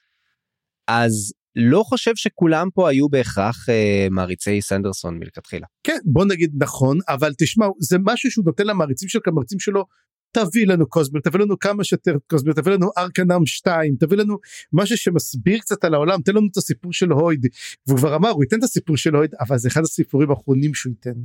אז 0.87 1.33
לא 1.55 1.83
חושב 1.83 2.11
שכולם 2.15 2.67
פה 2.73 2.89
היו 2.89 3.09
בהכרח 3.09 3.69
אה, 3.69 4.07
מעריצי 4.11 4.61
סנדרסון 4.61 5.19
מלכתחילה. 5.19 5.67
כן 5.83 5.97
בוא 6.05 6.25
נגיד 6.25 6.51
נכון 6.63 6.97
אבל 7.07 7.33
תשמע 7.37 7.65
זה 7.79 7.97
משהו 8.05 8.31
שהוא 8.31 8.45
נותן 8.45 8.67
למעריצים 8.67 9.09
שלו 9.09 9.21
כמעריצים 9.23 9.59
שלו 9.59 9.85
תביא 10.31 10.67
לנו 10.67 10.89
קוסמיר 10.89 11.21
תביא 11.21 11.39
לנו 11.39 11.59
כמה 11.59 11.83
שיותר 11.83 12.17
קוסמיר 12.29 12.53
תביא 12.53 12.73
לנו 12.73 12.89
ארקנאם 12.97 13.45
2 13.45 13.95
תביא 13.99 14.17
לנו 14.17 14.37
משהו 14.73 14.97
שמסביר 14.97 15.59
קצת 15.59 15.83
על 15.83 15.93
העולם 15.93 16.21
תן 16.21 16.35
לנו 16.35 16.47
את 16.51 16.57
הסיפור 16.57 16.93
של 16.93 17.11
הויד 17.11 17.47
והוא 17.87 17.97
כבר 17.97 18.15
אמר 18.15 18.29
הוא 18.29 18.43
ייתן 18.43 18.59
את 18.59 18.63
הסיפור 18.63 18.97
של 18.97 19.15
הויד 19.15 19.31
אבל 19.39 19.57
זה 19.57 19.67
אחד 19.67 19.81
הסיפורים 19.81 20.29
האחרונים 20.29 20.73
שהוא 20.73 20.91
ייתן. 20.91 21.19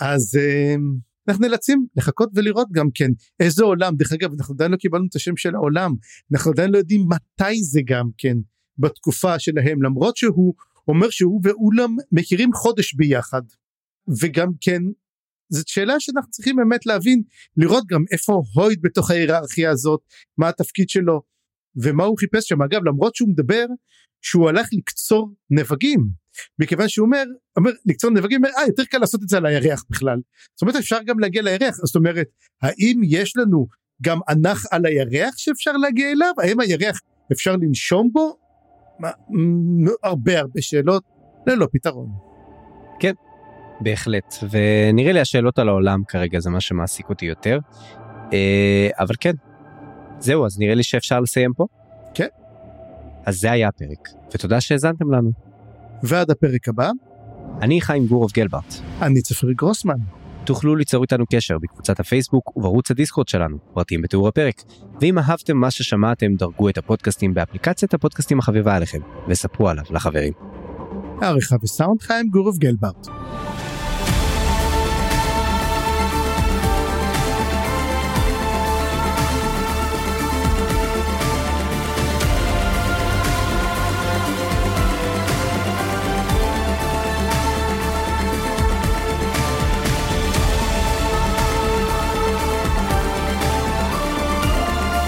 אז 0.00 0.38
אה, 0.40 0.74
אנחנו 1.28 1.42
נאלצים 1.42 1.86
לחכות 1.96 2.30
ולראות 2.34 2.68
גם 2.72 2.88
כן 2.94 3.10
איזה 3.40 3.64
עולם 3.64 3.96
דרך 3.96 4.12
אגב 4.12 4.32
אנחנו 4.38 4.54
עדיין 4.54 4.70
לא 4.70 4.76
קיבלנו 4.76 5.06
את 5.10 5.16
השם 5.16 5.36
של 5.36 5.54
העולם 5.54 5.94
אנחנו 6.32 6.50
עדיין 6.50 6.70
לא 6.70 6.78
יודעים 6.78 7.04
מתי 7.08 7.62
זה 7.62 7.80
גם 7.84 8.08
כן 8.18 8.36
בתקופה 8.78 9.38
שלהם 9.38 9.82
למרות 9.82 10.16
שהוא 10.16 10.54
אומר 10.88 11.10
שהוא 11.10 11.40
ואולם 11.44 11.96
מכירים 12.12 12.52
חודש 12.52 12.94
ביחד 12.94 13.42
וגם 14.20 14.48
כן 14.60 14.82
זאת 15.48 15.68
שאלה 15.68 16.00
שאנחנו 16.00 16.30
צריכים 16.30 16.56
באמת 16.56 16.86
להבין 16.86 17.22
לראות 17.56 17.84
גם 17.86 18.04
איפה 18.12 18.42
הויד 18.54 18.78
בתוך 18.82 19.10
ההיררכיה 19.10 19.70
הזאת 19.70 20.00
מה 20.38 20.48
התפקיד 20.48 20.88
שלו 20.88 21.22
ומה 21.76 22.04
הוא 22.04 22.18
חיפש 22.18 22.48
שם 22.48 22.62
אגב 22.62 22.80
למרות 22.84 23.14
שהוא 23.14 23.28
מדבר 23.28 23.66
שהוא 24.22 24.48
הלך 24.48 24.68
לקצור 24.72 25.34
נבגים 25.50 26.06
מכיוון 26.58 26.88
שהוא 26.88 27.06
אומר, 27.06 27.24
אומר 27.56 27.70
לקצור 27.86 28.10
נבגים, 28.10 28.36
אומר, 28.44 28.48
אה 28.58 28.66
יותר 28.66 28.84
קל 28.84 28.98
לעשות 28.98 29.22
את 29.22 29.28
זה 29.28 29.36
על 29.36 29.46
הירח 29.46 29.84
בכלל. 29.90 30.18
זאת 30.54 30.62
אומרת 30.62 30.76
אפשר 30.76 30.98
גם 31.06 31.18
להגיע 31.18 31.42
לירח, 31.42 31.76
זאת 31.76 31.96
אומרת 31.96 32.26
האם 32.62 33.00
יש 33.04 33.36
לנו 33.36 33.66
גם 34.02 34.18
ענך 34.28 34.66
על 34.70 34.86
הירח 34.86 35.36
שאפשר 35.36 35.72
להגיע 35.72 36.10
אליו? 36.10 36.32
האם 36.42 36.60
הירח 36.60 37.00
אפשר 37.32 37.56
לנשום 37.56 38.10
בו? 38.12 38.45
הרבה 40.02 40.38
הרבה 40.38 40.62
שאלות 40.62 41.02
ללא 41.46 41.68
פתרון. 41.72 42.08
כן, 43.00 43.12
בהחלט, 43.80 44.34
ונראה 44.50 45.12
לי 45.12 45.20
השאלות 45.20 45.58
על 45.58 45.68
העולם 45.68 46.02
כרגע 46.08 46.40
זה 46.40 46.50
מה 46.50 46.60
שמעסיק 46.60 47.08
אותי 47.08 47.26
יותר. 47.26 47.58
אה, 48.32 48.88
אבל 48.98 49.14
כן, 49.20 49.32
זהו, 50.18 50.46
אז 50.46 50.58
נראה 50.58 50.74
לי 50.74 50.82
שאפשר 50.82 51.20
לסיים 51.20 51.52
פה. 51.56 51.66
כן. 52.14 52.28
אז 53.24 53.40
זה 53.40 53.52
היה 53.52 53.68
הפרק, 53.68 54.08
ותודה 54.34 54.60
שהאזנתם 54.60 55.12
לנו. 55.12 55.30
ועד 56.02 56.30
הפרק 56.30 56.68
הבא. 56.68 56.90
אני 57.62 57.80
חיים 57.80 58.06
גורוב 58.06 58.30
גלברט. 58.34 58.74
אני 59.02 59.22
צפרי 59.22 59.54
גרוסמן. 59.54 59.98
תוכלו 60.46 60.76
ליצור 60.76 61.02
איתנו 61.02 61.24
קשר 61.32 61.58
בקבוצת 61.58 62.00
הפייסבוק 62.00 62.56
ובערוץ 62.56 62.90
הדיסקורד 62.90 63.28
שלנו, 63.28 63.56
פרטים 63.74 64.02
בתיאור 64.02 64.28
הפרק. 64.28 64.62
ואם 65.00 65.18
אהבתם 65.18 65.56
מה 65.56 65.70
ששמעתם, 65.70 66.34
דרגו 66.34 66.68
את 66.68 66.78
הפודקאסטים 66.78 67.34
באפליקציית 67.34 67.94
הפודקאסטים 67.94 68.38
החביבה 68.38 68.76
עליכם, 68.76 68.98
וספרו 69.28 69.68
עליו 69.68 69.84
לחברים. 69.90 70.32
העריכה 71.20 71.56
וסאונד 71.62 72.02
חיים 72.02 72.28
גורוב 72.28 72.58
גלברט. 72.58 73.06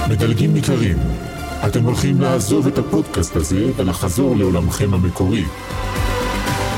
מדלגים 0.09 0.56
יקרים, 0.56 0.98
אתם 1.66 1.84
הולכים 1.84 2.20
לעזוב 2.20 2.66
את 2.66 2.78
הפודקאסט 2.78 3.36
הזה 3.36 3.70
ולחזור 3.76 4.36
לעולמכם 4.36 4.94
המקורי. 4.94 5.44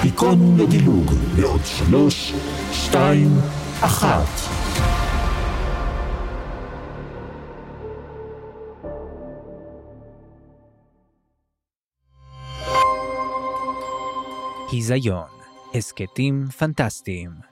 היכון 0.02 0.56
לדילוג 0.60 1.12
בעוד 1.36 1.60
שלוש, 1.64 2.34
שתיים, 2.72 3.36
אחת. 3.80 4.28
היזיון, 14.72 15.28
הסכתים 15.74 16.46
פנטסטיים. 16.58 17.49